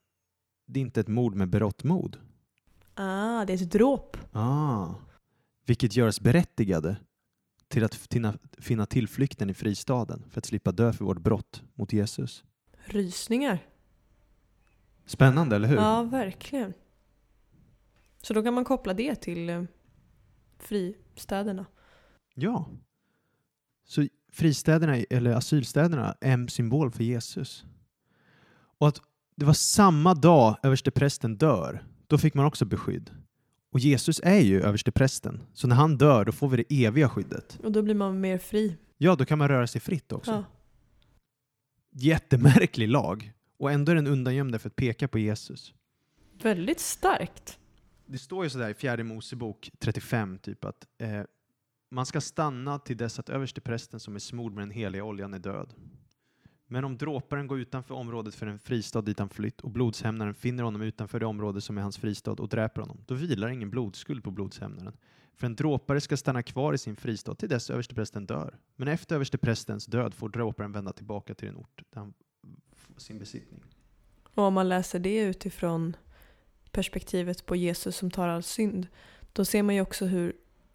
det 0.67 0.81
är 0.81 0.83
inte 0.83 1.01
ett 1.01 1.09
mord 1.09 1.35
med 1.35 1.49
berått 1.49 1.85
mod. 1.85 2.19
Ah, 2.95 3.45
det 3.45 3.53
är 3.53 3.62
ett 3.62 3.71
dråp. 3.73 4.17
Ah. 4.33 4.95
Vilket 5.67 5.97
gör 5.97 6.09
oss 6.09 6.21
berättigade 6.21 6.97
till 7.69 7.85
att 7.85 7.95
finna, 7.95 8.39
finna 8.59 8.87
tillflykten 8.87 9.51
i 9.51 9.55
fristaden 9.55 10.25
för 10.31 10.39
att 10.41 10.45
slippa 10.47 10.73
dö 10.73 10.93
för 10.93 11.05
vårt 11.05 11.19
brott 11.21 11.62
mot 11.75 11.93
Jesus. 11.93 12.45
Rysningar. 12.85 13.59
Spännande, 15.07 15.57
eller 15.57 15.69
hur? 15.69 15.77
Ja, 15.77 16.03
verkligen. 16.03 16.73
Så 18.27 18.35
då 18.35 18.43
kan 18.43 18.55
man 18.55 18.64
koppla 18.64 18.95
det 18.95 19.14
till 19.14 19.51
eh, 19.51 19.62
fristäderna. 20.59 21.66
Ja. 22.35 22.68
Så 23.85 24.09
fristäderna, 24.33 24.97
eller 24.97 25.31
asylstäderna, 25.31 26.16
är 26.20 26.33
en 26.33 26.49
symbol 26.49 26.91
för 26.91 27.05
Jesus. 27.05 27.64
Och 28.79 28.89
att 28.89 29.01
det 29.37 29.45
var 29.45 29.53
samma 29.53 30.14
dag 30.14 30.57
översteprästen 30.62 31.37
dör, 31.37 31.85
då 32.07 32.18
fick 32.18 32.35
man 32.35 32.47
också 32.47 32.64
beskydd. 32.64 33.11
Och 33.70 33.81
Jesus 33.81 34.20
är 34.24 34.41
ju 34.41 34.62
översteprästen, 34.62 35.43
så 35.53 35.66
när 35.68 35.77
han 35.77 35.99
dör 35.99 36.24
då 36.24 36.33
får 36.33 36.49
vi 36.49 36.57
det 36.57 36.85
eviga 36.85 37.09
skyddet. 37.09 37.59
Och 37.62 37.72
då 37.72 37.83
blir 37.83 37.95
man 37.95 38.20
mer 38.20 38.39
fri. 38.39 38.77
Ja, 38.97 39.16
då 39.16 39.24
kan 39.24 39.39
man 39.39 39.49
röra 39.49 39.66
sig 39.66 39.81
fritt 39.81 40.12
också. 40.12 40.31
Ja. 40.31 40.45
Jättemärklig 41.91 42.89
lag. 42.89 43.33
Och 43.59 43.72
ändå 43.72 43.93
är 43.93 43.97
den 43.97 44.07
undangömd 44.07 44.61
för 44.61 44.68
att 44.68 44.77
peka 44.77 45.09
på 45.09 45.18
Jesus. 45.18 45.74
Väldigt 46.43 46.81
starkt. 46.81 47.59
Det 48.07 48.19
står 48.19 48.45
ju 48.45 48.51
sådär 48.51 48.69
i 48.69 48.75
fjärde 48.75 49.05
Mosebok 49.05 49.71
35 49.79 50.39
typ 50.39 50.65
att 50.65 50.87
eh, 50.99 51.23
man 51.91 52.07
ska 52.07 52.21
stanna 52.21 52.79
till 52.79 52.97
dess 52.97 53.19
att 53.19 53.29
översteprästen 53.29 54.01
som 54.01 54.15
är 54.15 54.19
smord 54.19 54.53
med 54.53 54.63
den 54.63 54.71
heliga 54.71 55.05
oljan 55.05 55.35
är 55.35 55.39
död. 55.39 55.75
Men 56.67 56.85
om 56.85 56.97
dråparen 56.97 57.47
går 57.47 57.59
utanför 57.59 57.95
området 57.95 58.35
för 58.35 58.47
en 58.47 58.59
fristad 58.59 59.03
dit 59.03 59.19
han 59.19 59.29
flytt 59.29 59.61
och 59.61 59.71
blodshämnaren 59.71 60.35
finner 60.35 60.63
honom 60.63 60.83
utanför 60.83 61.21
det 61.21 61.27
område 61.27 61.61
som 61.61 61.79
är 61.79 61.83
hans 61.83 61.99
fristad 61.99 62.33
och 62.33 62.49
dräper 62.49 62.81
honom, 62.81 63.05
då 63.07 63.15
vilar 63.15 63.49
ingen 63.49 63.71
blodskuld 63.71 64.25
på 64.25 64.31
blodshämnaren. 64.31 64.97
För 65.35 65.47
en 65.47 65.57
dråpare 65.57 66.01
ska 66.01 66.17
stanna 66.17 66.43
kvar 66.43 66.73
i 66.73 66.79
sin 66.79 66.97
fristad 66.97 67.35
till 67.35 67.49
dess 67.49 67.71
översteprästen 67.71 68.27
dör. 68.27 68.59
Men 68.77 68.89
efter 68.89 69.15
översteprästens 69.15 69.87
död 69.87 70.15
får 70.15 70.29
dråparen 70.29 70.73
vända 70.73 70.93
tillbaka 70.93 71.35
till 71.35 71.47
den 71.47 71.57
ort 71.57 71.83
där 71.91 72.01
han 72.01 72.15
får 72.73 73.01
sin 73.01 73.19
besittning. 73.19 73.63
Och 74.35 74.45
om 74.45 74.55
man 74.55 74.69
läser 74.69 74.99
det 74.99 75.19
utifrån 75.19 75.97
perspektivet 76.77 77.47
på 77.47 77.57
Jesus 77.57 77.97
som 77.97 78.11
tar 78.11 78.29
all 78.29 78.43
synd, 78.43 78.87
då 79.33 79.45
ser 79.45 79.62
man 79.62 79.74
ju 79.74 79.81
också 79.81 80.05
hur 80.05 80.33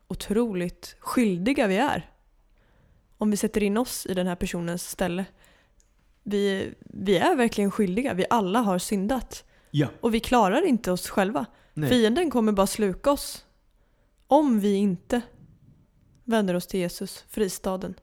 otroligt 0.07 0.95
skyldiga 0.99 1.67
vi 1.67 1.77
är. 1.77 2.09
Om 3.17 3.31
vi 3.31 3.37
sätter 3.37 3.63
in 3.63 3.77
oss 3.77 4.05
i 4.05 4.13
den 4.13 4.27
här 4.27 4.35
personens 4.35 4.89
ställe. 4.89 5.25
Vi, 6.23 6.73
vi 6.79 7.17
är 7.17 7.35
verkligen 7.35 7.71
skyldiga, 7.71 8.13
vi 8.13 8.25
alla 8.29 8.59
har 8.59 8.79
syndat. 8.79 9.43
Ja. 9.71 9.87
Och 10.01 10.13
vi 10.13 10.19
klarar 10.19 10.65
inte 10.65 10.91
oss 10.91 11.09
själva. 11.09 11.45
Nej. 11.73 11.89
Fienden 11.89 12.29
kommer 12.29 12.51
bara 12.51 12.67
sluka 12.67 13.11
oss. 13.11 13.45
Om 14.27 14.59
vi 14.59 14.75
inte 14.75 15.21
vänder 16.23 16.53
oss 16.53 16.67
till 16.67 16.79
Jesus, 16.79 17.25
fristaden. 17.29 17.95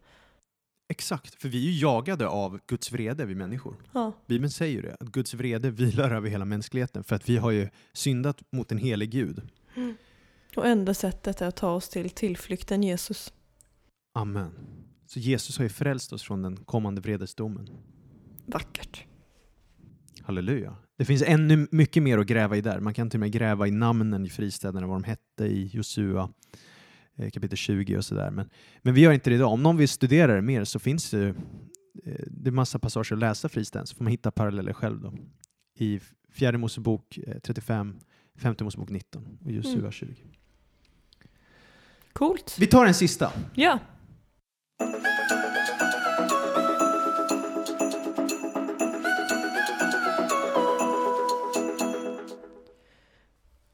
Exakt, 0.90 1.34
för 1.34 1.48
vi 1.48 1.68
är 1.68 1.70
ju 1.72 1.80
jagade 1.80 2.28
av 2.28 2.60
Guds 2.66 2.92
vrede, 2.92 3.26
vi 3.26 3.34
människor. 3.34 3.76
Ja, 3.92 4.12
Bibeln 4.26 4.50
säger 4.50 4.76
ju 4.76 4.82
det, 4.82 4.96
att 5.00 5.08
Guds 5.08 5.34
vrede 5.34 5.70
vilar 5.70 6.10
över 6.10 6.28
hela 6.28 6.44
mänskligheten 6.44 7.04
för 7.04 7.16
att 7.16 7.28
vi 7.28 7.36
har 7.36 7.50
ju 7.50 7.68
syndat 7.92 8.42
mot 8.52 8.72
en 8.72 8.78
helig 8.78 9.10
Gud. 9.10 9.42
och 10.56 10.66
enda 10.66 10.94
sättet 10.94 11.40
är 11.40 11.46
att 11.46 11.56
ta 11.56 11.70
oss 11.70 11.88
till 11.88 12.10
tillflykten 12.10 12.82
Jesus. 12.82 13.32
Amen. 14.14 14.52
Så 15.06 15.18
Jesus 15.18 15.58
har 15.58 15.62
ju 15.62 15.68
frälst 15.68 16.12
oss 16.12 16.22
från 16.22 16.42
den 16.42 16.56
kommande 16.56 17.00
vredesdomen. 17.00 17.68
Vackert. 18.46 19.04
Halleluja. 20.22 20.76
Det 20.98 21.04
finns 21.04 21.22
ännu 21.22 21.68
mycket 21.70 22.02
mer 22.02 22.18
att 22.18 22.26
gräva 22.26 22.56
i 22.56 22.60
där. 22.60 22.80
Man 22.80 22.94
kan 22.94 23.10
till 23.10 23.16
och 23.16 23.20
med 23.20 23.32
gräva 23.32 23.66
i 23.66 23.70
namnen 23.70 24.26
i 24.26 24.30
fristäderna, 24.30 24.86
vad 24.86 24.96
de 24.96 25.04
hette 25.04 25.44
i 25.44 25.66
Josua 25.66 26.30
kapitel 27.32 27.56
20 27.56 27.96
och 27.96 28.04
sådär. 28.04 28.30
Men, 28.30 28.50
men 28.82 28.94
vi 28.94 29.00
gör 29.00 29.12
inte 29.12 29.30
det 29.30 29.36
idag. 29.36 29.52
Om 29.52 29.62
någon 29.62 29.76
vill 29.76 29.88
studera 29.88 30.34
det 30.34 30.42
mer 30.42 30.64
så 30.64 30.78
finns 30.78 31.10
det, 31.10 31.26
eh, 31.26 31.34
det 32.26 32.50
är 32.50 32.52
massa 32.52 32.78
passager 32.78 33.12
att 33.16 33.20
läsa 33.20 33.48
fristäden 33.48 33.86
så 33.86 33.96
får 33.96 34.04
man 34.04 34.10
hitta 34.10 34.30
paralleller 34.30 34.72
själv 34.72 35.00
då. 35.00 35.14
I 35.78 36.00
fjärde 36.30 36.58
Mosebok 36.58 37.18
eh, 37.26 37.38
35, 37.38 38.00
femte 38.36 38.64
Mosebok 38.64 38.90
19 38.90 39.38
och 39.44 39.50
Josua 39.52 39.78
Mm. 39.78 39.92
20. 39.92 40.14
Coolt. 42.12 42.56
Vi 42.58 42.66
tar 42.66 42.86
en 42.86 42.94
sista. 42.94 43.32
Ja. 43.54 43.78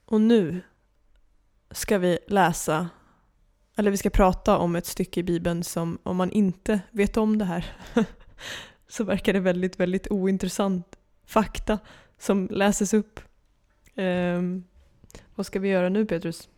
Och 0.05 0.21
nu 0.21 0.63
ska 1.71 1.99
vi 1.99 2.19
läsa, 2.27 2.89
eller 3.77 3.91
vi 3.91 3.97
ska 3.97 4.11
prata 4.11 4.59
om 4.59 4.77
ett 4.77 4.87
stycke 4.87 5.20
i 5.20 5.22
Bibeln 5.22 5.64
som 5.64 5.99
om 6.03 6.16
man 6.16 6.31
inte 6.31 6.81
vet 6.91 7.16
om 7.16 7.39
det 7.39 7.45
här 7.45 7.66
så 8.89 9.05
verkar 9.05 9.33
det 9.33 9.41
väldigt, 9.41 9.81
väldigt 9.81 10.11
ointressant 10.11 10.87
fakta 11.27 11.79
som 12.18 12.49
läses 12.51 12.95
upp. 12.95 13.20
Ehm, 13.95 14.64
vad 15.35 15.47
ska 15.47 15.61
vi 15.61 15.68
göra 15.68 15.89
nu 15.89 16.07
Petrus? 16.07 16.49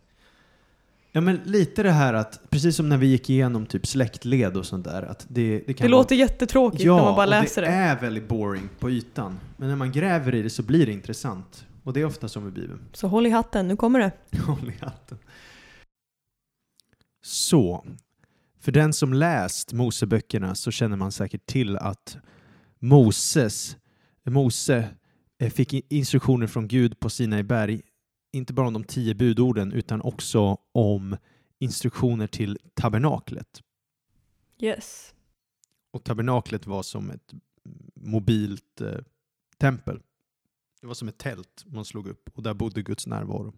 Ja 1.11 1.21
men 1.21 1.39
lite 1.45 1.83
det 1.83 1.91
här 1.91 2.13
att, 2.13 2.49
precis 2.49 2.75
som 2.75 2.89
när 2.89 2.97
vi 2.97 3.07
gick 3.07 3.29
igenom 3.29 3.65
typ 3.65 3.87
släktled 3.87 4.57
och 4.57 4.65
sånt 4.65 4.85
där, 4.85 5.03
att 5.03 5.25
det, 5.29 5.63
det 5.67 5.73
kan 5.73 5.87
Det 5.87 5.93
vara 5.93 6.01
låter 6.01 6.15
jättetråkigt 6.15 6.85
när 6.85 6.93
man 6.93 7.15
bara 7.15 7.25
läser 7.25 7.61
det. 7.61 7.67
det 7.67 7.73
är 7.73 7.99
väldigt 7.99 8.27
boring 8.27 8.69
på 8.79 8.89
ytan. 8.89 9.39
Men 9.57 9.69
när 9.69 9.75
man 9.75 9.91
gräver 9.91 10.35
i 10.35 10.41
det 10.41 10.49
så 10.49 10.63
blir 10.63 10.85
det 10.85 10.91
intressant. 10.91 11.65
Och 11.83 11.93
det 11.93 12.01
är 12.01 12.05
ofta 12.05 12.27
så 12.27 12.39
med 12.39 12.53
Bibeln. 12.53 12.79
Så 12.93 13.07
håll 13.07 13.27
i 13.27 13.29
hatten, 13.29 13.67
nu 13.67 13.75
kommer 13.75 13.99
det. 13.99 14.11
Håll 14.39 14.73
i 14.79 14.85
hatten. 14.85 15.17
Så, 17.27 17.85
för 18.59 18.71
den 18.71 18.93
som 18.93 19.13
läst 19.13 19.73
Moseböckerna 19.73 20.55
så 20.55 20.71
känner 20.71 20.97
man 20.97 21.11
säkert 21.11 21.45
till 21.45 21.77
att 21.77 22.17
Moses, 22.79 23.77
Mose 24.23 24.89
eh, 25.37 25.51
fick 25.51 25.91
instruktioner 25.91 26.47
från 26.47 26.67
Gud 26.67 26.99
på 26.99 27.09
Sinai 27.09 27.43
berg, 27.43 27.81
inte 28.31 28.53
bara 28.53 28.67
om 28.67 28.73
de 28.73 28.83
tio 28.83 29.15
budorden 29.15 29.71
utan 29.71 30.01
också 30.01 30.57
om 30.71 31.17
instruktioner 31.59 32.27
till 32.27 32.57
tabernaklet. 32.73 33.61
Yes. 34.59 35.13
Och 35.91 36.03
tabernaklet 36.03 36.67
var 36.67 36.83
som 36.83 37.11
ett 37.11 37.33
mobilt 37.95 38.81
eh, 38.81 38.97
tempel. 39.57 40.01
Det 40.81 40.87
var 40.87 40.93
som 40.93 41.07
ett 41.07 41.17
tält 41.17 41.65
man 41.65 41.85
slog 41.85 42.07
upp 42.07 42.29
och 42.33 42.43
där 42.43 42.53
bodde 42.53 42.81
Guds 42.81 43.07
närvaro. 43.07 43.53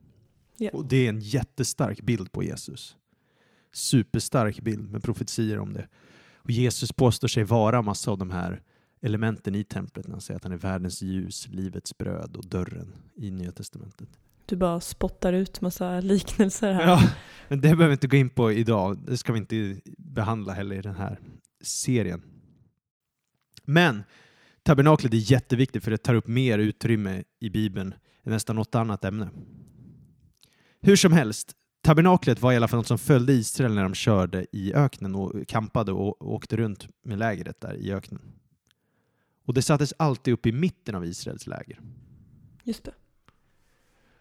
Ja. 0.58 0.70
Och 0.74 0.86
det 0.86 1.06
är 1.06 1.10
en 1.10 1.22
jättestark 1.22 2.02
bild 2.02 2.32
på 2.32 2.44
Jesus. 2.44 2.96
Superstark 3.74 4.62
bild 4.62 4.92
med 4.92 5.04
profetier 5.04 5.60
om 5.60 5.74
det. 5.74 5.88
Och 6.36 6.52
Jesus 6.52 6.92
påstår 6.92 7.28
sig 7.28 7.44
vara 7.44 7.82
massa 7.82 8.12
av 8.12 8.18
de 8.18 8.32
här 8.32 8.62
elementen 9.02 9.56
i 9.56 9.64
templet 9.64 10.08
när 10.08 10.12
han 10.12 10.22
säger 10.22 10.36
att 10.36 10.44
han 10.44 10.54
är 10.54 10.58
världens 10.58 11.02
ljus, 11.02 11.48
livets 11.48 11.98
bröd 11.98 12.38
och 12.38 12.46
dörren 12.46 12.96
i 13.16 13.32
Nya 13.32 13.52
Testamentet. 13.52 14.10
Du 14.46 14.56
bara 14.56 14.80
spottar 14.80 15.34
ut 15.34 15.62
massa 15.62 16.00
liknelser 16.00 16.74
här. 16.74 16.88
Ja, 16.88 17.12
men 17.48 17.58
det 17.58 17.62
behöver 17.62 17.88
vi 17.88 17.92
inte 17.92 18.08
gå 18.08 18.18
in 18.18 18.30
på 18.30 18.52
idag. 18.52 18.98
Det 19.08 19.18
ska 19.18 19.34
vi 19.34 19.40
inte 19.40 19.80
behandla 19.98 20.54
heller 20.54 20.76
i 20.76 20.82
den 20.82 20.96
här 20.96 21.20
serien. 21.62 22.22
Men 23.66 24.04
tabernaklet 24.64 25.14
är 25.14 25.32
jätteviktigt 25.32 25.84
för 25.84 25.92
det 25.92 25.98
tar 25.98 26.16
upp 26.16 26.28
mer 26.28 26.60
utrymme 26.60 27.24
i 27.40 27.50
Bibeln 27.50 27.94
än 28.24 28.32
nästan 28.32 28.56
något 28.56 28.76
annat 28.76 29.06
ämne. 29.06 29.30
Hur 30.82 30.96
som 30.96 31.14
helst, 31.14 31.56
tabernaklet 31.90 32.42
var 32.42 32.54
i 32.54 32.56
alla 32.56 32.68
fall 32.68 32.78
något 32.78 32.88
som 32.88 32.98
följde 32.98 33.34
Israel 33.34 33.74
när 33.74 33.84
de 33.84 33.94
körde 33.94 34.46
i 34.52 34.74
öknen 34.74 35.16
och 35.16 35.48
kampade 35.48 35.92
och 35.92 36.34
åkte 36.34 36.58
runt 36.58 36.88
med 37.04 37.20
lägret 37.20 37.62
där 37.62 37.74
i 37.74 37.94
öknen. 37.94 38.22
Och 39.46 39.54
det 39.54 39.62
sattes 39.62 39.94
alltid 39.98 40.34
upp 40.34 40.46
i 40.46 40.52
mitten 40.52 40.96
av 40.96 41.06
Israels 41.06 41.48
läger. 41.48 41.80
Just 42.64 42.84
det. 42.84 42.94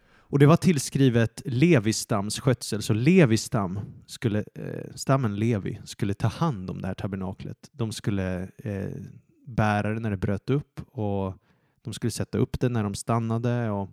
Och 0.09 0.39
det 0.39 0.45
var 0.45 0.55
tillskrivet 0.57 1.41
Levis 1.45 1.97
stams 1.97 2.39
skötsel, 2.39 2.81
så 2.81 2.93
Levi 2.93 3.37
stam, 3.37 3.79
skulle, 4.05 4.43
eh, 4.55 4.93
stammen 4.95 5.35
Levi, 5.35 5.79
skulle 5.85 6.13
ta 6.13 6.27
hand 6.27 6.69
om 6.69 6.81
det 6.81 6.87
här 6.87 6.93
tabernaklet. 6.93 7.69
De 7.71 7.91
skulle 7.91 8.49
eh, 8.57 8.89
bära 9.45 9.93
det 9.93 9.99
när 9.99 10.11
det 10.11 10.17
bröt 10.17 10.49
upp 10.49 10.81
och 10.91 11.35
de 11.81 11.93
skulle 11.93 12.11
sätta 12.11 12.37
upp 12.37 12.59
det 12.59 12.69
när 12.69 12.83
de 12.83 12.95
stannade 12.95 13.69
och 13.69 13.89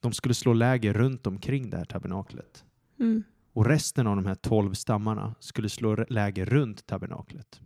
de 0.00 0.12
skulle 0.12 0.34
slå 0.34 0.52
läger 0.52 0.92
runt 0.92 1.26
omkring 1.26 1.70
det 1.70 1.76
här 1.76 1.84
tabernaklet. 1.84 2.64
Mm. 3.00 3.22
Och 3.52 3.66
resten 3.66 4.06
av 4.06 4.16
de 4.16 4.26
här 4.26 4.34
tolv 4.34 4.74
stammarna 4.74 5.34
skulle 5.40 5.68
slå 5.68 5.96
läger 6.08 6.46
runt 6.46 6.86
tabernaklet. 6.86 7.60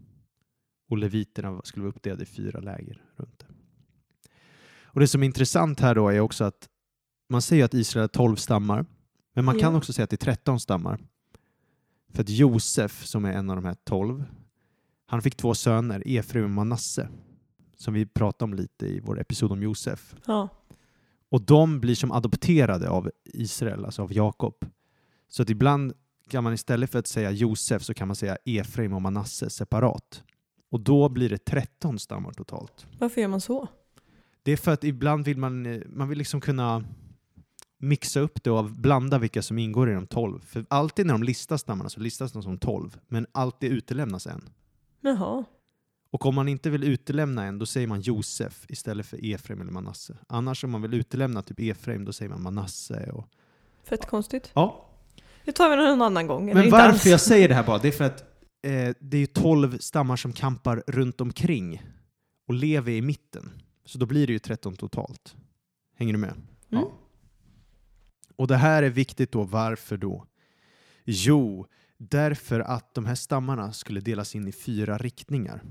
Och 0.89 0.99
leviterna 0.99 1.61
skulle 1.65 1.83
vara 1.83 1.91
uppdelade 1.91 2.23
i 2.23 2.27
fyra 2.27 2.61
läger 2.61 3.03
runt 3.17 3.39
det. 3.39 3.47
Och 4.83 5.01
det 5.01 5.09
som 5.09 5.23
är 5.23 5.27
intressant 5.27 5.81
här 5.81 5.95
då 5.95 6.09
är 6.09 6.21
också 6.21 6.45
att 6.45 6.69
man 7.29 7.43
säger 7.43 7.65
att 7.65 7.75
Israel 7.75 8.05
är 8.05 8.09
tolv 8.09 8.37
stammar, 8.37 8.87
men 9.35 9.45
man 9.45 9.59
kan 9.59 9.73
Ja. 9.73 9.79
också 9.79 9.93
säga 9.93 10.05
att 10.05 10.11
det 10.11 10.15
är 10.15 10.25
tretton 10.25 10.61
stammar. 10.61 11.01
För 12.13 12.23
att 12.23 12.29
Josef, 12.29 13.05
som 13.05 13.25
är 13.25 13.33
en 13.33 13.51
av 13.51 13.57
de 13.57 13.65
här 13.65 13.77
tolv, 13.85 14.25
han 15.07 15.23
fick 15.23 15.37
två 15.37 15.55
söner, 15.55 16.03
Efraim 16.07 16.45
och 16.45 16.51
Manasse, 16.51 17.09
som 17.77 17.95
vi 17.95 18.07
pratade 18.07 18.45
om 18.45 18.55
lite 18.55 18.87
i 18.87 19.01
vår 19.01 19.21
episod 19.21 19.53
om 19.53 19.63
Josef. 19.63 20.15
Ja. 20.27 20.49
Och 21.31 21.43
de 21.43 21.81
blir 21.81 21.95
som 21.95 22.13
adopterade 22.13 22.89
av 22.89 23.11
Israel, 23.25 23.85
alltså 23.85 24.03
av 24.03 24.13
Jakob. 24.13 24.55
Så 25.29 25.43
att 25.43 25.51
ibland 25.51 25.93
kan 26.29 26.45
man 26.45 26.55
istället 26.55 26.91
för 26.91 26.99
att 26.99 27.07
säga 27.07 27.31
Josef 27.31 27.83
så 27.83 27.95
kan 27.95 28.09
man 28.09 28.17
säga 28.17 28.37
Efraim 28.45 28.93
och 28.93 29.03
Manasse 29.03 29.51
separat. 29.51 30.23
Och 30.71 30.81
då 30.81 31.09
blir 31.09 31.29
det 31.29 31.45
13 31.45 31.99
stammar 31.99 32.33
totalt. 32.33 32.87
Varför 32.99 33.21
gör 33.21 33.29
man 33.29 33.41
så? 33.41 33.69
Det 34.43 34.53
är 34.53 34.57
för 34.57 34.73
att 34.73 34.85
ibland 34.85 35.25
vill 35.25 35.39
man, 35.39 35.67
eh, 35.67 35.81
man 35.87 36.09
vill 36.09 36.19
liksom 36.19 36.41
kunna 36.41 36.85
mixa 37.79 38.21
upp 38.21 38.45
det 38.45 38.51
och 38.51 38.65
blanda 38.65 39.19
vilka 39.19 39.43
som 39.43 39.59
ingår 39.59 39.91
i 39.91 39.95
de 39.95 40.07
12. 40.07 40.41
För 40.41 40.65
alltid 40.69 41.07
när 41.07 41.15
de 41.15 41.23
listar 41.23 41.57
stammarna 41.57 41.91
så 41.91 42.01
listas 42.01 42.33
de 42.33 42.43
som 42.43 42.59
12, 42.59 42.99
men 43.09 43.27
alltid 43.33 43.73
utelämnas 43.73 44.27
en. 44.27 44.49
Jaha. 45.01 45.45
Och 46.11 46.27
om 46.27 46.35
man 46.35 46.49
inte 46.49 46.71
vill 46.71 46.85
utelämna 46.85 47.45
en, 47.45 47.59
då 47.59 47.67
säger 47.67 47.87
man 47.87 48.01
Josef 48.01 48.67
istället 48.69 49.07
för 49.07 49.25
Efraim 49.25 49.61
eller 49.61 49.73
Manasse. 49.73 50.19
Annars 50.27 50.65
om 50.65 50.71
man 50.71 50.83
vill 50.83 50.95
utelämna 50.95 51.43
typ 51.43 51.61
Efraim, 51.61 52.05
då 52.05 52.13
säger 52.13 52.31
man 52.31 52.43
Manasse. 52.43 53.11
Och... 53.11 53.29
Fett 53.85 54.07
konstigt. 54.07 54.51
Ja, 54.55 54.88
Det 55.49 55.53
tar 55.53 55.71
vi 55.71 55.77
någon 55.77 56.03
annan 56.03 56.27
gång. 56.27 56.47
Men 56.47 56.71
varför 56.71 56.89
alls. 56.89 57.07
jag 57.07 57.21
säger 57.21 57.49
det 57.49 57.55
här 57.55 57.63
bara, 57.63 57.79
det 57.79 57.89
är 57.89 57.93
för 57.93 58.05
att 58.05 58.21
eh, 58.63 58.95
det 59.01 59.17
är 59.17 59.21
ju 59.21 59.27
12 59.27 59.79
stammar 59.79 60.17
som 60.17 60.33
kampar 60.33 60.83
runt 60.87 61.21
omkring 61.21 61.83
och 62.49 62.55
lever 62.55 62.93
i 62.93 63.03
mitten. 63.03 63.51
Så 63.85 63.99
då 63.99 64.07
blir 64.07 64.27
det 64.27 64.33
ju 64.33 64.39
13 64.39 64.77
totalt. 64.77 65.37
Hänger 65.97 66.13
du 66.13 66.19
med? 66.19 66.35
Mm. 66.73 66.85
Och 68.37 68.47
det 68.47 68.57
här 68.57 68.83
är 68.83 68.91
viktigt 68.91 69.33
då, 69.33 69.43
varför 69.43 69.97
då? 69.97 70.27
Jo, 71.05 71.67
därför 71.97 72.61
att 72.61 72.95
de 72.95 73.07
här 73.07 73.15
stammarna 73.15 73.73
skulle 73.73 74.01
delas 74.01 74.35
in 74.35 74.49
i 74.49 74.53
fyra 74.53 74.99
riktningar. 74.99 75.63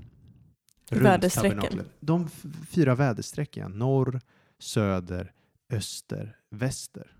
Väderstrecken. 0.90 1.82
De 2.00 2.28
fyra 2.70 2.94
väderstrecken, 2.94 3.72
norr, 3.72 4.20
söder, 4.58 5.32
öster, 5.70 6.36
väster. 6.50 7.17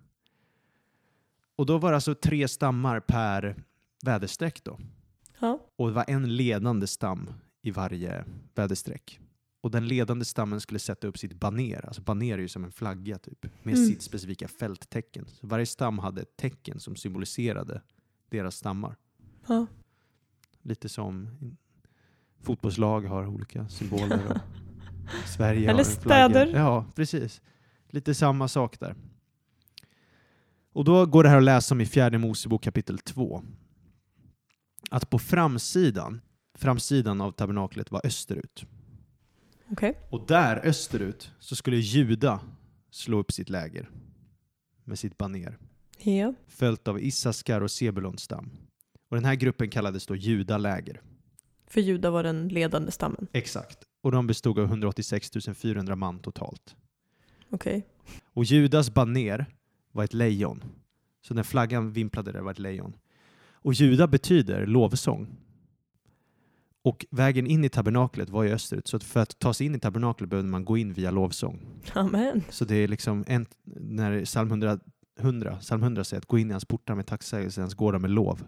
Och 1.58 1.66
då 1.66 1.78
var 1.78 1.90
det 1.90 1.96
alltså 1.96 2.14
tre 2.14 2.48
stammar 2.48 3.00
per 3.00 3.56
väderstreck 4.04 4.64
då. 4.64 4.78
Ja. 5.40 5.60
Och 5.76 5.88
det 5.88 5.94
var 5.94 6.04
en 6.08 6.36
ledande 6.36 6.86
stam 6.86 7.30
i 7.62 7.70
varje 7.70 8.24
väderstreck. 8.54 9.20
Och 9.60 9.70
den 9.70 9.88
ledande 9.88 10.24
stammen 10.24 10.60
skulle 10.60 10.78
sätta 10.78 11.06
upp 11.06 11.18
sitt 11.18 11.32
baner. 11.34 11.84
Alltså 11.86 12.02
baner 12.02 12.34
är 12.34 12.38
ju 12.38 12.48
som 12.48 12.64
en 12.64 12.72
flagga 12.72 13.18
typ. 13.18 13.42
Med 13.62 13.74
Mm. 13.74 13.86
sitt 13.86 14.02
specifika 14.02 14.48
fälttecken. 14.48 15.26
Så 15.28 15.46
varje 15.46 15.66
stam 15.66 15.98
hade 15.98 16.22
ett 16.22 16.36
tecken 16.36 16.80
som 16.80 16.96
symboliserade 16.96 17.82
deras 18.30 18.56
stammar. 18.56 18.96
ja. 19.48 19.66
Lite 20.62 20.88
som 20.88 21.28
fotbollslag 22.42 23.00
har 23.00 23.26
olika 23.26 23.68
symboler. 23.68 24.40
Sverige 25.36 25.66
har 25.66 25.74
Eller 25.74 25.84
en 25.94 26.00
flagga. 26.00 26.28
städer. 26.30 26.46
Ja, 26.58 26.84
precis. 26.94 27.40
Lite 27.90 28.14
samma 28.14 28.48
sak 28.48 28.80
där. 28.80 28.94
Och 30.78 30.84
då 30.84 31.06
går 31.06 31.22
det 31.22 31.28
här 31.28 31.36
att 31.36 31.44
läsa 31.44 31.74
om 31.74 31.80
i 31.80 31.86
fjärde 31.86 32.18
Mosebok 32.18 32.62
kapitel 32.62 32.98
2. 32.98 33.42
Att 34.90 35.10
på 35.10 35.18
framsidan, 35.18 36.20
framsidan 36.54 37.20
av 37.20 37.32
tabernaklet 37.32 37.90
var 37.90 38.06
österut. 38.06 38.64
Okej. 39.70 39.98
Och 40.10 40.26
där 40.26 40.66
österut 40.66 41.30
så 41.38 41.56
skulle 41.56 41.76
Juda 41.76 42.40
slå 42.90 43.18
upp 43.18 43.32
sitt 43.32 43.48
läger 43.48 43.90
med 44.84 44.98
sitt 44.98 45.18
baner 45.18 45.58
Ja. 45.98 46.34
följt 46.46 46.88
av 46.88 47.00
Issaskar 47.00 47.60
och 47.60 47.70
Sebulons 47.70 48.22
stam. 48.22 48.50
Och 49.08 49.16
den 49.16 49.24
här 49.24 49.34
gruppen 49.34 49.70
kallades 49.70 50.06
då 50.06 50.16
Judaläger. 50.16 51.02
För 51.66 51.80
Juda 51.80 52.10
var 52.10 52.22
den 52.22 52.48
ledande 52.48 52.90
stammen. 52.90 53.26
Exakt. 53.32 53.78
Och 54.02 54.12
de 54.12 54.26
bestod 54.26 54.58
av 54.58 54.64
186 54.64 55.30
400 55.54 55.96
man 55.96 56.18
totalt. 56.18 56.76
Okej. 57.50 57.86
Och 58.34 58.44
Judas 58.44 58.94
baner 58.94 59.46
var 59.92 60.04
ett 60.04 60.14
lejon. 60.14 60.64
Så 61.22 61.34
när 61.34 61.42
flaggan 61.42 61.92
vimplade 61.92 62.32
där 62.32 62.40
var 62.40 62.50
ett 62.50 62.58
lejon. 62.58 62.92
Och 63.52 63.74
Juda 63.74 64.06
betyder 64.06 64.66
lovsång. 64.66 65.36
Och 66.82 67.06
vägen 67.10 67.46
in 67.46 67.64
i 67.64 67.68
tabernaklet 67.68 68.30
var 68.30 68.44
i 68.44 68.52
österut, 68.52 68.86
så 68.88 68.98
för 68.98 69.20
att 69.20 69.38
ta 69.38 69.54
sig 69.54 69.66
in 69.66 69.74
i 69.74 69.78
tabernaklet 69.80 70.30
behövde 70.30 70.50
man 70.50 70.64
gå 70.64 70.76
in 70.76 70.92
via 70.92 71.10
lovsång. 71.10 71.60
Amen. 71.92 72.42
Så 72.50 72.64
det 72.64 72.74
är 72.76 72.88
liksom, 72.88 73.24
en, 73.26 73.46
när 73.80 74.24
psalm 74.24 74.48
100, 74.48 74.78
100, 75.20 75.56
psalm 75.60 75.82
100 75.82 76.04
säger 76.04 76.18
att 76.18 76.26
gå 76.26 76.38
in 76.38 76.48
i 76.48 76.52
hans 76.52 76.64
portar 76.64 76.94
med 76.94 77.06
tacksägelse, 77.06 77.60
hans 77.60 77.74
gårdar 77.74 77.98
med 77.98 78.10
lov. 78.10 78.44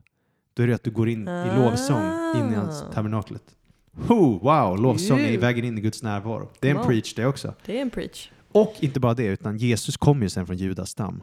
Då 0.55 0.63
är 0.63 0.67
det 0.67 0.75
att 0.75 0.85
du 0.85 0.91
går 0.91 1.09
in 1.09 1.29
i 1.29 1.31
Ah. 1.31 1.57
lovsång 1.57 2.03
in 2.43 2.53
i 2.53 2.57
hans 2.57 2.85
tabernaklet. 2.95 3.43
Ho, 3.93 4.39
wow, 4.39 4.79
lovsång 4.83 5.19
är 5.19 5.39
vägen 5.39 5.65
in 5.65 5.79
i 5.79 5.81
Guds 5.81 6.03
närvaro. 6.03 6.49
Det 6.61 6.67
är 6.69 6.71
en 6.71 6.77
Wow. 6.77 6.87
preach 6.87 7.15
det 7.15 7.27
också. 7.27 7.55
Det 7.67 7.79
är 7.79 7.83
en 7.83 7.91
preach. 7.91 8.31
Och 8.53 8.77
inte 8.81 9.01
bara 9.01 9.15
det, 9.15 9.27
utan 9.27 9.59
Jesus 9.59 9.97
kommer 9.97 10.23
ju 10.23 10.29
sen 10.29 10.47
från 10.47 10.57
Judas 10.57 10.91
stam. 10.91 11.23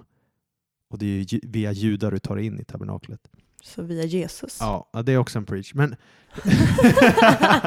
Och 0.89 0.97
det 0.97 1.05
är 1.05 1.33
ju 1.33 1.39
via 1.43 1.71
judar 1.71 2.11
du 2.11 2.19
tar 2.19 2.35
dig 2.35 2.45
in 2.45 2.59
i 2.59 2.63
tabernaklet. 2.63 3.21
Så 3.63 3.81
via 3.81 4.03
Jesus. 4.03 4.57
Ja, 4.59 4.89
det 5.05 5.11
är 5.11 5.17
också 5.17 5.37
en 5.39 5.45
preach. 5.45 5.73
Men 5.73 5.95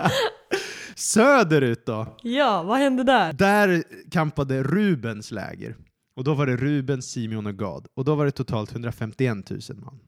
söderut 0.95 1.87
då? 1.87 2.17
Ja, 2.23 2.63
vad 2.63 2.79
hände 2.79 3.05
där? 3.05 3.33
Där 3.33 3.85
kampade 4.11 4.63
Rubens 4.63 5.31
läger. 5.31 5.77
Och 6.15 6.25
då 6.25 6.35
var 6.35 6.47
det 6.47 6.57
Ruben, 6.57 7.03
Simeon 7.03 7.47
och 7.47 7.59
Gad. 7.59 7.87
Och 7.95 8.05
då 8.05 8.15
var 8.15 8.25
det 8.25 8.31
totalt 8.31 8.73
151 8.73 9.51
000 9.51 9.61
man. 9.71 10.01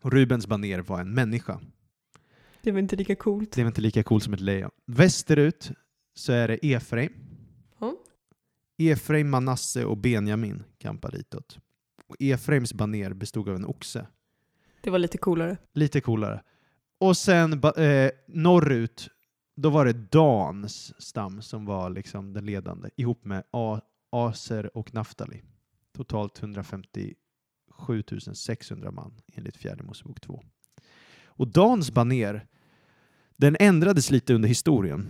Och 0.00 0.12
Rubens 0.12 0.46
baner 0.46 0.78
var 0.78 1.00
en 1.00 1.14
människa. 1.14 1.60
Det 2.62 2.72
var 2.72 2.78
inte 2.78 2.96
lika 2.96 3.16
coolt. 3.16 3.52
Det 3.52 3.62
är 3.62 3.66
inte 3.66 3.80
lika 3.80 4.02
coolt 4.02 4.24
som 4.24 4.34
ett 4.34 4.40
lejon. 4.40 4.70
Västerut 4.86 5.70
så 6.14 6.32
är 6.32 6.48
det 6.48 6.72
Efraim. 6.72 7.12
Efraim, 8.78 9.30
Manasse 9.30 9.84
och 9.84 9.96
Benjamin 9.96 10.62
kampar 10.78 11.10
ditåt. 11.10 11.58
Och 12.06 12.16
Efraims 12.20 12.74
baner 12.74 13.12
bestod 13.12 13.48
av 13.48 13.56
en 13.56 13.64
oxe. 13.64 14.06
Det 14.80 14.90
var 14.90 14.98
lite 14.98 15.18
coolare. 15.18 15.56
Lite 15.74 16.00
coolare. 16.00 16.42
Och 16.98 17.16
sen 17.16 17.52
eh, 17.76 18.10
norrut, 18.28 19.08
då 19.56 19.70
var 19.70 19.84
det 19.84 19.92
Dans 20.12 20.94
stam 21.02 21.42
som 21.42 21.64
var 21.64 21.90
liksom 21.90 22.32
den 22.32 22.46
ledande 22.46 22.88
ihop 22.96 23.24
med 23.24 23.44
A- 23.50 23.80
Aser 24.10 24.76
och 24.76 24.94
Naftali. 24.94 25.42
Totalt 25.96 26.42
157 26.42 27.14
600 28.34 28.90
man 28.90 29.14
enligt 29.34 29.56
fjärde 29.56 29.82
Mosebok 29.82 30.20
2. 30.20 30.42
Och 31.26 31.48
Dans 31.48 31.90
baner, 31.90 32.46
den 33.36 33.56
ändrades 33.60 34.10
lite 34.10 34.34
under 34.34 34.48
historien. 34.48 35.08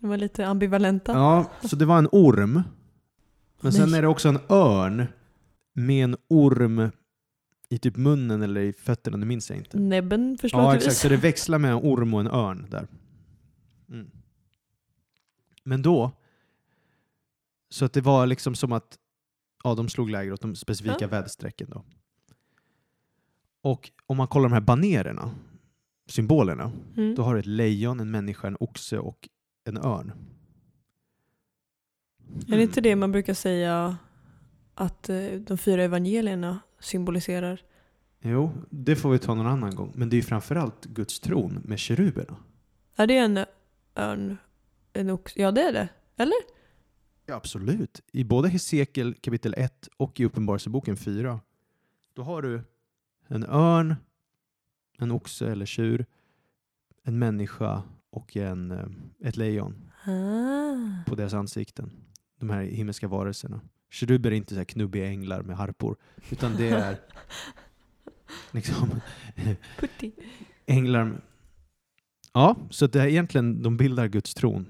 De 0.00 0.10
var 0.10 0.16
lite 0.16 0.46
ambivalenta. 0.46 1.12
Ja, 1.12 1.50
så 1.68 1.76
det 1.76 1.84
var 1.84 1.98
en 1.98 2.08
orm. 2.12 2.62
Men 3.60 3.72
sen 3.72 3.88
Nej. 3.90 3.98
är 3.98 4.02
det 4.02 4.08
också 4.08 4.28
en 4.28 4.38
örn 4.48 5.06
med 5.72 6.04
en 6.04 6.16
orm 6.28 6.90
i 7.68 7.78
typ 7.78 7.96
munnen 7.96 8.42
eller 8.42 8.60
i 8.60 8.72
fötterna, 8.72 9.16
det 9.16 9.26
minns 9.26 9.50
jag 9.50 9.58
inte. 9.58 9.78
Näbben 9.78 10.30
Ja, 10.30 10.36
förslagsvis. 10.40 10.84
exakt. 10.86 10.96
Så 11.00 11.08
det 11.08 11.16
växlar 11.16 11.58
med 11.58 11.70
en 11.70 11.76
orm 11.82 12.14
och 12.14 12.20
en 12.20 12.26
örn 12.26 12.66
där. 12.70 12.86
Mm. 13.88 14.10
Men 15.64 15.82
då, 15.82 16.12
så 17.68 17.84
att 17.84 17.92
det 17.92 18.00
var 18.00 18.26
liksom 18.26 18.54
som 18.54 18.72
att 18.72 18.98
ja, 19.64 19.74
de 19.74 19.88
slog 19.88 20.10
läger 20.10 20.32
åt 20.32 20.40
de 20.40 20.54
specifika 20.56 20.96
Ja. 21.00 21.06
väderstrecken 21.08 21.70
då. 21.70 21.84
Och 23.62 23.90
om 24.06 24.16
man 24.16 24.26
kollar 24.28 24.48
de 24.48 24.52
här 24.54 24.60
banererna, 24.60 25.30
symbolerna, 26.06 26.72
Mm. 26.96 27.14
då 27.14 27.22
har 27.22 27.34
du 27.34 27.40
ett 27.40 27.46
lejon, 27.46 28.00
en 28.00 28.10
människa, 28.10 28.46
en 28.48 28.56
oxe 28.60 28.98
och 28.98 29.28
en 29.70 29.84
örn. 29.84 30.12
Är 32.48 32.56
det 32.56 32.62
inte 32.62 32.80
det 32.80 32.96
man 32.96 33.12
brukar 33.12 33.34
säga 33.34 33.96
att 34.74 35.08
eh, 35.08 35.32
de 35.32 35.58
fyra 35.58 35.84
evangelierna 35.84 36.60
symboliserar? 36.80 37.62
Jo, 38.20 38.52
det 38.70 38.96
får 38.96 39.10
vi 39.10 39.18
ta 39.18 39.34
någon 39.34 39.46
annan 39.46 39.74
gång. 39.74 39.92
Men 39.94 40.08
det 40.08 40.14
är 40.14 40.18
ju 40.18 40.22
framförallt 40.22 40.84
Guds 40.84 41.20
tron 41.20 41.60
med 41.64 41.78
keruberna. 41.78 42.36
Är 42.96 43.06
det 43.06 43.16
en 43.16 43.44
örn? 43.96 44.36
En 44.92 45.10
ox? 45.10 45.36
Ja, 45.36 45.50
det 45.50 45.62
är 45.62 45.72
det. 45.72 45.88
Eller? 46.16 46.36
Ja, 47.26 47.34
absolut. 47.34 48.00
I 48.12 48.24
både 48.24 48.48
Hesekiel 48.48 49.14
kapitel 49.14 49.54
1 49.56 49.88
och 49.96 50.20
i 50.20 50.24
Uppenbarelseboken 50.24 50.96
4 50.96 51.40
då 52.14 52.22
har 52.22 52.42
du 52.42 52.62
en 53.26 53.44
örn, 53.44 53.94
en 54.98 55.10
oxe 55.10 55.52
eller 55.52 55.66
tjur, 55.66 56.06
en 57.02 57.18
människa 57.18 57.82
och 58.10 58.36
en, 58.36 58.70
eh, 58.70 58.86
ett 59.28 59.36
lejon 59.36 59.90
Ah. 60.04 61.04
på 61.06 61.14
deras 61.14 61.34
ansikten. 61.34 61.90
De 62.40 62.50
här 62.50 62.62
himmelska 62.62 63.08
varelserna. 63.08 63.60
Keruber 63.90 64.30
är 64.30 64.34
inte 64.34 64.54
så 64.54 64.64
knubbiga 64.64 65.06
änglar 65.06 65.42
med 65.42 65.56
harpor, 65.56 65.96
utan 66.30 66.56
det 66.56 66.68
är 66.68 66.96
liksom, 68.50 69.00
Putti. 69.78 70.12
änglar. 70.66 71.20
Ja, 72.32 72.56
så 72.70 72.86
det 72.86 73.00
är 73.00 73.06
egentligen, 73.06 73.62
de 73.62 73.76
bildar 73.76 74.06
Guds 74.08 74.34
tron. 74.34 74.66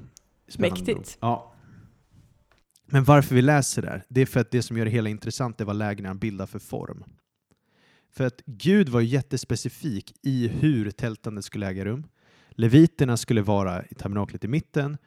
Mäktigt. 0.58 1.18
Ja. 1.20 1.54
Men 2.86 3.04
varför 3.04 3.34
vi 3.34 3.42
läser 3.42 3.82
det 3.82 3.88
här, 3.88 4.04
det 4.08 4.20
är 4.20 4.26
för 4.26 4.40
att 4.40 4.50
det 4.50 4.62
som 4.62 4.76
gör 4.76 4.84
det 4.84 4.90
hela 4.90 5.08
intressant 5.10 5.60
är 5.60 5.64
vad 5.64 5.76
lägren 5.76 6.18
bildar 6.18 6.46
för 6.46 6.58
form. 6.58 7.04
För 8.12 8.24
att 8.26 8.42
Gud 8.46 8.88
var 8.88 9.00
jättespecifik 9.00 10.12
i 10.22 10.48
hur 10.48 10.90
tältandet 10.90 11.44
skulle 11.44 11.66
äga 11.68 11.84
rum. 11.84 12.06
Leviterna 12.60 13.16
skulle 13.16 13.42
vara 13.42 13.84
i 13.84 13.94
tabernaklet 13.94 14.44
i 14.44 14.48
mitten 14.48 14.98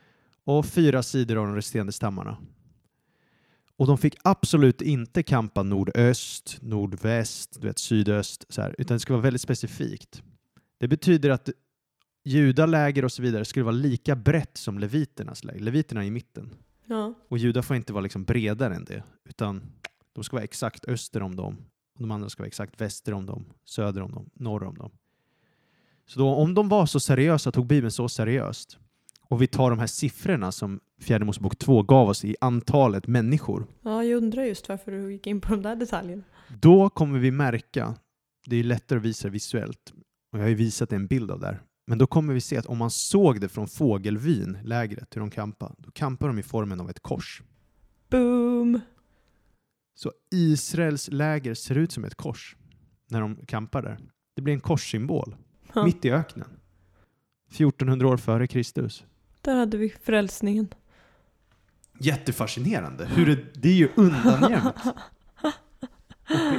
och 0.43 0.65
fyra 0.65 1.03
sidor 1.03 1.37
av 1.37 1.45
de 1.45 1.55
resterande 1.55 1.91
stammarna. 1.91 2.37
Och 3.77 3.87
de 3.87 3.97
fick 3.97 4.15
absolut 4.23 4.81
inte 4.81 5.23
kampa 5.23 5.63
nordöst, 5.63 6.57
nordväst, 6.61 7.61
du 7.61 7.67
vet, 7.67 7.79
sydöst, 7.79 8.45
så 8.49 8.61
här, 8.61 8.75
utan 8.77 8.95
det 8.95 8.99
skulle 8.99 9.13
vara 9.13 9.23
väldigt 9.23 9.41
specifikt. 9.41 10.23
Det 10.77 10.87
betyder 10.87 11.29
att 11.29 11.49
judaläger 12.23 13.05
och 13.05 13.11
så 13.11 13.21
vidare 13.21 13.45
skulle 13.45 13.65
vara 13.65 13.75
lika 13.75 14.15
brett 14.15 14.57
som 14.57 14.79
leviternas 14.79 15.43
läger. 15.43 15.59
Leviterna 15.59 16.03
är 16.03 16.07
i 16.07 16.11
mitten. 16.11 16.53
Ja. 16.85 17.13
Och 17.27 17.37
judar 17.37 17.61
får 17.61 17.75
inte 17.75 17.93
vara 17.93 18.03
liksom 18.03 18.23
bredare 18.23 18.75
än 18.75 18.85
det, 18.85 19.03
utan 19.29 19.61
de 20.13 20.23
ska 20.23 20.35
vara 20.35 20.43
exakt 20.43 20.85
öster 20.85 21.21
om 21.21 21.35
dem. 21.35 21.57
Och 21.95 22.01
de 22.01 22.11
andra 22.11 22.29
ska 22.29 22.43
vara 22.43 22.47
exakt 22.47 22.81
väster 22.81 23.13
om 23.13 23.25
dem, 23.25 23.45
söder 23.65 24.01
om 24.01 24.11
dem, 24.11 24.29
norr 24.33 24.63
om 24.63 24.77
dem. 24.77 24.91
Så 26.05 26.19
då, 26.19 26.29
om 26.29 26.53
de 26.53 26.69
var 26.69 26.85
så 26.85 26.99
seriösa, 26.99 27.51
tog 27.51 27.67
Bibeln 27.67 27.91
så 27.91 28.09
seriöst, 28.09 28.77
och 29.27 29.41
vi 29.41 29.47
tar 29.47 29.69
de 29.69 29.79
här 29.79 29.87
siffrorna 29.87 30.51
som 30.51 30.79
Fjärde 31.01 31.25
Mosebok 31.25 31.57
2 31.57 31.83
gav 31.83 32.09
oss 32.09 32.25
i 32.25 32.35
antalet 32.41 33.07
människor, 33.07 33.67
ja, 33.81 34.03
jag 34.03 34.17
undrar 34.17 34.43
just 34.43 34.69
varför 34.69 34.91
du 34.91 35.11
gick 35.11 35.27
in 35.27 35.41
på 35.41 35.49
de 35.49 35.61
där 35.61 35.75
detaljerna. 35.75 36.23
då 36.61 36.89
kommer 36.89 37.19
vi 37.19 37.31
märka, 37.31 37.95
det 38.45 38.55
är 38.55 38.63
lättare 38.63 38.99
att 38.99 39.05
visa 39.05 39.29
visuellt, 39.29 39.93
och 40.31 40.39
jag 40.39 40.43
har 40.43 40.49
ju 40.49 40.55
visat 40.55 40.93
en 40.93 41.07
bild 41.07 41.31
av 41.31 41.39
det 41.39 41.45
här, 41.45 41.61
men 41.87 41.97
då 41.97 42.07
kommer 42.07 42.33
vi 42.33 42.41
se 42.41 42.57
att 42.57 42.65
om 42.65 42.77
man 42.77 42.91
såg 42.91 43.41
det 43.41 43.49
från 43.49 43.67
fågelvyn, 43.67 44.57
lägret, 44.63 45.15
hur 45.15 45.21
de 45.21 45.31
kampar, 45.31 45.75
då 45.77 45.91
kampar 45.91 46.27
de 46.27 46.39
i 46.39 46.43
formen 46.43 46.81
av 46.81 46.89
ett 46.89 46.99
kors. 46.99 47.43
Boom! 48.09 48.79
Så 49.95 50.11
Israels 50.31 51.09
läger 51.11 51.53
ser 51.53 51.75
ut 51.75 51.91
som 51.91 52.05
ett 52.05 52.15
kors 52.15 52.55
när 53.09 53.21
de 53.21 53.35
kampar 53.45 53.81
där. 53.81 53.99
Det 54.35 54.41
blir 54.41 54.53
en 54.53 54.59
korssymbol 54.59 55.35
Ja. 55.73 55.83
mitt 55.85 56.05
i 56.05 56.11
öknen. 56.11 56.47
1400 57.51 58.07
år 58.07 58.17
före 58.17 58.47
Kristus. 58.47 59.03
Där 59.41 59.55
hade 59.55 59.77
vi 59.77 59.89
frälsningen. 60.03 60.67
Jättefascinerande. 61.99 63.05
Hur 63.05 63.25
det, 63.25 63.39
det 63.61 63.69
är 63.69 63.73
ju 63.73 63.89
undangömt. 63.95 64.75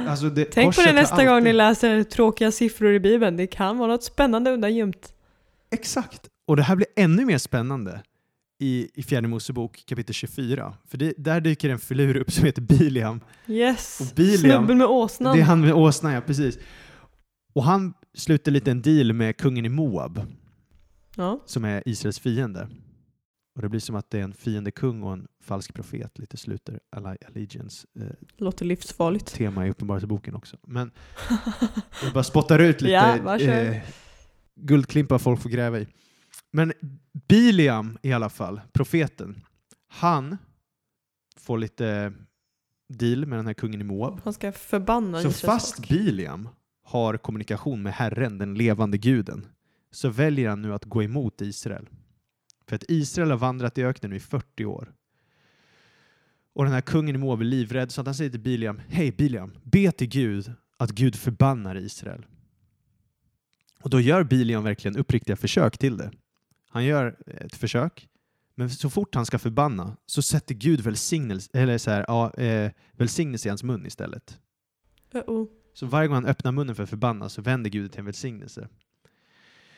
Alltså 0.07 0.29
Tänk 0.51 0.75
på 0.75 0.81
det 0.81 0.93
nästa 0.93 1.25
gång 1.25 1.33
ni 1.33 1.37
alltid- 1.49 1.55
läser 1.55 2.03
tråkiga 2.03 2.51
siffror 2.51 2.93
i 2.93 2.99
Bibeln. 2.99 3.37
Det 3.37 3.47
kan 3.47 3.77
vara 3.77 3.91
något 3.91 4.03
spännande 4.03 4.51
undangömt. 4.51 5.13
Exakt. 5.71 6.21
Och 6.47 6.55
det 6.55 6.63
här 6.63 6.75
blir 6.75 6.87
ännu 6.95 7.25
mer 7.25 7.37
spännande 7.37 8.01
i, 8.59 8.89
i 8.93 9.03
Fjärde 9.03 9.27
Mosebok 9.27 9.83
kapitel 9.85 10.13
24. 10.13 10.73
För 10.87 10.97
det, 10.97 11.13
där 11.17 11.41
dyker 11.41 11.69
en 11.69 11.79
filur 11.79 12.17
upp 12.17 12.31
som 12.31 12.45
heter 12.45 12.61
Biliam. 12.61 13.19
Yes! 13.47 13.99
Och 14.01 14.05
Biliam- 14.17 14.37
Snubben 14.37 14.77
med 14.77 14.87
åsnan. 14.87 15.35
Det 15.35 15.41
är 15.41 15.45
han 15.45 15.61
med 15.61 15.73
åsnan, 15.73 16.13
ja 16.13 16.21
precis. 16.21 16.57
Och 17.53 17.63
han 17.63 17.93
sluter 18.15 18.51
lite 18.51 18.71
en 18.71 18.81
deal 18.81 19.13
med 19.13 19.37
kungen 19.37 19.65
i 19.65 19.69
Moab. 19.69 20.21
Ja. 21.17 21.39
som 21.45 21.65
är 21.65 21.83
Israels 21.85 22.19
fiende. 22.19 22.69
Och 23.55 23.61
det 23.61 23.69
blir 23.69 23.79
som 23.79 23.95
att 23.95 24.09
det 24.09 24.19
är 24.19 24.23
en 24.23 24.33
fiendekung 24.33 25.03
och 25.03 25.13
en 25.13 25.27
falsk 25.43 25.73
profet, 25.73 26.19
lite 26.19 26.37
sluter 26.37 26.79
Allegiance 26.91 27.87
eh, 27.99 28.05
Låter 28.37 28.65
livsfarligt. 28.65 29.33
tema 29.33 29.67
i 29.67 29.69
Uppenbarelseboken 29.69 30.35
också. 30.35 30.57
Men 30.67 30.91
jag 32.03 32.13
bara 32.13 32.23
spottar 32.23 32.59
ut 32.59 32.81
lite 32.81 32.93
Ja, 32.93 33.39
eh, 33.39 33.81
guldklimpar 34.55 35.17
folk 35.17 35.41
får 35.41 35.49
gräva 35.49 35.79
i. 35.79 35.87
Men 36.51 36.73
Biliam 37.27 37.97
i 38.01 38.13
alla 38.13 38.29
fall, 38.29 38.61
profeten, 38.73 39.43
han 39.87 40.37
får 41.37 41.57
lite 41.57 42.13
deal 42.93 43.25
med 43.25 43.39
den 43.39 43.47
här 43.47 43.53
kungen 43.53 43.81
i 43.81 43.83
Moab. 43.83 44.21
Han 44.23 44.33
ska 44.33 44.51
förbanna 44.51 45.21
Så 45.21 45.31
fast 45.31 45.75
folk. 45.75 45.89
Biliam 45.89 46.49
har 46.85 47.17
kommunikation 47.17 47.83
med 47.83 47.93
Herren, 47.93 48.37
den 48.37 48.55
levande 48.55 48.97
guden, 48.97 49.45
så 49.91 50.09
väljer 50.09 50.49
han 50.49 50.61
nu 50.61 50.73
att 50.73 50.85
gå 50.85 51.03
emot 51.03 51.41
Israel. 51.41 51.89
För 52.67 52.75
att 52.75 52.83
Israel 52.87 53.31
har 53.31 53.37
vandrat 53.37 53.77
i 53.77 53.83
öknen 53.83 54.13
i 54.13 54.19
40 54.19 54.65
år. 54.65 54.93
Och 56.53 56.63
den 56.63 56.73
här 56.73 56.81
kungen 56.81 57.15
i 57.15 57.17
Moab 57.17 57.41
är 57.41 57.45
livrädd 57.45 57.91
så 57.91 58.01
att 58.01 58.07
han 58.07 58.15
säger 58.15 58.31
till 58.31 58.39
Biliam, 58.39 58.81
Hej 58.87 59.11
Biliam, 59.11 59.53
be 59.63 59.91
till 59.91 60.07
Gud 60.07 60.53
att 60.77 60.91
Gud 60.91 61.15
förbannar 61.15 61.77
Israel. 61.77 62.25
Och 63.81 63.89
då 63.89 63.99
gör 63.99 64.23
Biliam 64.23 64.63
verkligen 64.63 64.97
uppriktiga 64.97 65.35
försök 65.35 65.77
till 65.77 65.97
det. 65.97 66.11
Han 66.69 66.85
gör 66.85 67.15
ett 67.27 67.55
försök, 67.55 68.07
men 68.55 68.69
så 68.69 68.89
fort 68.89 69.15
han 69.15 69.25
ska 69.25 69.39
förbanna 69.39 69.97
så 70.05 70.21
sätter 70.21 70.55
Gud 70.55 70.81
välsignelse, 70.81 71.49
eller 71.53 71.77
så 71.77 71.91
här, 71.91 72.05
ja, 72.07 72.33
eh, 72.33 72.71
välsignelse 72.91 73.47
i 73.47 73.49
hans 73.49 73.63
mun 73.63 73.85
istället. 73.85 74.39
Uh-oh. 75.13 75.47
Så 75.75 75.85
varje 75.85 76.07
gång 76.07 76.15
han 76.15 76.25
öppnar 76.25 76.51
munnen 76.51 76.75
för 76.75 76.83
att 76.83 76.89
förbanna 76.89 77.29
så 77.29 77.41
vänder 77.41 77.69
Gud 77.69 77.91
till 77.91 77.99
en 77.99 78.05
välsignelse. 78.05 78.67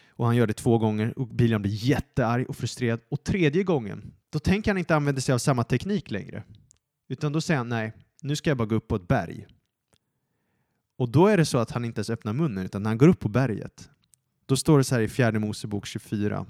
Och 0.10 0.26
han 0.26 0.36
gör 0.36 0.48
det 0.48 0.54
två 0.54 0.78
gånger 0.78 1.20
och 1.20 1.28
Bileam 1.28 1.62
blir 1.62 1.72
jättearg 1.72 2.50
och 2.50 2.56
frustrerad. 2.56 3.00
Och 3.10 3.24
tredje 3.24 3.64
gången, 3.64 4.14
då 4.30 4.40
tänker 4.40 4.72
han 4.72 4.78
inte 4.78 4.96
använda 4.96 5.22
sig 5.22 5.34
av 5.34 5.38
samma 5.38 5.64
teknik 5.64 6.12
längre. 6.12 6.44
Utan 7.08 7.34
då 7.34 7.42
säger 7.42 7.58
han 7.58 7.70
nej, 7.70 7.94
nu 8.22 8.36
ska 8.36 8.50
jag 8.50 8.58
bara 8.58 8.68
gå 8.68 8.76
upp 8.76 8.88
på 8.88 8.96
ett 8.96 9.08
berg. 9.08 9.48
Och 10.98 11.10
då 11.10 11.28
är 11.28 11.38
det 11.38 11.46
så 11.46 11.58
att 11.58 11.72
han 11.72 11.86
inte 11.86 12.00
ens 12.00 12.10
öppnar 12.10 12.34
munnen, 12.34 12.66
utan 12.66 12.84
när 12.84 12.90
han 12.90 12.98
går 12.98 13.08
upp 13.08 13.20
på 13.20 13.30
berget, 13.30 13.90
då 14.46 14.56
står 14.56 14.78
det 14.78 14.84
så 14.84 14.96
här 14.96 15.02
i 15.02 15.08
fjärde 15.08 15.40
Mosebok 15.40 15.86
24, 15.86 16.46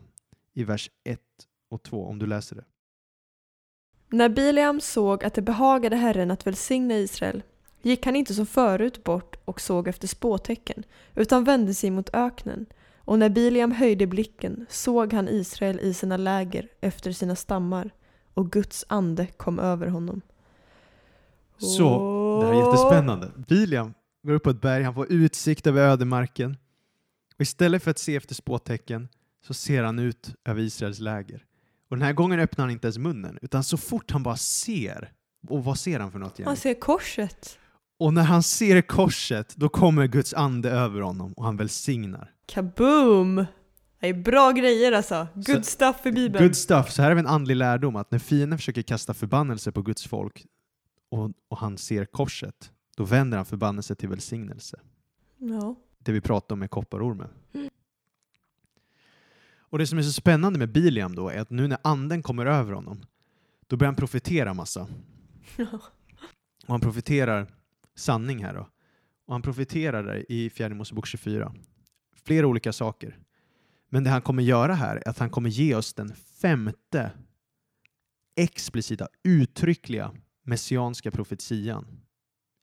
i 0.54 0.64
vers 0.64 0.90
1 1.04 1.20
och 1.70 1.84
2, 1.84 2.06
om 2.06 2.20
du 2.20 2.28
läser 2.28 2.56
det. 2.56 2.64
När 4.10 4.30
Bileam 4.30 4.82
såg 4.82 5.24
att 5.24 5.34
det 5.34 5.42
behagade 5.42 5.96
Herren 5.96 6.32
att 6.32 6.48
välsigna 6.48 6.94
Israel 6.94 7.44
gick 7.82 8.06
han 8.06 8.16
inte 8.16 8.34
som 8.34 8.46
förut 8.46 9.04
bort 9.04 9.36
och 9.46 9.62
såg 9.62 9.88
efter 9.88 10.08
spåtecken 10.08 10.84
utan 11.16 11.44
vände 11.44 11.74
sig 11.74 11.90
mot 11.90 12.10
öknen. 12.14 12.66
Och 12.98 13.20
när 13.20 13.30
Bileam 13.30 13.72
höjde 13.72 14.08
blicken 14.08 14.66
såg 14.70 15.14
han 15.14 15.28
Israel 15.28 15.80
i 15.80 15.94
sina 15.94 16.18
läger 16.18 16.68
efter 16.82 17.12
sina 17.12 17.36
stammar 17.36 17.92
och 18.34 18.52
Guds 18.52 18.86
ande 18.88 19.28
kom 19.28 19.60
över 19.60 19.88
honom. 19.88 20.22
Så, 21.58 22.40
det 22.42 22.48
här 22.48 22.54
är 22.54 22.66
jättespännande. 22.66 23.32
Biliam 23.48 23.94
går 24.24 24.34
upp 24.34 24.44
på 24.44 24.50
ett 24.50 24.62
berg, 24.62 24.84
han 24.84 24.94
får 24.94 25.12
utsikt 25.12 25.68
över 25.68 25.82
ödemarken. 25.82 26.58
Och 27.36 27.42
istället 27.42 27.84
för 27.84 27.92
att 27.92 28.00
se 28.00 28.16
efter 28.16 28.36
spåtecken 28.36 29.08
så 29.48 29.54
ser 29.54 29.84
han 29.84 30.00
ut 30.00 30.36
över 30.46 30.62
Israels 30.62 31.00
läger. 31.00 31.46
Och 31.90 31.98
den 31.98 32.06
här 32.06 32.14
gången 32.14 32.40
öppnar 32.40 32.66
han 32.66 32.72
inte 32.72 32.88
ens 32.88 32.98
munnen, 32.98 33.40
utan 33.42 33.64
så 33.64 33.78
fort 33.78 34.12
han 34.12 34.24
bara 34.24 34.38
ser, 34.38 35.12
och 35.48 35.64
vad 35.64 35.80
ser 35.80 36.00
han 36.00 36.12
för 36.12 36.20
något 36.20 36.40
igen? 36.40 36.48
Han 36.48 36.58
ser 36.58 36.74
korset. 36.74 37.60
Och 37.98 38.14
när 38.14 38.24
han 38.24 38.44
ser 38.44 38.82
korset, 38.82 39.56
då 39.56 39.70
kommer 39.70 40.08
Guds 40.08 40.34
ande 40.34 40.70
över 40.72 41.02
honom 41.02 41.34
och 41.34 41.44
han 41.46 41.58
välsignar. 41.58 42.32
Kaboom! 42.46 43.46
Det 44.00 44.08
är 44.08 44.14
bra 44.14 44.52
grejer 44.52 44.92
alltså. 44.92 45.28
Good 45.34 45.46
Så- 45.66 45.72
stuff 45.72 46.06
i 46.06 46.12
Bibeln. 46.12 46.46
Good 46.46 46.56
stuff. 46.56 46.92
Så 46.92 47.02
här 47.02 47.10
har 47.10 47.16
vi 47.16 47.20
en 47.20 47.28
andlig 47.28 47.56
lärdom 47.56 47.96
att 47.96 48.12
när 48.12 48.20
fienden 48.20 48.60
försöker 48.60 48.82
kasta 48.82 49.14
förbannelse 49.14 49.72
på 49.72 49.82
Guds 49.82 50.08
folk 50.08 50.46
och, 51.10 51.32
och 51.48 51.58
han 51.58 51.78
ser 51.78 52.06
korset, 52.06 52.72
då 52.98 53.04
vänder 53.04 53.38
han 53.38 53.46
förbannelse 53.46 53.96
till 53.96 54.10
välsignelse. 54.10 54.80
Ja. 55.38 55.76
det 56.00 56.12
vi 56.12 56.22
pratade 56.22 56.54
om 56.54 56.60
med 56.60 56.70
kopparormen. 56.70 57.30
Mm. 57.54 57.70
Och 59.70 59.78
det 59.78 59.88
som 59.88 59.98
är 59.98 60.04
så 60.04 60.12
spännande 60.12 60.60
med 60.60 60.72
Biliam 60.72 61.16
då 61.16 61.30
är 61.30 61.40
att 61.40 61.50
nu 61.50 61.68
när 61.68 61.78
anden 61.82 62.24
kommer 62.24 62.46
över 62.46 62.74
honom, 62.74 63.06
då 63.68 63.78
börjar 63.78 63.88
han 63.88 63.96
profetera 63.96 64.54
massa. 64.54 64.88
Och 66.66 66.74
han 66.74 66.82
profeterar 66.82 67.48
sanning 67.98 68.44
här 68.44 68.54
då. 68.54 68.70
Och 69.26 69.34
han 69.34 69.42
profeterar 69.42 70.04
där 70.04 70.32
i 70.32 70.50
fjärde 70.50 70.76
Mosebok 70.76 71.08
24. 71.08 71.54
Flera 72.26 72.48
olika 72.48 72.74
saker. 72.74 73.18
Men 73.90 74.04
det 74.04 74.10
han 74.10 74.22
kommer 74.22 74.44
göra 74.44 74.74
här 74.74 74.96
är 74.96 75.10
att 75.10 75.20
han 75.20 75.30
kommer 75.30 75.50
ge 75.50 75.76
oss 75.76 75.94
den 75.94 76.16
femte 76.42 77.12
explicita, 78.36 79.08
uttryckliga 79.24 80.12
messianska 80.44 81.12
profetian 81.12 81.86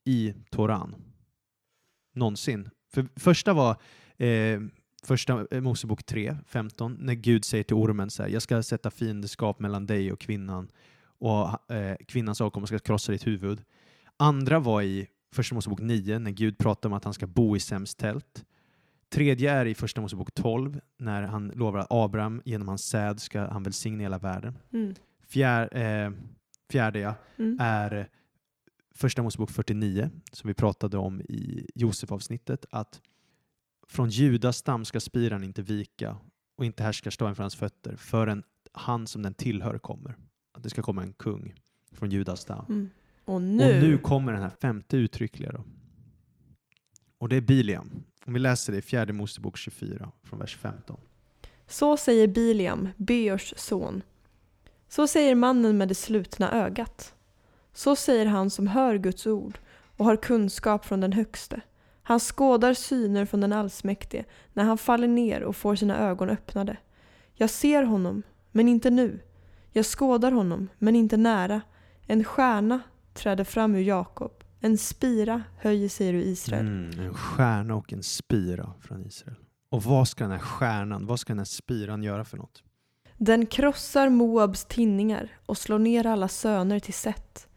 i 0.04 0.34
Toran. 0.50 0.94
Någonsin. 2.12 2.70
För 2.92 3.08
första 3.16 3.52
var 3.52 3.76
eh, 4.16 4.60
första 5.02 5.46
eh, 5.50 5.60
Mosebok 5.60 6.06
3, 6.06 6.36
15, 6.46 6.96
när 7.00 7.14
Gud 7.14 7.44
säger 7.44 7.64
till 7.64 7.76
ormen 7.76 8.10
så 8.10 8.22
här, 8.22 8.30
jag 8.30 8.42
ska 8.42 8.62
sätta 8.62 8.90
fiendskap 8.90 9.60
mellan 9.60 9.86
dig 9.86 10.12
och 10.12 10.20
kvinnan 10.20 10.68
och 11.18 11.72
eh, 11.72 11.96
kvinnans 12.08 12.40
avkomma 12.40 12.66
ska 12.66 12.78
krossa 12.78 13.12
ditt 13.12 13.26
huvud. 13.26 13.62
Andra 14.16 14.58
var 14.58 14.82
i 14.82 15.08
första 15.34 15.54
Mosebok 15.54 15.80
9, 15.80 16.18
när 16.18 16.30
Gud 16.30 16.58
pratar 16.58 16.88
om 16.88 16.92
att 16.92 17.04
han 17.04 17.14
ska 17.14 17.26
bo 17.26 17.56
i 17.56 17.60
Sems 17.60 17.94
tält. 17.94 18.44
Tredje 19.08 19.52
är 19.52 19.66
i 19.66 19.74
första 19.74 20.00
Mosebok 20.00 20.34
12, 20.34 20.80
när 20.98 21.22
han 21.22 21.48
lovar 21.48 21.78
att 21.78 21.86
Abraham 21.90 22.42
genom 22.44 22.68
hans 22.68 22.84
säd 22.84 23.20
ska 23.20 23.40
han 23.46 23.62
välsigna 23.62 24.02
hela 24.02 24.18
världen. 24.18 24.58
Mm. 24.72 24.94
Fjär, 25.26 25.76
eh, 25.76 26.12
fjärde 26.70 26.98
ja, 26.98 27.14
Mm. 27.36 27.58
är 27.60 28.08
Första 28.94 29.22
Mosebok 29.22 29.50
49, 29.50 30.10
som 30.32 30.48
vi 30.48 30.54
pratade 30.54 30.98
om 30.98 31.20
i 31.20 31.70
Josef-avsnittet, 31.74 32.66
att 32.70 33.00
från 33.88 34.08
Judas 34.10 34.56
stam 34.56 34.84
ska 34.84 35.00
spiran 35.00 35.44
inte 35.44 35.62
vika 35.62 36.16
och 36.56 36.64
inte 36.64 36.82
härskarstaven 36.82 37.34
för 37.34 37.42
hans 37.42 37.56
fötter 37.56 37.96
förrän 37.96 38.42
han 38.72 39.06
som 39.06 39.22
den 39.22 39.34
tillhör 39.34 39.78
kommer. 39.78 40.16
Att 40.52 40.62
det 40.62 40.70
ska 40.70 40.82
komma 40.82 41.02
en 41.02 41.12
kung 41.12 41.54
från 41.92 42.10
Judas 42.10 42.40
stam. 42.40 42.64
Mm. 42.68 42.90
Och 43.24 43.34
Och 43.34 43.42
nu, 43.42 43.80
nu 43.80 43.98
kommer 43.98 44.32
den 44.32 44.42
här 44.42 44.50
femte 44.60 44.96
uttryckliga 44.96 45.52
då. 45.52 45.64
Och 47.18 47.28
det 47.28 47.36
är 47.36 47.40
Biliam. 47.40 48.04
Om 48.26 48.32
vi 48.32 48.40
läser 48.40 48.72
det 48.72 48.78
i 48.78 48.82
fjärde 48.82 49.12
Mosebok 49.12 49.56
24 49.56 50.10
från 50.22 50.38
vers 50.38 50.56
15. 50.56 50.96
så 51.66 51.96
säger 51.96 52.28
Biliam, 52.28 52.88
Beors 52.96 53.54
son. 53.56 54.02
Så 54.88 55.06
säger 55.06 55.34
mannen 55.34 55.78
med 55.78 55.88
det 55.88 55.94
slutna 55.94 56.52
ögat. 56.52 57.14
Så 57.72 57.96
säger 57.96 58.26
han 58.26 58.50
som 58.50 58.66
hör 58.66 58.98
Guds 58.98 59.26
ord 59.26 59.58
och 59.96 60.04
har 60.04 60.16
kunskap 60.16 60.84
från 60.84 61.00
den 61.00 61.12
högste. 61.12 61.60
Han 62.02 62.20
skådar 62.20 62.74
syner 62.74 63.26
från 63.26 63.40
den 63.40 63.52
allsmäktige 63.52 64.24
när 64.52 64.64
han 64.64 64.78
faller 64.78 65.08
ner 65.08 65.42
och 65.42 65.56
får 65.56 65.76
sina 65.76 65.98
ögon 65.98 66.30
öppnade. 66.30 66.76
Jag 67.34 67.50
ser 67.50 67.82
honom, 67.82 68.22
men 68.52 68.68
inte 68.68 68.90
nu. 68.90 69.20
Jag 69.72 69.86
skådar 69.86 70.32
honom, 70.32 70.68
men 70.78 70.96
inte 70.96 71.16
nära. 71.16 71.60
En 72.06 72.24
stjärna 72.24 72.80
träder 73.14 73.44
fram 73.44 73.74
ur 73.74 73.82
Jakob. 73.82 74.44
En 74.60 74.78
spira 74.78 75.42
höjer 75.58 75.88
sig 75.88 76.08
ur 76.08 76.14
Israel. 76.14 76.66
Mm, 76.66 77.00
en 77.00 77.14
stjärna 77.14 77.74
och 77.74 77.92
en 77.92 78.02
spira 78.02 78.72
från 78.80 79.06
Israel. 79.06 79.36
Och 79.70 79.82
vad 79.82 80.08
ska 80.08 80.24
den 80.24 80.30
här 80.30 80.38
stjärnan, 80.38 81.06
vad 81.06 81.20
ska 81.20 81.30
den 81.32 81.38
här 81.38 81.44
spiran 81.44 82.02
göra 82.02 82.24
för 82.24 82.36
något? 82.36 82.62
Den 83.16 83.46
krossar 83.46 84.08
Moabs 84.08 84.64
tinningar 84.64 85.28
och 85.46 85.58
slår 85.58 85.78
ner 85.78 86.06
alla 86.06 86.28
söner 86.28 86.80
till 86.80 86.94
Set. 86.94 87.48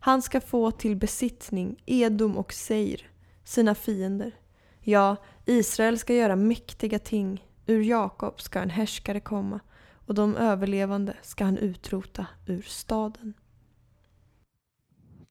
Han 0.00 0.22
ska 0.22 0.40
få 0.40 0.70
till 0.70 0.96
besittning 0.96 1.82
Edom 1.86 2.36
och 2.36 2.52
Seir, 2.52 3.10
sina 3.44 3.74
fiender. 3.74 4.34
Ja, 4.80 5.16
Israel 5.46 5.98
ska 5.98 6.14
göra 6.14 6.36
mäktiga 6.36 6.98
ting. 6.98 7.46
Ur 7.66 7.82
Jakob 7.82 8.40
ska 8.40 8.60
en 8.60 8.70
härskare 8.70 9.20
komma 9.20 9.60
och 10.06 10.14
de 10.14 10.36
överlevande 10.36 11.16
ska 11.22 11.44
han 11.44 11.58
utrota 11.58 12.26
ur 12.46 12.62
staden. 12.62 13.34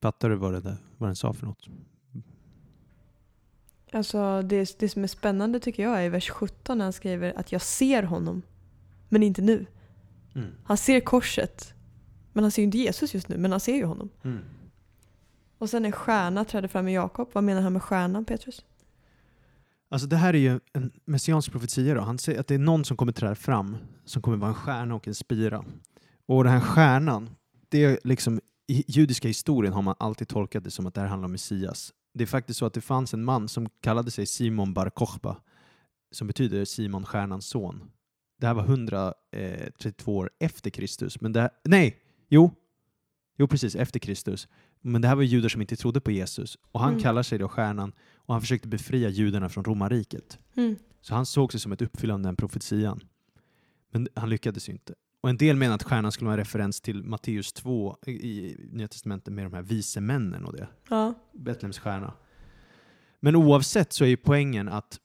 Fattar 0.02 0.30
du 0.30 0.36
vad, 0.36 0.52
det 0.52 0.60
där, 0.60 0.76
vad 0.98 1.08
den 1.08 1.16
sa 1.16 1.32
för 1.32 1.46
något? 1.46 1.68
Alltså 3.92 4.42
det, 4.42 4.78
det 4.78 4.88
som 4.88 5.02
är 5.02 5.08
spännande 5.08 5.60
tycker 5.60 5.82
jag 5.82 5.98
är 5.98 6.02
i 6.02 6.08
vers 6.08 6.30
17 6.30 6.78
när 6.78 6.84
han 6.84 6.92
skriver 6.92 7.38
att 7.38 7.52
jag 7.52 7.62
ser 7.62 8.02
honom, 8.02 8.42
men 9.08 9.22
inte 9.22 9.42
nu. 9.42 9.66
Mm. 10.34 10.50
Han 10.64 10.76
ser 10.76 11.00
korset, 11.00 11.74
men 12.32 12.44
han 12.44 12.50
ser 12.50 12.62
ju 12.62 12.66
inte 12.66 12.78
Jesus 12.78 13.14
just 13.14 13.28
nu, 13.28 13.36
men 13.36 13.50
han 13.50 13.60
ser 13.60 13.74
ju 13.74 13.84
honom. 13.84 14.10
Mm. 14.22 14.38
Och 15.58 15.70
sen 15.70 15.84
en 15.84 15.92
stjärna 15.92 16.44
träder 16.44 16.68
fram 16.68 16.88
i 16.88 16.94
Jakob. 16.94 17.28
Vad 17.32 17.44
menar 17.44 17.60
han 17.62 17.72
med 17.72 17.82
stjärnan, 17.82 18.24
Petrus? 18.24 18.64
Alltså 19.88 20.08
det 20.08 20.16
här 20.16 20.34
är 20.34 20.38
ju 20.38 20.60
en 20.72 20.92
messiansk 21.04 21.52
profetia. 21.52 21.94
Då. 21.94 22.00
Han 22.00 22.18
säger 22.18 22.40
att 22.40 22.46
det 22.46 22.54
är 22.54 22.58
någon 22.58 22.84
som 22.84 22.96
kommer 22.96 23.12
träda 23.12 23.34
fram 23.34 23.76
som 24.04 24.22
kommer 24.22 24.36
vara 24.36 24.48
en 24.48 24.54
stjärna 24.54 24.94
och 24.94 25.08
en 25.08 25.14
spira. 25.14 25.64
Och 26.26 26.44
den 26.44 26.52
här 26.52 26.60
stjärnan, 26.60 27.30
det 27.68 27.84
är 27.84 27.98
liksom, 28.04 28.40
i 28.72 28.84
judiska 28.88 29.28
historien 29.28 29.72
har 29.74 29.82
man 29.82 29.94
alltid 29.98 30.28
tolkat 30.28 30.64
det 30.64 30.70
som 30.70 30.86
att 30.86 30.94
det 30.94 31.00
här 31.00 31.08
handlar 31.08 31.24
om 31.24 31.32
Messias. 31.32 31.92
Det 32.14 32.24
är 32.24 32.26
faktiskt 32.26 32.58
så 32.58 32.66
att 32.66 32.72
det 32.74 32.80
fanns 32.80 33.14
en 33.14 33.24
man 33.24 33.48
som 33.48 33.68
kallade 33.80 34.10
sig 34.10 34.26
Simon 34.26 34.74
bar 34.74 34.90
Kochba, 34.90 35.36
som 36.10 36.26
betyder 36.26 36.64
Simon 36.64 37.04
stjärnans 37.04 37.46
son. 37.46 37.90
Det 38.40 38.46
här 38.46 38.54
var 38.54 38.64
132 38.64 40.16
år 40.16 40.30
efter 40.38 40.70
Kristus. 40.70 41.20
Men 41.20 41.32
det 41.32 41.40
här, 41.40 41.50
nej, 41.64 41.96
jo, 42.28 42.50
jo 43.38 43.48
precis, 43.48 43.76
efter 43.76 43.98
Kristus. 44.00 44.48
Men 44.80 45.02
det 45.02 45.08
här 45.08 45.16
var 45.16 45.22
judar 45.22 45.48
som 45.48 45.60
inte 45.60 45.76
trodde 45.76 46.00
på 46.00 46.10
Jesus. 46.10 46.58
Och 46.72 46.80
han 46.80 46.90
Mm. 46.90 47.02
kallar 47.02 47.22
sig 47.22 47.38
då 47.38 47.48
stjärnan 47.48 47.92
och 48.16 48.34
han 48.34 48.40
försökte 48.40 48.68
befria 48.68 49.08
judarna 49.08 49.48
från 49.48 49.64
romarriket. 49.64 50.38
Mm. 50.56 50.76
Så 51.00 51.14
han 51.14 51.26
såg 51.26 51.52
sig 51.52 51.60
som 51.60 51.72
ett 51.72 51.82
uppfyllande 51.82 52.28
av 52.28 52.32
den 52.32 52.36
profetian. 52.36 53.00
Men 53.90 54.08
han 54.14 54.30
lyckades 54.30 54.68
ju 54.68 54.72
inte. 54.72 54.94
Och 55.22 55.30
en 55.30 55.36
del 55.36 55.56
menar 55.56 55.74
att 55.74 55.82
stjärnan 55.82 56.12
skulle 56.12 56.26
vara 56.26 56.34
en 56.34 56.38
referens 56.44 56.80
till 56.80 57.02
Matteus 57.04 57.52
2 57.52 57.96
i- 58.06 58.10
i 58.12 58.68
Nya 58.72 58.88
Testamentet 58.88 59.34
med 59.34 59.44
de 59.44 59.52
här 59.54 59.62
vise 59.62 60.00
männen 60.00 60.44
och 60.44 60.52
det. 60.56 60.68
Ja. 60.90 61.14
Betlehems 61.32 61.78
stjärna. 61.78 62.12
Men 63.20 63.36
oavsett 63.36 63.92
så 63.92 64.04
är 64.04 64.08
ju 64.08 64.16
poängen 64.16 64.68
att 64.68 65.00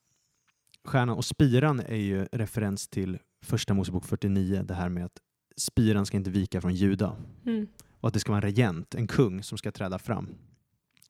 stjärnan 0.86 1.18
och 1.18 1.26
spiran 1.26 1.80
är 1.80 1.96
ju 1.96 2.26
referens 2.32 2.88
till 2.88 3.18
första 3.42 3.74
Mosebok 3.74 4.06
49, 4.06 4.64
det 4.64 4.74
här 4.74 4.90
med 4.90 5.06
att 5.06 5.18
spiran 5.58 6.06
ska 6.06 6.18
inte 6.18 6.30
vika 6.30 6.62
från 6.62 6.76
Juda 6.76 7.16
Mm. 7.46 7.68
och 8.00 8.08
att 8.08 8.14
det 8.14 8.20
ska 8.20 8.32
vara 8.32 8.38
en 8.38 8.50
regent, 8.52 8.96
en 8.96 9.08
kung 9.08 9.44
som 9.44 9.58
ska 9.58 9.72
träda 9.72 10.00
fram. 10.00 10.30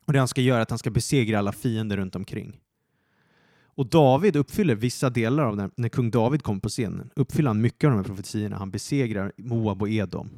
Och 0.06 0.14
det 0.14 0.20
han 0.20 0.28
ska 0.28 0.42
göra 0.42 0.58
är 0.58 0.62
att 0.62 0.70
han 0.70 0.80
ska 0.80 0.90
besegra 0.92 1.40
alla 1.40 1.52
fiender 1.52 1.98
runt 1.98 2.16
omkring. 2.16 2.60
Och 3.78 3.86
David 3.86 4.36
uppfyller 4.36 4.76
vissa 4.76 5.10
delar 5.10 5.44
av 5.44 5.58
den, 5.58 5.72
när 5.76 5.90
kung 5.90 6.12
David 6.12 6.44
kommer 6.44 6.60
på 6.60 6.70
scenen, 6.70 7.10
uppfyller 7.16 7.50
han 7.50 7.62
mycket 7.62 7.88
av 7.88 7.92
de 7.92 7.98
här 7.98 8.04
profetiorna. 8.04 8.58
Han 8.58 8.72
besegrar 8.72 9.32
Moab 9.38 9.82
och 9.82 9.90
Edom. 9.90 10.30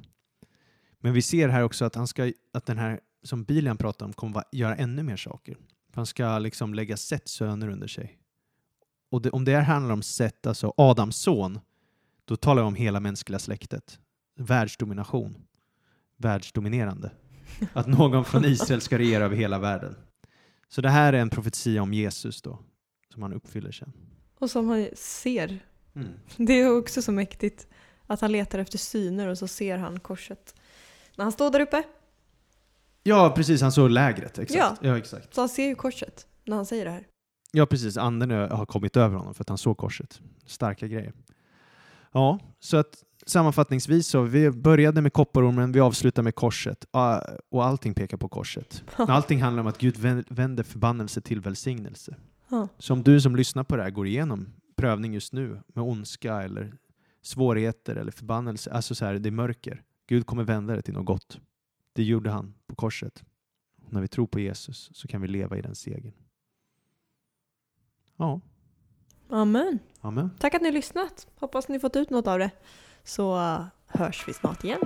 Men 1.00 1.14
vi 1.14 1.22
ser 1.22 1.50
här 1.50 1.64
också 1.64 1.86
att, 1.86 1.96
han 1.96 2.08
ska, 2.08 2.32
att 2.54 2.66
den 2.66 2.78
här 2.78 3.00
som 3.24 3.44
Bilian 3.44 3.78
pratar 3.78 4.06
om 4.06 4.14
kommer 4.14 4.44
göra 4.52 4.76
ännu 4.76 5.04
mer 5.04 5.18
saker. 5.18 5.58
Han 5.94 6.06
ska 6.06 6.40
liksom 6.40 6.74
lägga 6.74 6.98
Sets 6.98 7.32
söner 7.32 7.70
under 7.70 7.88
sig. 7.88 8.18
Och 9.12 9.22
det, 9.22 9.30
om 9.30 9.46
det 9.46 9.56
här 9.56 9.62
handlar 9.62 9.94
om 9.94 10.02
Set, 10.02 10.48
alltså 10.48 10.74
Adams 10.78 11.18
son, 11.18 11.60
då 12.26 12.36
talar 12.36 12.62
jag 12.62 12.68
om 12.68 12.76
hela 12.76 13.00
mänskliga 13.00 13.40
släktet. 13.40 14.00
Världsdomination. 14.36 15.36
Världsdominerande. 16.18 17.12
Att 17.74 17.88
någon 17.88 18.26
från 18.26 18.46
Israel 18.46 18.82
ska 18.82 18.98
regera 18.98 19.24
över 19.26 19.36
hela 19.36 19.60
världen. 19.60 19.96
Så 20.70 20.82
det 20.82 20.90
här 20.90 21.14
är 21.14 21.22
en 21.22 21.30
profetia 21.30 21.82
om 21.82 21.94
Jesus 21.94 22.42
då, 22.42 22.60
som 23.20 23.24
han 23.24 23.34
uppfyller 23.34 23.72
sen. 23.72 23.94
Och 24.40 24.52
som 24.52 24.68
han 24.70 24.88
ser. 24.96 25.60
Mm. 25.96 26.08
Det 26.38 26.54
är 26.54 26.78
också 26.78 27.02
så 27.02 27.12
mäktigt 27.12 27.68
att 28.08 28.22
han 28.22 28.32
letar 28.32 28.60
efter 28.60 28.78
syner 28.78 29.28
och 29.28 29.38
så 29.38 29.48
ser 29.48 29.78
han 29.78 30.00
korset. 30.00 30.56
När 31.16 31.26
han 31.26 31.32
står 31.32 31.52
där 31.52 31.60
uppe, 31.60 31.84
Ja, 33.04 33.34
precis. 33.36 33.62
Han 33.62 33.72
såg 33.72 33.90
lägret. 33.90 34.40
Exakt. 34.40 34.58
Ja. 34.82 34.90
Ja. 34.90 34.98
exakt. 34.98 35.34
så 35.34 35.42
han 35.42 35.50
ser 35.50 35.66
ju 35.68 35.76
korset 35.76 36.28
när 36.46 36.56
han 36.56 36.66
säger 36.66 36.86
det 36.86 36.92
här. 36.92 37.08
Ja, 37.52 37.66
precis. 37.66 37.98
Anden 37.98 38.32
har 38.32 38.66
kommit 38.66 38.98
över 38.98 39.18
honom 39.18 39.34
för 39.34 39.44
att 39.44 39.50
han 39.50 39.58
såg 39.58 39.78
korset. 39.78 40.22
Starka 40.46 40.88
grejer. 40.88 41.14
Ja, 42.12 42.40
så 42.60 42.78
att 42.78 43.04
sammanfattningsvis 43.26 44.08
så, 44.08 44.22
vi 44.22 44.52
började 44.52 45.02
med 45.02 45.14
kopparormen, 45.14 45.72
vi 45.72 45.80
avslutar 45.80 46.24
med 46.24 46.36
korset. 46.36 46.86
Ah, 46.92 47.22
Och 47.50 47.66
allting 47.66 47.94
pekar 47.94 48.18
på 48.18 48.30
korset. 48.30 48.84
Allting 48.98 49.42
handlar 49.42 49.62
om 49.62 49.68
att 49.68 49.78
Gud 49.78 49.98
vän- 49.98 50.26
vänder 50.30 50.64
förbannelse 50.64 51.22
till 51.22 51.42
välsignelse. 51.42 52.16
Ja. 52.50 52.68
Så 52.78 52.94
om 52.94 53.04
du 53.04 53.22
som 53.22 53.36
lyssnar 53.36 53.64
på 53.64 53.76
det 53.76 53.84
här 53.84 53.90
går 53.90 54.08
igenom 54.08 54.54
prövning 54.76 55.14
just 55.14 55.34
nu 55.34 55.62
med 55.68 55.84
ondska 55.84 56.42
eller 56.42 56.74
svårigheter 57.22 57.96
eller 57.96 58.12
förbannelse, 58.12 58.72
alltså 58.72 58.96
så 58.96 59.06
här, 59.06 59.14
det 59.14 59.30
är 59.30 59.32
mörker. 59.32 59.84
Gud 60.08 60.26
kommer 60.26 60.44
vända 60.44 60.76
det 60.76 60.82
till 60.82 60.94
något 60.94 61.06
gott. 61.06 61.40
Det 61.94 62.04
gjorde 62.04 62.30
han 62.30 62.54
på 62.68 62.76
korset. 62.76 63.24
Och 63.86 63.94
när 63.94 64.02
vi 64.02 64.08
tror 64.08 64.28
på 64.28 64.40
Jesus 64.40 64.90
så 64.94 65.08
kan 65.08 65.22
vi 65.22 65.28
leva 65.28 65.58
i 65.58 65.62
den 65.62 65.76
segern. 65.76 66.14
Ja, 68.18 68.42
Amen. 69.30 69.80
amen. 70.02 70.32
Tack 70.40 70.54
att 70.54 70.62
ni 70.62 70.68
har 70.68 70.74
lyssnat. 70.74 71.28
Hoppas 71.36 71.68
ni 71.68 71.80
fått 71.80 71.96
ut 71.96 72.10
något 72.10 72.28
av 72.28 72.40
det. 72.40 72.52
Så 73.04 73.36
uh, 73.36 73.66
hörs 73.88 74.28
vi 74.28 74.34
snart 74.34 74.64
igen. 74.64 74.80